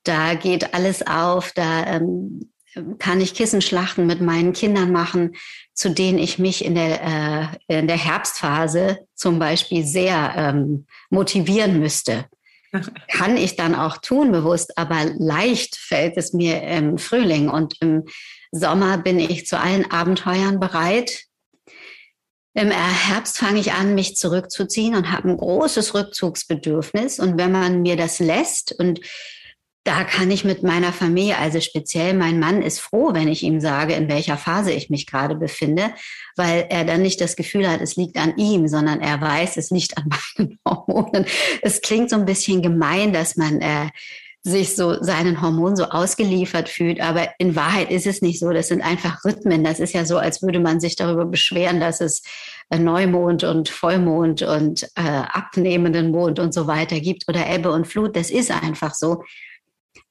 da 0.08 0.34
geht 0.34 0.74
alles 0.74 1.06
auf, 1.06 1.52
da 1.52 1.86
ähm, 1.86 2.50
kann 2.98 3.20
ich 3.20 3.34
Kissenschlachten 3.34 4.06
mit 4.06 4.20
meinen 4.20 4.52
Kindern 4.52 4.92
machen, 4.92 5.36
zu 5.74 5.90
denen 5.90 6.18
ich 6.18 6.38
mich 6.38 6.64
in 6.64 6.74
der, 6.74 7.58
äh, 7.68 7.78
in 7.78 7.88
der 7.88 7.96
Herbstphase 7.96 8.98
zum 9.14 9.38
Beispiel 9.38 9.84
sehr 9.84 10.34
ähm, 10.36 10.86
motivieren 11.10 11.80
müsste. 11.80 12.26
kann 13.08 13.36
ich 13.36 13.56
dann 13.56 13.74
auch 13.74 13.98
tun, 13.98 14.32
bewusst, 14.32 14.76
aber 14.76 15.04
leicht 15.18 15.76
fällt 15.76 16.16
es 16.16 16.32
mir 16.32 16.62
im 16.62 16.98
Frühling 16.98 17.48
und 17.48 17.74
im 17.80 18.04
Sommer 18.52 18.98
bin 18.98 19.18
ich 19.18 19.46
zu 19.46 19.58
allen 19.58 19.90
Abenteuern 19.90 20.60
bereit. 20.60 21.24
Im 22.54 22.70
Herbst 22.70 23.38
fange 23.38 23.60
ich 23.60 23.72
an, 23.72 23.94
mich 23.94 24.16
zurückzuziehen 24.16 24.94
und 24.94 25.12
habe 25.12 25.28
ein 25.28 25.36
großes 25.36 25.94
Rückzugsbedürfnis. 25.94 27.18
Und 27.18 27.36
wenn 27.36 27.52
man 27.52 27.82
mir 27.82 27.96
das 27.96 28.18
lässt 28.18 28.72
und 28.78 29.00
da 29.86 30.02
kann 30.02 30.30
ich 30.32 30.44
mit 30.44 30.64
meiner 30.64 30.92
Familie, 30.92 31.38
also 31.38 31.60
speziell 31.60 32.12
mein 32.12 32.40
Mann 32.40 32.60
ist 32.60 32.80
froh, 32.80 33.14
wenn 33.14 33.28
ich 33.28 33.44
ihm 33.44 33.60
sage, 33.60 33.94
in 33.94 34.08
welcher 34.08 34.36
Phase 34.36 34.72
ich 34.72 34.90
mich 34.90 35.06
gerade 35.06 35.36
befinde, 35.36 35.90
weil 36.34 36.66
er 36.70 36.84
dann 36.84 37.02
nicht 37.02 37.20
das 37.20 37.36
Gefühl 37.36 37.68
hat, 37.68 37.80
es 37.80 37.94
liegt 37.94 38.16
an 38.16 38.36
ihm, 38.36 38.66
sondern 38.66 39.00
er 39.00 39.20
weiß, 39.20 39.56
es 39.56 39.70
liegt 39.70 39.96
an 39.96 40.10
meinen 40.38 40.58
Hormonen. 40.66 41.24
Es 41.62 41.80
klingt 41.80 42.10
so 42.10 42.16
ein 42.16 42.24
bisschen 42.24 42.62
gemein, 42.62 43.12
dass 43.12 43.36
man 43.36 43.60
äh, 43.60 43.90
sich 44.42 44.74
so 44.74 45.02
seinen 45.02 45.40
Hormonen 45.40 45.76
so 45.76 45.84
ausgeliefert 45.84 46.68
fühlt, 46.68 47.00
aber 47.00 47.30
in 47.38 47.54
Wahrheit 47.54 47.90
ist 47.90 48.08
es 48.08 48.22
nicht 48.22 48.40
so. 48.40 48.50
Das 48.50 48.68
sind 48.68 48.80
einfach 48.80 49.24
Rhythmen. 49.24 49.62
Das 49.62 49.78
ist 49.78 49.92
ja 49.92 50.04
so, 50.04 50.18
als 50.18 50.42
würde 50.42 50.58
man 50.58 50.80
sich 50.80 50.96
darüber 50.96 51.26
beschweren, 51.26 51.78
dass 51.78 52.00
es 52.00 52.22
Neumond 52.76 53.44
und 53.44 53.68
Vollmond 53.68 54.42
und 54.42 54.82
äh, 54.96 55.02
abnehmenden 55.02 56.10
Mond 56.10 56.40
und 56.40 56.52
so 56.52 56.66
weiter 56.66 56.98
gibt 56.98 57.28
oder 57.28 57.48
Ebbe 57.48 57.70
und 57.70 57.86
Flut. 57.86 58.16
Das 58.16 58.30
ist 58.30 58.50
einfach 58.50 58.94
so. 58.94 59.22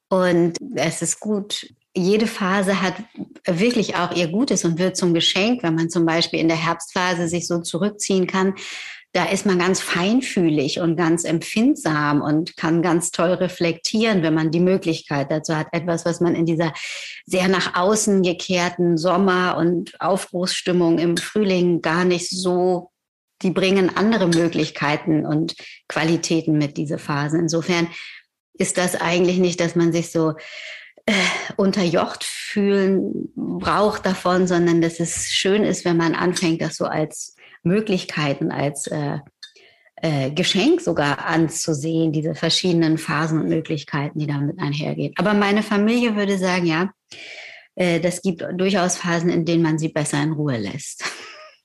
Und 0.10 0.58
es 0.76 1.02
ist 1.02 1.20
gut. 1.20 1.68
Jede 1.96 2.28
Phase 2.28 2.82
hat 2.82 2.96
wirklich 3.46 3.96
auch 3.96 4.16
ihr 4.16 4.28
Gutes 4.28 4.66
und 4.66 4.80
wird 4.80 4.98
zum 4.98 5.14
Geschenk, 5.14 5.64
wenn 5.64 5.76
man 5.76 5.90
zum 5.90 6.06
Beispiel 6.06 6.40
in 6.40 6.48
der 6.48 6.58
Herbstphase 6.58 7.28
sich 7.28 7.48
so 7.48 7.62
zurückziehen 7.62 8.28
kann. 8.28 8.56
Da 9.14 9.24
ist 9.24 9.46
man 9.46 9.58
ganz 9.58 9.80
feinfühlig 9.80 10.82
und 10.82 10.98
ganz 10.98 11.24
empfindsam 11.24 12.22
und 12.22 12.58
kann 12.58 12.82
ganz 12.82 13.12
toll 13.12 13.32
reflektieren, 13.32 14.24
wenn 14.24 14.34
man 14.34 14.52
die 14.52 14.60
Möglichkeit 14.60 15.32
dazu 15.32 15.56
hat. 15.56 15.68
Etwas, 15.72 16.04
was 16.06 16.20
man 16.20 16.36
in 16.36 16.46
dieser 16.46 16.74
sehr 17.26 17.48
nach 17.48 17.76
außen 17.76 18.24
gekehrten 18.24 18.98
Sommer- 18.98 19.56
und 19.56 20.00
Aufbruchsstimmung 20.02 21.00
im 21.00 21.16
Frühling 21.16 21.82
gar 21.82 22.04
nicht 22.04 22.30
so 22.30 22.92
die 23.42 23.52
bringen 23.52 23.96
andere 23.96 24.28
Möglichkeiten 24.28 25.26
und 25.26 25.56
Qualitäten 25.88 26.58
mit 26.58 26.78
diese 26.78 26.98
Phasen. 26.98 27.40
Insofern 27.40 27.88
ist 28.58 28.78
das 28.78 28.96
eigentlich 28.96 29.38
nicht, 29.38 29.60
dass 29.60 29.76
man 29.76 29.92
sich 29.92 30.12
so 30.12 30.34
äh, 31.06 31.14
unterjocht 31.58 32.24
fühlen 32.24 33.30
braucht 33.36 34.06
davon, 34.06 34.48
sondern 34.48 34.82
dass 34.82 35.00
es 35.00 35.32
schön 35.32 35.64
ist, 35.64 35.86
wenn 35.86 35.98
man 35.98 36.16
anfängt, 36.16 36.62
das 36.62 36.78
so 36.78 36.86
als 36.86 37.36
Möglichkeiten, 37.64 38.52
als 38.52 38.88
äh, 38.88 39.20
äh, 39.98 40.32
Geschenk 40.32 40.82
sogar 40.82 41.26
anzusehen, 41.26 42.12
diese 42.12 42.36
verschiedenen 42.36 42.98
Phasen 42.98 43.42
und 43.42 43.50
Möglichkeiten, 43.50 44.20
die 44.20 44.28
damit 44.28 44.60
einhergehen. 44.60 45.14
Aber 45.18 45.34
meine 45.34 45.64
Familie 45.64 46.16
würde 46.16 46.38
sagen, 46.38 46.66
ja, 46.66 46.92
äh, 47.76 48.00
das 48.00 48.22
gibt 48.22 48.46
durchaus 48.56 48.98
Phasen, 48.98 49.30
in 49.30 49.46
denen 49.46 49.64
man 49.64 49.78
sie 49.78 49.90
besser 49.90 50.22
in 50.22 50.34
Ruhe 50.34 50.58
lässt. 50.58 51.04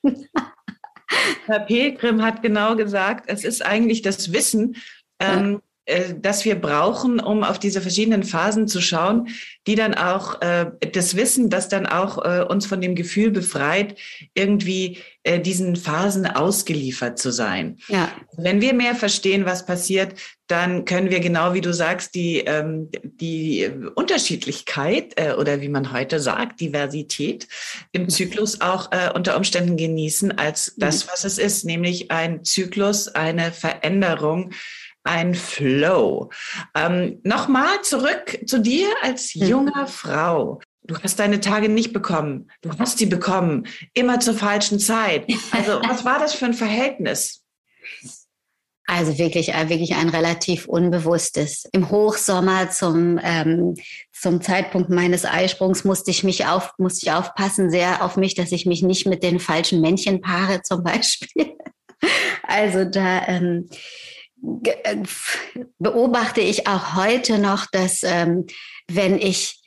Herr 1.46 1.60
Pilgrim 1.60 2.22
hat 2.22 2.42
genau 2.42 2.76
gesagt, 2.76 3.24
es 3.28 3.44
ist 3.44 3.64
eigentlich 3.64 4.02
das 4.02 4.32
Wissen, 4.32 4.76
ähm, 5.18 5.60
äh, 5.90 6.14
das 6.18 6.44
wir 6.44 6.54
brauchen, 6.54 7.20
um 7.20 7.44
auf 7.44 7.58
diese 7.58 7.80
verschiedenen 7.80 8.22
Phasen 8.22 8.68
zu 8.68 8.80
schauen, 8.80 9.28
die 9.66 9.74
dann 9.74 9.94
auch 9.94 10.40
äh, 10.40 10.70
das 10.92 11.16
Wissen, 11.16 11.50
das 11.50 11.68
dann 11.68 11.86
auch 11.86 12.24
äh, 12.24 12.42
uns 12.42 12.66
von 12.66 12.80
dem 12.80 12.94
Gefühl 12.94 13.30
befreit, 13.30 13.98
irgendwie 14.34 14.98
äh, 15.22 15.38
diesen 15.38 15.76
Phasen 15.76 16.26
ausgeliefert 16.26 17.18
zu 17.18 17.30
sein. 17.30 17.78
Ja. 17.88 18.10
Wenn 18.38 18.62
wir 18.62 18.72
mehr 18.72 18.94
verstehen, 18.94 19.44
was 19.44 19.66
passiert, 19.66 20.14
dann 20.46 20.86
können 20.86 21.10
wir 21.10 21.20
genau 21.20 21.52
wie 21.52 21.60
du 21.60 21.74
sagst, 21.74 22.14
die, 22.14 22.38
ähm, 22.38 22.88
die 23.02 23.70
Unterschiedlichkeit 23.94 25.12
äh, 25.16 25.34
oder 25.34 25.60
wie 25.60 25.68
man 25.68 25.92
heute 25.92 26.20
sagt, 26.20 26.60
Diversität 26.60 27.48
im 27.92 28.08
Zyklus 28.08 28.60
auch 28.62 28.90
äh, 28.92 29.10
unter 29.14 29.36
Umständen 29.36 29.76
genießen 29.76 30.38
als 30.38 30.74
das, 30.78 31.04
mhm. 31.04 31.10
was 31.12 31.24
es 31.24 31.38
ist, 31.38 31.64
nämlich 31.64 32.10
ein 32.10 32.42
Zyklus, 32.42 33.08
eine 33.08 33.52
Veränderung, 33.52 34.52
ein 35.04 35.34
Flow. 35.34 36.30
Ähm, 36.74 37.20
Nochmal 37.22 37.82
zurück 37.82 38.38
zu 38.46 38.60
dir 38.60 38.88
als 39.02 39.30
hm. 39.34 39.48
junger 39.48 39.86
Frau. 39.86 40.60
Du 40.82 40.98
hast 40.98 41.18
deine 41.18 41.40
Tage 41.40 41.68
nicht 41.68 41.92
bekommen. 41.92 42.50
Du 42.62 42.70
hast 42.78 42.98
sie 42.98 43.06
bekommen. 43.06 43.66
Immer 43.94 44.20
zur 44.20 44.34
falschen 44.34 44.78
Zeit. 44.78 45.26
Also, 45.52 45.80
was 45.88 46.04
war 46.04 46.18
das 46.18 46.34
für 46.34 46.46
ein 46.46 46.54
Verhältnis? 46.54 47.44
Also 48.86 49.18
wirklich, 49.18 49.54
äh, 49.54 49.68
wirklich 49.68 49.94
ein 49.94 50.08
relativ 50.08 50.66
unbewusstes. 50.66 51.64
Im 51.70 51.90
Hochsommer 51.90 52.70
zum, 52.70 53.20
ähm, 53.22 53.76
zum 54.12 54.42
Zeitpunkt 54.42 54.90
meines 54.90 55.24
Eisprungs 55.24 55.84
musste 55.84 56.10
ich 56.10 56.24
mich 56.24 56.46
auf, 56.46 56.72
musste 56.76 57.06
ich 57.06 57.12
aufpassen 57.12 57.70
sehr 57.70 58.04
auf 58.04 58.16
mich, 58.16 58.34
dass 58.34 58.50
ich 58.50 58.66
mich 58.66 58.82
nicht 58.82 59.06
mit 59.06 59.22
den 59.22 59.38
falschen 59.38 59.80
Männchen 59.80 60.20
paare 60.20 60.62
zum 60.62 60.82
Beispiel. 60.82 61.56
Also 62.42 62.84
da, 62.84 63.28
ähm, 63.28 63.68
äh, 63.70 63.76
beobachte 65.78 66.40
ich 66.40 66.66
auch 66.66 66.94
heute 66.94 67.38
noch, 67.38 67.66
dass 67.66 68.02
ähm, 68.02 68.46
wenn 68.88 69.18
ich 69.18 69.60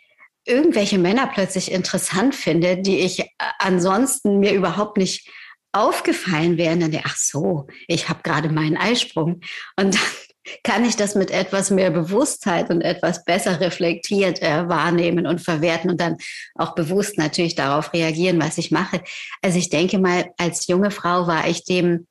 irgendwelche 0.46 0.98
Männer 0.98 1.28
plötzlich 1.28 1.72
interessant 1.72 2.36
finde, 2.36 2.78
die 2.78 3.00
ich 3.00 3.20
äh, 3.20 3.26
ansonsten 3.60 4.40
mir 4.40 4.54
überhaupt 4.54 4.98
nicht 4.98 5.30
aufgefallen 5.72 6.58
wären, 6.58 6.80
dann 6.80 7.02
ach 7.04 7.16
so, 7.16 7.68
ich 7.88 8.10
habe 8.10 8.22
gerade 8.24 8.50
meinen 8.50 8.78
Eisprung 8.78 9.42
und 9.78 9.96
dann 9.96 10.02
kann 10.64 10.84
ich 10.84 10.98
das 10.98 11.16
mit 11.16 11.32
etwas 11.32 11.72
mehr 11.72 11.90
Bewusstheit 11.90 12.70
und 12.70 12.82
etwas 12.82 13.24
besser 13.24 13.62
reflektiert 13.62 14.42
äh, 14.42 14.68
wahrnehmen 14.68 15.26
und 15.26 15.40
verwerten 15.40 15.90
und 15.90 16.02
dann 16.02 16.18
auch 16.56 16.76
bewusst 16.76 17.18
natürlich 17.18 17.56
darauf 17.56 17.94
reagieren, 17.94 18.42
was 18.42 18.58
ich 18.58 18.70
mache. 18.70 19.02
Also 19.42 19.58
ich 19.58 19.70
denke 19.70 20.00
mal, 20.00 20.32
als 20.38 20.68
junge 20.68 20.92
Frau 20.92 21.28
war 21.28 21.48
ich 21.48 21.64
dem 21.64 22.08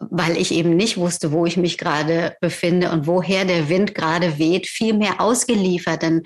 weil 0.00 0.38
ich 0.38 0.52
eben 0.52 0.76
nicht 0.76 0.96
wusste, 0.96 1.30
wo 1.30 1.44
ich 1.44 1.58
mich 1.58 1.76
gerade 1.76 2.34
befinde 2.40 2.90
und 2.90 3.06
woher 3.06 3.44
der 3.44 3.68
Wind 3.68 3.94
gerade 3.94 4.38
weht, 4.38 4.66
viel 4.66 4.94
mehr 4.94 5.20
ausgeliefert. 5.20 6.02
Dann 6.02 6.22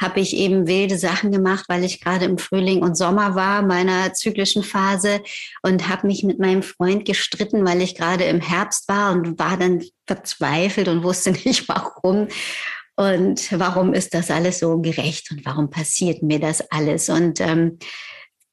habe 0.00 0.20
ich 0.20 0.36
eben 0.36 0.68
wilde 0.68 0.96
Sachen 0.96 1.32
gemacht, 1.32 1.64
weil 1.68 1.82
ich 1.82 2.00
gerade 2.00 2.24
im 2.24 2.38
Frühling 2.38 2.82
und 2.82 2.96
Sommer 2.96 3.34
war, 3.34 3.62
meiner 3.62 4.12
zyklischen 4.12 4.62
Phase 4.62 5.20
und 5.62 5.88
habe 5.88 6.06
mich 6.06 6.22
mit 6.22 6.38
meinem 6.38 6.62
Freund 6.62 7.04
gestritten, 7.04 7.66
weil 7.66 7.82
ich 7.82 7.96
gerade 7.96 8.24
im 8.24 8.40
Herbst 8.40 8.88
war 8.88 9.12
und 9.12 9.38
war 9.40 9.56
dann 9.56 9.82
verzweifelt 10.06 10.86
und 10.86 11.02
wusste 11.02 11.32
nicht 11.44 11.68
warum. 11.68 12.28
Und 12.94 13.52
warum 13.58 13.92
ist 13.92 14.14
das 14.14 14.30
alles 14.30 14.60
so 14.60 14.80
gerecht 14.80 15.30
und 15.30 15.44
warum 15.44 15.68
passiert 15.68 16.22
mir 16.22 16.38
das 16.38 16.62
alles? 16.70 17.08
Und 17.08 17.40
ähm, 17.40 17.78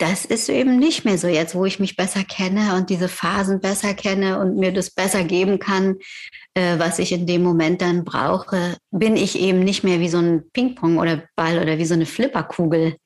das 0.03 0.25
ist 0.25 0.49
eben 0.49 0.79
nicht 0.79 1.05
mehr 1.05 1.17
so 1.17 1.29
jetzt, 1.29 1.55
wo 1.55 1.63
ich 1.63 1.79
mich 1.79 1.95
besser 1.95 2.25
kenne 2.25 2.75
und 2.75 2.89
diese 2.89 3.07
Phasen 3.07 3.61
besser 3.61 3.93
kenne 3.93 4.37
und 4.37 4.57
mir 4.57 4.73
das 4.73 4.91
besser 4.91 5.23
geben 5.23 5.59
kann, 5.59 5.95
äh, 6.55 6.77
was 6.77 6.99
ich 6.99 7.13
in 7.13 7.25
dem 7.25 7.41
Moment 7.41 7.81
dann 7.81 8.03
brauche, 8.03 8.75
bin 8.91 9.15
ich 9.15 9.39
eben 9.39 9.59
nicht 9.59 9.85
mehr 9.85 10.01
wie 10.01 10.09
so 10.09 10.17
ein 10.17 10.43
Ping-Pong 10.51 10.97
oder 10.97 11.23
Ball 11.37 11.57
oder 11.57 11.77
wie 11.77 11.85
so 11.85 11.93
eine 11.93 12.05
Flipperkugel 12.05 12.97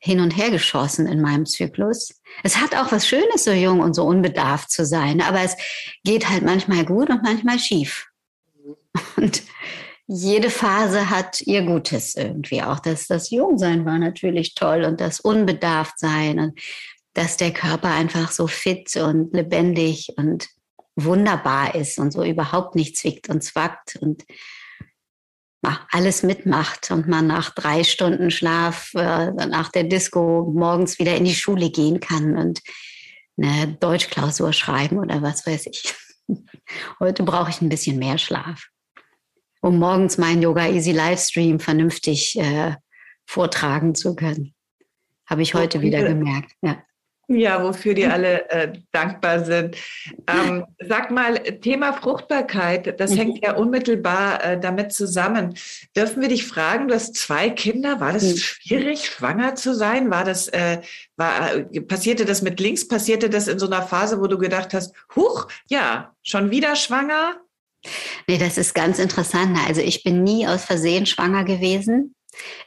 hin 0.00 0.20
und 0.20 0.36
her 0.36 0.50
geschossen 0.50 1.06
in 1.06 1.22
meinem 1.22 1.46
Zyklus. 1.46 2.20
Es 2.42 2.58
hat 2.58 2.76
auch 2.76 2.92
was 2.92 3.08
Schönes, 3.08 3.44
so 3.44 3.52
jung 3.52 3.80
und 3.80 3.94
so 3.94 4.04
unbedarft 4.04 4.70
zu 4.70 4.84
sein, 4.84 5.22
aber 5.22 5.40
es 5.40 5.56
geht 6.04 6.28
halt 6.28 6.42
manchmal 6.42 6.84
gut 6.84 7.08
und 7.08 7.22
manchmal 7.22 7.58
schief. 7.58 8.06
Und 9.16 9.42
jede 10.06 10.50
Phase 10.50 11.08
hat 11.08 11.40
ihr 11.42 11.62
Gutes 11.62 12.14
irgendwie. 12.14 12.62
Auch 12.62 12.78
das, 12.78 13.06
das 13.06 13.30
Jungsein 13.30 13.84
war 13.86 13.98
natürlich 13.98 14.54
toll 14.54 14.84
und 14.84 15.00
das 15.00 15.20
Unbedarftsein 15.20 16.38
und 16.38 16.60
dass 17.14 17.36
der 17.36 17.52
Körper 17.52 17.88
einfach 17.88 18.30
so 18.30 18.46
fit 18.46 18.94
und 18.96 19.32
lebendig 19.32 20.12
und 20.16 20.48
wunderbar 20.96 21.74
ist 21.74 21.98
und 21.98 22.12
so 22.12 22.22
überhaupt 22.22 22.74
nicht 22.74 22.96
zwickt 22.96 23.28
und 23.28 23.42
zwackt 23.42 23.96
und 23.96 24.24
alles 25.90 26.22
mitmacht 26.22 26.90
und 26.90 27.08
man 27.08 27.26
nach 27.26 27.50
drei 27.50 27.84
Stunden 27.84 28.30
Schlaf 28.30 28.92
äh, 28.94 29.30
nach 29.30 29.70
der 29.70 29.84
Disco 29.84 30.52
morgens 30.54 30.98
wieder 30.98 31.16
in 31.16 31.24
die 31.24 31.34
Schule 31.34 31.70
gehen 31.70 32.00
kann 32.00 32.36
und 32.36 32.60
eine 33.38 33.68
Deutschklausur 33.80 34.52
schreiben 34.52 34.98
oder 34.98 35.22
was 35.22 35.46
weiß 35.46 35.66
ich. 35.66 35.94
Heute 37.00 37.22
brauche 37.22 37.48
ich 37.48 37.62
ein 37.62 37.70
bisschen 37.70 37.98
mehr 37.98 38.18
Schlaf 38.18 38.68
um 39.64 39.78
morgens 39.78 40.18
meinen 40.18 40.42
Yoga 40.42 40.68
Easy 40.68 40.92
Livestream 40.92 41.58
vernünftig 41.58 42.38
äh, 42.38 42.74
vortragen 43.24 43.94
zu 43.94 44.14
können. 44.14 44.52
Habe 45.24 45.40
ich 45.40 45.54
heute 45.54 45.80
wieder 45.80 46.02
gemerkt. 46.02 46.52
Ja. 46.60 46.82
Ja, 47.26 47.64
wofür 47.64 47.94
die 47.94 48.04
alle 48.04 48.50
äh, 48.50 48.72
dankbar 48.92 49.42
sind. 49.46 49.78
Ähm, 50.26 50.66
sag 50.86 51.10
mal, 51.10 51.38
Thema 51.38 51.94
Fruchtbarkeit, 51.94 53.00
das 53.00 53.12
mhm. 53.12 53.16
hängt 53.16 53.42
ja 53.42 53.56
unmittelbar 53.56 54.44
äh, 54.44 54.60
damit 54.60 54.92
zusammen. 54.92 55.54
Dürfen 55.96 56.20
wir 56.20 56.28
dich 56.28 56.46
fragen, 56.46 56.88
du 56.88 56.94
hast 56.94 57.14
zwei 57.14 57.48
Kinder, 57.48 57.98
war 57.98 58.12
das 58.12 58.24
mhm. 58.24 58.36
schwierig, 58.36 59.06
schwanger 59.06 59.54
zu 59.54 59.74
sein? 59.74 60.10
War 60.10 60.24
das, 60.24 60.48
äh, 60.48 60.82
war, 61.16 61.54
äh, 61.54 61.80
passierte 61.80 62.26
das 62.26 62.42
mit 62.42 62.60
links? 62.60 62.86
Passierte 62.86 63.30
das 63.30 63.48
in 63.48 63.58
so 63.58 63.64
einer 63.64 63.80
Phase, 63.80 64.20
wo 64.20 64.26
du 64.26 64.36
gedacht 64.36 64.74
hast, 64.74 64.94
huch, 65.16 65.48
ja, 65.70 66.14
schon 66.22 66.50
wieder 66.50 66.76
schwanger? 66.76 67.40
Nee, 68.26 68.38
das 68.38 68.58
ist 68.58 68.74
ganz 68.74 68.98
interessant. 68.98 69.58
Also 69.66 69.80
ich 69.80 70.02
bin 70.02 70.22
nie 70.22 70.46
aus 70.46 70.64
Versehen 70.64 71.06
schwanger 71.06 71.44
gewesen. 71.44 72.14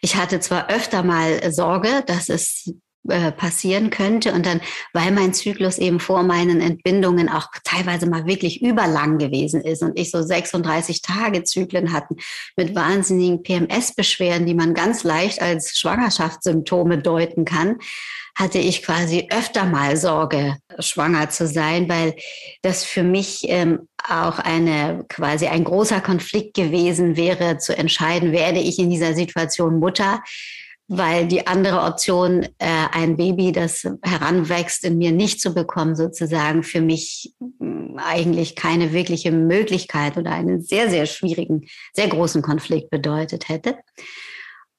Ich 0.02 0.16
hatte 0.16 0.40
zwar 0.40 0.70
öfter 0.70 1.04
mal 1.04 1.52
Sorge, 1.52 2.04
dass 2.06 2.30
es 2.30 2.72
äh, 3.10 3.32
passieren 3.32 3.90
könnte. 3.90 4.34
Und 4.34 4.46
dann, 4.46 4.60
weil 4.92 5.12
mein 5.12 5.34
Zyklus 5.34 5.78
eben 5.78 6.02
vor 6.02 6.24
meinen 6.24 6.60
Entbindungen 6.60 7.30
auch 7.30 7.48
teilweise 7.64 8.06
mal 8.06 8.26
wirklich 8.26 8.62
überlang 8.62 9.18
gewesen 9.18 9.62
ist 9.62 9.82
und 9.82 9.98
ich 9.98 10.12
so 10.12 10.22
36 10.22 11.02
Tage 11.02 11.44
Zyklen 11.44 11.94
hatten 11.94 12.18
mit 12.58 12.76
wahnsinnigen 12.76 13.44
PMS-Beschwerden, 13.44 14.46
die 14.46 14.56
man 14.56 14.74
ganz 14.74 15.06
leicht 15.06 15.42
als 15.42 15.80
Schwangerschaftssymptome 15.80 16.98
deuten 16.98 17.46
kann, 17.46 17.78
hatte 18.38 18.60
ich 18.60 18.84
quasi 18.84 19.28
öfter 19.32 19.66
mal 19.66 19.98
Sorge, 19.98 20.58
schwanger 20.80 21.30
zu 21.30 21.48
sein, 21.48 21.90
weil 21.90 22.16
das 22.62 22.84
für 22.84 23.04
mich 23.04 23.42
ähm, 23.50 23.88
auch 24.08 24.40
eine 24.40 25.06
quasi 25.10 25.48
ein 25.48 25.64
großer 25.64 26.02
Konflikt 26.02 26.56
gewesen 26.56 27.18
wäre, 27.18 27.58
zu 27.58 27.76
entscheiden, 27.76 28.32
werde 28.32 28.60
ich 28.60 28.78
in 28.78 28.90
dieser 28.90 29.16
Situation 29.16 29.80
Mutter 29.80 30.22
weil 30.88 31.28
die 31.28 31.46
andere 31.48 31.82
Option, 31.82 32.44
äh, 32.60 32.88
ein 32.92 33.18
Baby, 33.18 33.52
das 33.52 33.86
heranwächst, 34.02 34.86
in 34.86 34.98
mir 34.98 35.12
nicht 35.12 35.42
zu 35.42 35.54
bekommen, 35.54 35.96
sozusagen 35.96 36.64
für 36.64 36.80
mich 36.80 37.34
mm, 37.60 37.98
eigentlich 37.98 38.56
keine 38.56 38.94
wirkliche 38.94 39.32
Möglichkeit 39.32 40.18
oder 40.18 40.32
einen 40.32 40.62
sehr, 40.62 40.90
sehr 40.90 41.06
schwierigen, 41.06 41.68
sehr 41.94 42.08
großen 42.08 42.42
Konflikt 42.42 42.90
bedeutet 42.90 43.50
hätte. 43.50 43.76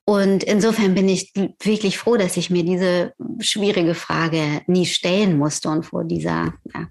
Und 0.08 0.42
insofern 0.42 0.94
bin 0.94 1.06
ich 1.06 1.34
wirklich 1.60 1.98
froh, 1.98 2.16
dass 2.16 2.38
ich 2.38 2.48
mir 2.48 2.64
diese 2.64 3.12
schwierige 3.40 3.94
Frage 3.94 4.62
nie 4.66 4.86
stellen 4.86 5.36
musste 5.36 5.68
und 5.68 5.84
vor 5.84 6.02
dieser, 6.02 6.54
ja, 6.72 6.88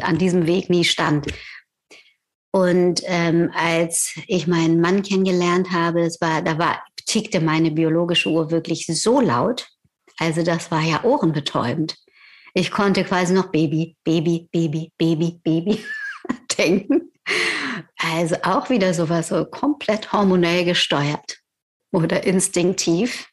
an 0.00 0.16
diesem 0.16 0.46
Weg 0.46 0.70
nie 0.70 0.84
stand. 0.84 1.26
Und 2.52 3.02
ähm, 3.04 3.52
als 3.54 4.14
ich 4.28 4.46
meinen 4.46 4.80
Mann 4.80 5.02
kennengelernt 5.02 5.72
habe, 5.72 6.06
es 6.06 6.22
war, 6.22 6.40
da 6.40 6.56
war, 6.56 6.82
tickte 7.04 7.42
meine 7.42 7.70
biologische 7.70 8.30
Uhr 8.30 8.50
wirklich 8.50 8.86
so 8.86 9.20
laut. 9.20 9.68
Also 10.16 10.42
das 10.42 10.70
war 10.70 10.80
ja 10.80 11.04
ohrenbetäubend. 11.04 11.98
Ich 12.54 12.70
konnte 12.70 13.04
quasi 13.04 13.34
noch 13.34 13.52
Baby, 13.52 13.94
Baby, 14.04 14.48
Baby, 14.50 14.90
Baby, 14.96 15.38
Baby 15.44 15.84
denken. 16.58 17.12
Also 17.98 18.36
auch 18.42 18.70
wieder 18.70 18.94
sowas 18.94 19.28
so 19.28 19.44
komplett 19.44 20.14
hormonell 20.14 20.64
gesteuert 20.64 21.43
oder 21.94 22.24
instinktiv. 22.24 23.28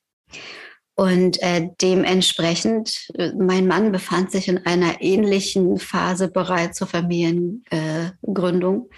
Und 0.95 1.41
äh, 1.41 1.69
dementsprechend, 1.81 3.07
äh, 3.15 3.31
mein 3.33 3.65
Mann 3.65 3.91
befand 3.91 4.31
sich 4.31 4.47
in 4.47 4.65
einer 4.65 5.01
ähnlichen 5.01 5.79
Phase 5.79 6.29
bereit 6.29 6.75
zur 6.75 6.87
Familiengründung. 6.87 8.89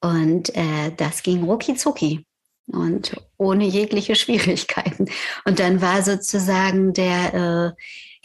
Und 0.00 0.54
äh, 0.54 0.92
das 0.96 1.22
ging 1.22 1.44
rucki 1.44 1.74
zucki 1.74 2.26
und 2.66 3.16
ohne 3.38 3.64
jegliche 3.64 4.14
Schwierigkeiten. 4.22 5.06
Und 5.44 5.58
dann 5.58 5.80
war 5.80 6.02
sozusagen 6.02 6.92
der, 6.92 7.34
äh, 7.34 7.72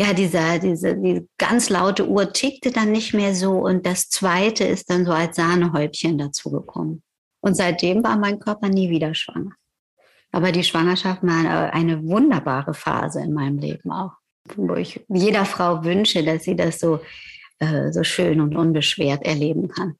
ja, 0.03 0.13
dieser, 0.13 0.59
diese, 0.59 0.95
die 0.95 1.27
ganz 1.37 1.69
laute 1.69 2.07
Uhr 2.07 2.33
tickte 2.33 2.71
dann 2.71 2.91
nicht 2.91 3.15
mehr 3.15 3.33
so 3.33 3.53
und 3.53 3.85
das 3.85 4.09
zweite 4.09 4.63
ist 4.63 4.91
dann 4.91 5.05
so 5.05 5.11
als 5.11 5.37
Sahnehäubchen 5.37 6.19
dazugekommen. 6.19 7.01
Und 7.41 7.55
seitdem 7.55 8.03
war 8.03 8.17
mein 8.17 8.39
Körper 8.39 8.69
nie 8.69 8.89
wieder 8.89 9.15
schwanger. 9.15 9.51
Aber 10.31 10.51
die 10.51 10.63
Schwangerschaft 10.63 11.23
war 11.23 11.73
eine 11.73 12.03
wunderbare 12.03 12.73
Phase 12.73 13.21
in 13.21 13.33
meinem 13.33 13.57
Leben 13.59 13.91
auch, 13.91 14.11
wo 14.55 14.75
ich 14.75 15.05
jeder 15.07 15.45
Frau 15.45 15.83
wünsche, 15.83 16.23
dass 16.23 16.43
sie 16.43 16.55
das 16.55 16.79
so, 16.79 16.99
äh, 17.59 17.91
so 17.91 18.03
schön 18.03 18.41
und 18.41 18.55
unbeschwert 18.55 19.25
erleben 19.25 19.69
kann. 19.69 19.95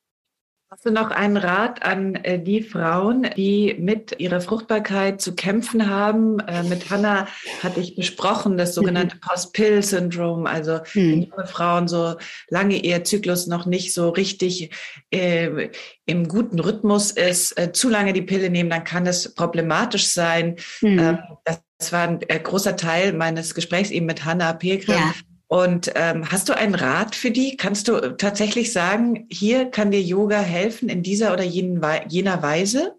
Hast 0.70 0.86
du 0.86 0.92
noch 0.92 1.12
einen 1.12 1.38
Rat 1.38 1.84
an 1.84 2.16
äh, 2.16 2.44
die 2.44 2.62
Frauen, 2.62 3.26
die 3.38 3.78
mit 3.80 4.20
ihrer 4.20 4.42
Fruchtbarkeit 4.42 5.22
zu 5.22 5.34
kämpfen 5.34 5.90
haben? 5.90 6.42
Äh, 6.42 6.64
mit 6.64 6.90
Hannah 6.90 7.30
hatte 7.64 7.80
ich 7.80 7.96
besprochen, 7.96 8.58
das 8.58 8.76
sogenannte 8.76 9.16
mhm. 9.16 9.22
Post-Pill-Syndrom, 9.22 10.46
also 10.46 10.80
mhm. 10.94 11.30
junge 11.32 11.48
Frauen 11.48 11.88
so 11.88 12.16
lange 12.50 12.76
ihr 12.76 13.06
Zyklus 13.06 13.48
noch 13.48 13.66
nicht 13.66 13.94
so 13.94 14.10
richtig 14.10 14.72
äh, 15.10 15.70
im 16.06 16.28
guten 16.28 16.60
Rhythmus 16.60 17.12
ist, 17.12 17.58
äh, 17.58 17.72
zu 17.72 17.88
lange 17.88 18.12
die 18.12 18.22
Pille 18.22 18.50
nehmen, 18.50 18.70
dann 18.70 18.84
kann 18.84 19.08
es 19.08 19.34
problematisch 19.34 20.10
sein. 20.10 20.58
Mhm. 20.82 21.00
Ähm, 21.00 21.20
das 21.46 21.94
war 21.94 22.10
ein 22.10 22.20
äh, 22.28 22.40
großer 22.42 22.76
Teil 22.76 23.14
meines 23.14 23.56
Gesprächs 23.56 23.90
eben 23.90 24.06
mit 24.06 24.26
Hannah 24.26 24.52
Pilgrim. 24.52 24.98
Ja 24.98 25.14
und 25.48 25.92
ähm, 25.96 26.30
hast 26.30 26.50
du 26.50 26.58
einen 26.58 26.76
Rat 26.76 27.16
für 27.16 27.32
die? 27.32 27.56
Kannst 27.56 27.88
du 27.88 28.18
tatsächlich 28.18 28.74
sagen, 28.74 29.28
hier 29.30 29.72
kann 29.72 29.92
dir 29.92 30.02
Yoga 30.02 30.40
helfen 30.40 30.90
in 30.90 31.04
dieser 31.04 31.32
oder 31.34 31.44
jener 31.44 32.42
Weise? 32.42 32.96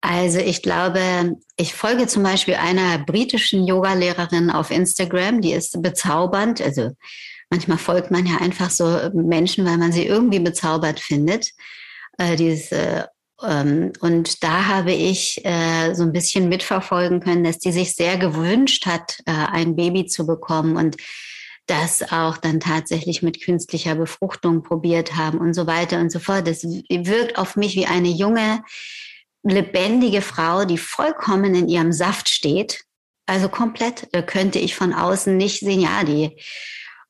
Also 0.00 0.38
ich 0.38 0.62
glaube, 0.62 1.34
ich 1.56 1.74
folge 1.74 2.06
zum 2.06 2.22
Beispiel 2.22 2.54
einer 2.54 2.98
britischen 2.98 3.66
Yogalehrerin 3.66 4.50
auf 4.50 4.70
Instagram, 4.70 5.40
die 5.40 5.52
ist 5.52 5.82
bezaubernd. 5.82 6.60
Also 6.60 6.92
manchmal 7.50 7.78
folgt 7.78 8.12
man 8.12 8.24
ja 8.24 8.36
einfach 8.36 8.70
so 8.70 9.10
Menschen, 9.12 9.64
weil 9.64 9.78
man 9.78 9.90
sie 9.90 10.06
irgendwie 10.06 10.38
bezaubert 10.38 11.00
findet. 11.00 11.50
Äh, 12.18 12.36
die 12.36 12.48
ist 12.48 12.70
äh, 12.70 13.04
und 13.38 14.42
da 14.42 14.66
habe 14.66 14.92
ich 14.92 15.44
äh, 15.44 15.94
so 15.94 16.04
ein 16.04 16.12
bisschen 16.12 16.48
mitverfolgen 16.48 17.20
können, 17.20 17.44
dass 17.44 17.58
die 17.58 17.72
sich 17.72 17.94
sehr 17.94 18.16
gewünscht 18.16 18.86
hat, 18.86 19.18
äh, 19.26 19.32
ein 19.32 19.76
Baby 19.76 20.06
zu 20.06 20.26
bekommen 20.26 20.76
und 20.76 20.96
das 21.66 22.12
auch 22.12 22.36
dann 22.38 22.60
tatsächlich 22.60 23.22
mit 23.22 23.42
künstlicher 23.42 23.96
Befruchtung 23.96 24.62
probiert 24.62 25.16
haben 25.16 25.38
und 25.38 25.52
so 25.52 25.66
weiter 25.66 25.98
und 26.00 26.10
so 26.10 26.18
fort. 26.18 26.46
Das 26.46 26.62
wirkt 26.62 27.36
auf 27.36 27.56
mich 27.56 27.74
wie 27.76 27.86
eine 27.86 28.08
junge, 28.08 28.62
lebendige 29.42 30.22
Frau, 30.22 30.64
die 30.64 30.78
vollkommen 30.78 31.54
in 31.54 31.68
ihrem 31.68 31.92
Saft 31.92 32.28
steht. 32.28 32.84
Also 33.26 33.48
komplett 33.48 34.08
äh, 34.12 34.22
könnte 34.22 34.60
ich 34.60 34.74
von 34.74 34.94
außen 34.94 35.36
nicht 35.36 35.60
sehen, 35.60 35.80
ja, 35.80 36.04
die 36.04 36.38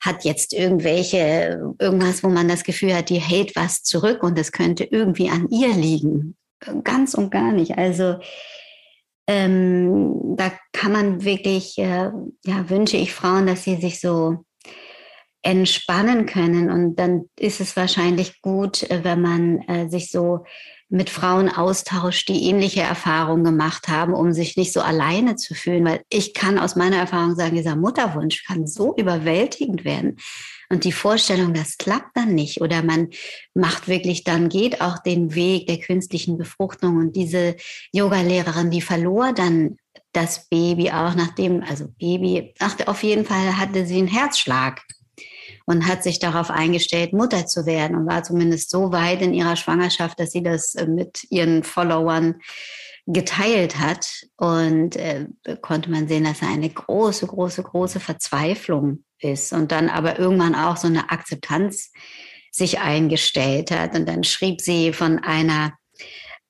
hat 0.01 0.25
jetzt 0.25 0.53
irgendwelche, 0.53 1.75
irgendwas, 1.79 2.23
wo 2.23 2.29
man 2.29 2.49
das 2.49 2.65
Gefühl 2.65 2.95
hat, 2.95 3.11
die 3.11 3.21
hält 3.21 3.57
was 3.57 3.83
zurück 3.83 4.23
und 4.23 4.39
es 4.39 4.53
könnte 4.53 4.85
irgendwie 4.85 5.31
an 5.31 5.49
ihr 5.51 5.75
liegen. 5.75 6.37
Ganz 6.85 7.15
und 7.15 7.31
gar 7.31 7.53
nicht. 7.53 7.77
Also 7.77 8.17
ähm, 9.27 10.37
da 10.37 10.53
kann 10.73 10.93
man 10.93 11.25
wirklich, 11.25 11.79
äh, 11.79 12.11
ja, 12.45 12.71
wünsche 12.71 12.97
ich 12.97 13.13
Frauen, 13.13 13.47
dass 13.47 13.65
sie 13.65 13.77
sich 13.77 14.01
so 14.01 14.45
entspannen 15.47 16.27
können. 16.27 16.71
Und 16.71 16.97
dann 16.97 17.27
ist 17.39 17.61
es 17.61 17.77
wahrscheinlich 17.77 18.43
gut, 18.43 18.83
äh, 18.91 19.05
wenn 19.05 19.23
man 19.23 19.61
äh, 19.69 19.89
sich 19.89 20.11
so 20.11 20.45
mit 20.89 21.09
Frauen 21.09 21.49
austauscht, 21.49 22.29
die 22.29 22.49
ähnliche 22.49 22.83
Erfahrungen 22.83 23.45
gemacht 23.45 23.89
haben, 23.89 24.13
um 24.13 24.33
sich 24.33 24.57
nicht 24.57 24.73
so 24.73 24.81
alleine 24.81 25.37
zu 25.37 25.55
fühlen. 25.55 25.85
Weil 25.85 26.03
ich 26.11 26.35
kann 26.35 26.59
aus 26.59 26.77
meiner 26.77 26.97
Erfahrung 26.97 27.37
sagen, 27.37 27.57
dieser 27.57 27.77
Mutterwunsch 27.77 28.45
kann 28.45 28.67
so 28.67 28.95
überwältigend 28.97 29.85
werden. 29.85 30.17
Und 30.69 30.83
die 30.83 30.93
Vorstellung, 30.93 31.55
das 31.55 31.79
klappt 31.79 32.17
dann 32.17 32.35
nicht 32.35 32.61
oder 32.61 32.83
man 32.83 33.11
macht 33.55 33.87
wirklich 33.87 34.25
dann, 34.25 34.49
geht 34.49 34.81
auch 34.81 34.99
den 34.99 35.37
Weg 35.37 35.69
der 35.69 35.79
künstlichen 35.79 36.39
Befruchtung. 36.39 36.97
Und 36.97 37.15
diese 37.15 37.55
Yogalehrerin, 37.93 38.71
die 38.73 38.81
verlor 38.81 39.33
dann 39.33 39.77
das 40.13 40.49
Baby 40.49 40.91
auch 40.91 41.15
nachdem, 41.15 41.63
also 41.63 41.87
Baby, 41.99 42.55
ach, 42.59 42.75
auf 42.87 43.03
jeden 43.05 43.25
Fall 43.25 43.59
hatte 43.59 43.87
sie 43.87 43.99
einen 43.99 44.09
Herzschlag 44.09 44.83
und 45.67 45.87
hat 45.87 46.03
sich 46.03 46.19
darauf 46.19 46.51
eingestellt, 46.51 47.13
Mutter 47.13 47.47
zu 47.47 47.67
werden 47.67 47.97
und 47.97 48.07
war 48.07 48.23
zumindest 48.23 48.71
so 48.71 48.93
weit 48.93 49.21
in 49.21 49.35
ihrer 49.35 49.57
Schwangerschaft, 49.57 50.19
dass 50.19 50.31
sie 50.31 50.43
das 50.43 50.75
äh, 50.77 50.87
mit 50.87 51.27
ihren 51.31 51.65
Followern 51.65 52.37
geteilt 53.07 53.79
hat. 53.79 54.09
Und 54.37 54.97
äh, 54.97 55.27
konnte 55.61 55.91
man 55.91 56.09
sehen, 56.09 56.25
dass 56.25 56.41
er 56.41 56.49
eine 56.49 56.71
große, 56.71 57.27
große, 57.27 57.63
große 57.65 58.01
Verzweiflung 58.01 59.05
ist 59.19 59.53
und 59.53 59.73
dann 59.73 59.89
aber 59.89 60.19
irgendwann 60.19 60.55
auch 60.55 60.77
so 60.77 60.87
eine 60.87 61.11
Akzeptanz 61.11 61.93
sich 62.53 62.79
eingestellt 62.79 63.71
hat. 63.71 63.95
Und 63.97 64.09
dann 64.09 64.25
schrieb 64.25 64.61
sie 64.61 64.93
von 64.93 65.19
einer 65.19 65.73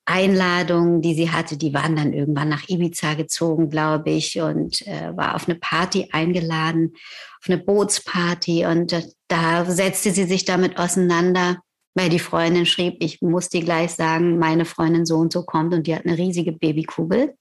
Einladungen, 0.07 1.01
die 1.01 1.13
sie 1.13 1.31
hatte, 1.31 1.57
die 1.57 1.73
waren 1.73 1.97
dann 1.97 2.13
irgendwann 2.13 2.47
nach 2.47 2.69
Ibiza 2.69 3.15
gezogen, 3.15 3.69
glaube 3.69 4.09
ich, 4.11 4.39
und 4.39 4.87
äh, 4.87 5.15
war 5.15 5.35
auf 5.35 5.49
eine 5.49 5.59
Party 5.59 6.07
eingeladen, 6.13 6.93
auf 7.41 7.49
eine 7.49 7.57
Bootsparty. 7.57 8.65
Und 8.65 8.93
äh, 8.93 9.03
da 9.27 9.65
setzte 9.65 10.11
sie 10.11 10.23
sich 10.23 10.45
damit 10.45 10.79
auseinander, 10.79 11.57
weil 11.93 12.09
die 12.09 12.19
Freundin 12.19 12.65
schrieb, 12.65 12.95
ich 12.99 13.21
muss 13.21 13.49
dir 13.49 13.61
gleich 13.61 13.91
sagen, 13.91 14.39
meine 14.39 14.63
Freundin 14.63 15.05
so 15.05 15.17
und 15.17 15.33
so 15.33 15.43
kommt 15.43 15.73
und 15.73 15.87
die 15.87 15.95
hat 15.95 16.05
eine 16.05 16.17
riesige 16.17 16.53
Babykugel. 16.53 17.35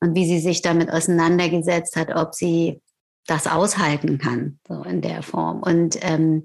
Und 0.00 0.14
wie 0.14 0.26
sie 0.26 0.40
sich 0.40 0.60
damit 0.60 0.90
auseinandergesetzt 0.90 1.96
hat, 1.96 2.14
ob 2.14 2.34
sie 2.34 2.82
das 3.26 3.46
aushalten 3.46 4.18
kann, 4.18 4.58
so 4.68 4.82
in 4.82 5.00
der 5.00 5.22
Form. 5.22 5.62
Und 5.62 5.96
ähm, 6.02 6.44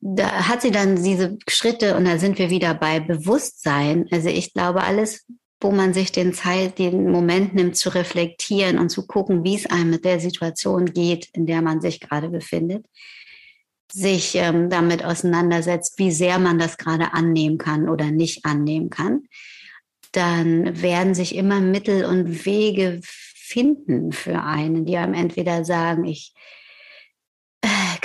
da 0.00 0.48
hat 0.48 0.62
sie 0.62 0.70
dann 0.70 1.02
diese 1.02 1.38
Schritte 1.48 1.96
und 1.96 2.06
da 2.06 2.18
sind 2.18 2.38
wir 2.38 2.50
wieder 2.50 2.74
bei 2.74 3.00
Bewusstsein. 3.00 4.06
Also 4.10 4.28
ich 4.28 4.54
glaube, 4.54 4.82
alles, 4.82 5.26
wo 5.60 5.70
man 5.70 5.92
sich 5.92 6.10
den 6.10 6.32
Zeit, 6.32 6.78
den 6.78 7.10
Moment 7.10 7.54
nimmt 7.54 7.76
zu 7.76 7.90
reflektieren 7.90 8.78
und 8.78 8.88
zu 8.88 9.06
gucken, 9.06 9.44
wie 9.44 9.56
es 9.56 9.66
einem 9.66 9.90
mit 9.90 10.06
der 10.06 10.18
Situation 10.18 10.86
geht, 10.86 11.28
in 11.34 11.46
der 11.46 11.60
man 11.60 11.82
sich 11.82 12.00
gerade 12.00 12.30
befindet, 12.30 12.86
sich 13.92 14.36
ähm, 14.36 14.70
damit 14.70 15.04
auseinandersetzt, 15.04 15.98
wie 15.98 16.12
sehr 16.12 16.38
man 16.38 16.58
das 16.58 16.78
gerade 16.78 17.12
annehmen 17.12 17.58
kann 17.58 17.88
oder 17.88 18.10
nicht 18.10 18.46
annehmen 18.46 18.88
kann, 18.88 19.24
dann 20.12 20.80
werden 20.80 21.14
sich 21.14 21.34
immer 21.34 21.60
Mittel 21.60 22.06
und 22.06 22.46
Wege 22.46 23.00
finden 23.02 24.12
für 24.12 24.42
einen, 24.42 24.86
die 24.86 24.96
einem 24.96 25.14
entweder 25.14 25.64
sagen, 25.64 26.04
ich 26.04 26.32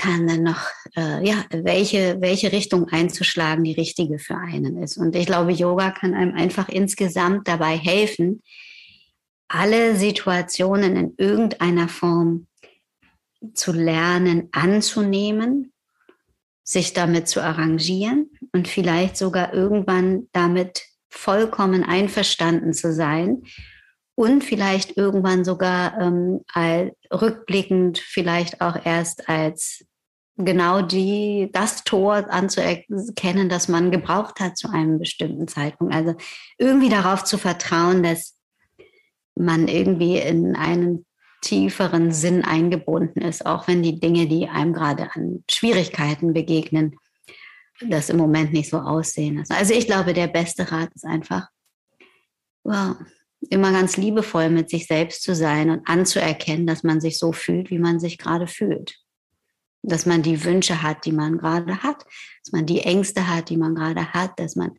kann 0.05 0.27
dann 0.27 0.43
noch, 0.43 0.61
äh, 0.95 1.27
ja, 1.27 1.45
welche, 1.51 2.21
welche 2.21 2.51
Richtung 2.51 2.87
einzuschlagen 2.89 3.63
die 3.63 3.73
richtige 3.73 4.19
für 4.19 4.37
einen 4.37 4.81
ist. 4.81 4.97
Und 4.97 5.15
ich 5.15 5.25
glaube, 5.25 5.51
Yoga 5.51 5.91
kann 5.91 6.13
einem 6.13 6.35
einfach 6.35 6.69
insgesamt 6.69 7.47
dabei 7.47 7.77
helfen, 7.77 8.43
alle 9.47 9.95
Situationen 9.95 10.95
in 10.95 11.13
irgendeiner 11.17 11.87
Form 11.87 12.47
zu 13.53 13.71
lernen, 13.71 14.49
anzunehmen, 14.51 15.73
sich 16.63 16.93
damit 16.93 17.27
zu 17.27 17.43
arrangieren 17.43 18.29
und 18.53 18.67
vielleicht 18.67 19.17
sogar 19.17 19.53
irgendwann 19.53 20.27
damit 20.31 20.83
vollkommen 21.09 21.83
einverstanden 21.83 22.73
zu 22.73 22.91
sein 22.91 23.43
und 24.15 24.43
vielleicht 24.43 24.97
irgendwann 24.97 25.43
sogar 25.43 25.99
ähm, 25.99 26.41
rückblickend 27.11 27.99
vielleicht 27.99 28.61
auch 28.61 28.85
erst 28.85 29.29
als 29.29 29.85
genau 30.37 30.81
die, 30.81 31.49
das 31.53 31.83
Tor 31.83 32.29
anzuerkennen, 32.29 33.49
das 33.49 33.67
man 33.67 33.91
gebraucht 33.91 34.39
hat 34.39 34.57
zu 34.57 34.69
einem 34.69 34.99
bestimmten 34.99 35.47
Zeitpunkt. 35.47 35.93
Also 35.93 36.15
irgendwie 36.57 36.89
darauf 36.89 37.23
zu 37.23 37.37
vertrauen, 37.37 38.03
dass 38.03 38.35
man 39.35 39.67
irgendwie 39.67 40.17
in 40.17 40.55
einen 40.55 41.05
tieferen 41.41 42.11
Sinn 42.11 42.43
eingebunden 42.43 43.21
ist, 43.21 43.45
auch 43.45 43.67
wenn 43.67 43.83
die 43.83 43.99
Dinge, 43.99 44.27
die 44.27 44.49
einem 44.49 44.73
gerade 44.73 45.13
an 45.15 45.43
Schwierigkeiten 45.49 46.33
begegnen, 46.33 46.97
das 47.81 48.09
im 48.09 48.17
Moment 48.17 48.53
nicht 48.53 48.69
so 48.69 48.79
aussehen. 48.79 49.43
Also 49.49 49.73
ich 49.73 49.85
glaube, 49.85 50.13
der 50.13 50.27
beste 50.27 50.71
Rat 50.71 50.89
ist 50.95 51.05
einfach, 51.05 51.49
wow, 52.63 52.95
immer 53.49 53.71
ganz 53.71 53.97
liebevoll 53.97 54.49
mit 54.49 54.69
sich 54.69 54.87
selbst 54.87 55.21
zu 55.21 55.35
sein 55.35 55.69
und 55.69 55.87
anzuerkennen, 55.87 56.65
dass 56.65 56.83
man 56.83 56.99
sich 56.99 57.19
so 57.19 57.31
fühlt, 57.31 57.69
wie 57.69 57.79
man 57.79 57.99
sich 57.99 58.17
gerade 58.17 58.47
fühlt. 58.47 58.95
Dass 59.87 60.05
man 60.05 60.23
die 60.23 60.43
Wünsche 60.43 60.81
hat, 60.81 61.05
die 61.05 61.11
man 61.11 61.37
gerade 61.37 61.83
hat, 61.83 62.05
dass 62.43 62.51
man 62.51 62.65
die 62.65 62.81
Ängste 62.81 63.27
hat, 63.27 63.49
die 63.49 63.57
man 63.57 63.75
gerade 63.75 64.13
hat, 64.13 64.39
dass 64.39 64.55
man 64.55 64.71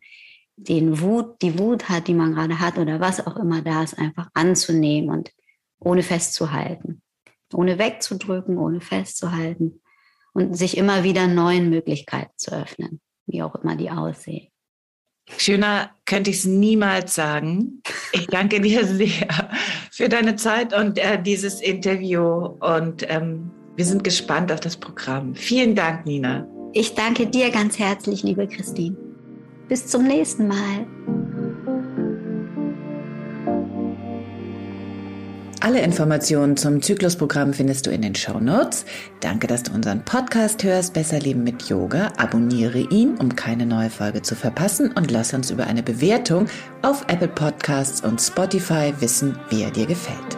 den 0.57 0.99
Wut, 0.99 1.41
die 1.41 1.57
Wut 1.57 1.87
hat, 1.87 2.07
die 2.07 2.13
man 2.13 2.33
gerade 2.33 2.59
hat 2.59 2.77
oder 2.77 2.99
was 2.99 3.25
auch 3.25 3.37
immer 3.37 3.61
da 3.61 3.83
ist, 3.83 3.97
einfach 3.97 4.29
anzunehmen 4.33 5.09
und 5.09 5.31
ohne 5.79 6.03
festzuhalten. 6.03 7.01
Ohne 7.53 7.77
wegzudrücken, 7.77 8.57
ohne 8.57 8.81
festzuhalten 8.81 9.79
und 10.33 10.55
sich 10.55 10.77
immer 10.77 11.03
wieder 11.03 11.27
neuen 11.27 11.69
Möglichkeiten 11.69 12.33
zu 12.35 12.51
öffnen, 12.51 12.99
wie 13.25 13.41
auch 13.41 13.55
immer 13.55 13.75
die 13.75 13.89
aussehen. 13.89 14.49
Schöner 15.37 15.91
könnte 16.05 16.29
ich 16.29 16.37
es 16.37 16.45
niemals 16.45 17.15
sagen. 17.15 17.81
Ich 18.11 18.27
danke 18.27 18.61
dir 18.61 18.85
sehr 18.87 19.49
für 19.91 20.09
deine 20.09 20.35
Zeit 20.35 20.73
und 20.73 20.97
äh, 20.97 21.21
dieses 21.21 21.61
Interview 21.61 22.21
und 22.59 23.09
ähm, 23.09 23.51
wir 23.77 23.85
sind 23.85 24.03
gespannt 24.03 24.51
auf 24.51 24.59
das 24.59 24.75
Programm. 24.75 25.35
Vielen 25.35 25.75
Dank, 25.75 26.05
Nina. 26.05 26.45
Ich 26.73 26.95
danke 26.95 27.27
dir 27.27 27.51
ganz 27.51 27.79
herzlich, 27.79 28.23
liebe 28.23 28.47
Christine. 28.47 28.97
Bis 29.69 29.87
zum 29.87 30.05
nächsten 30.05 30.47
Mal. 30.47 30.87
Alle 35.59 35.81
Informationen 35.81 36.55
zum 36.55 36.81
Zyklusprogramm 36.81 37.53
findest 37.53 37.85
du 37.85 37.91
in 37.91 38.01
den 38.01 38.15
Show 38.15 38.39
Notes. 38.39 38.85
Danke, 39.19 39.47
dass 39.47 39.63
du 39.63 39.73
unseren 39.73 40.03
Podcast 40.05 40.63
hörst. 40.63 40.93
Besser 40.93 41.19
Leben 41.19 41.43
mit 41.43 41.63
Yoga. 41.63 42.13
Abonniere 42.17 42.79
ihn, 42.79 43.17
um 43.17 43.35
keine 43.35 43.65
neue 43.65 43.89
Folge 43.89 44.21
zu 44.21 44.35
verpassen 44.35 44.91
und 44.93 45.11
lass 45.11 45.33
uns 45.33 45.51
über 45.51 45.67
eine 45.67 45.83
Bewertung 45.83 46.47
auf 46.83 47.03
Apple 47.09 47.27
Podcasts 47.27 48.01
und 48.01 48.21
Spotify 48.21 48.93
wissen, 48.99 49.37
wie 49.49 49.63
er 49.63 49.71
dir 49.71 49.85
gefällt. 49.85 50.37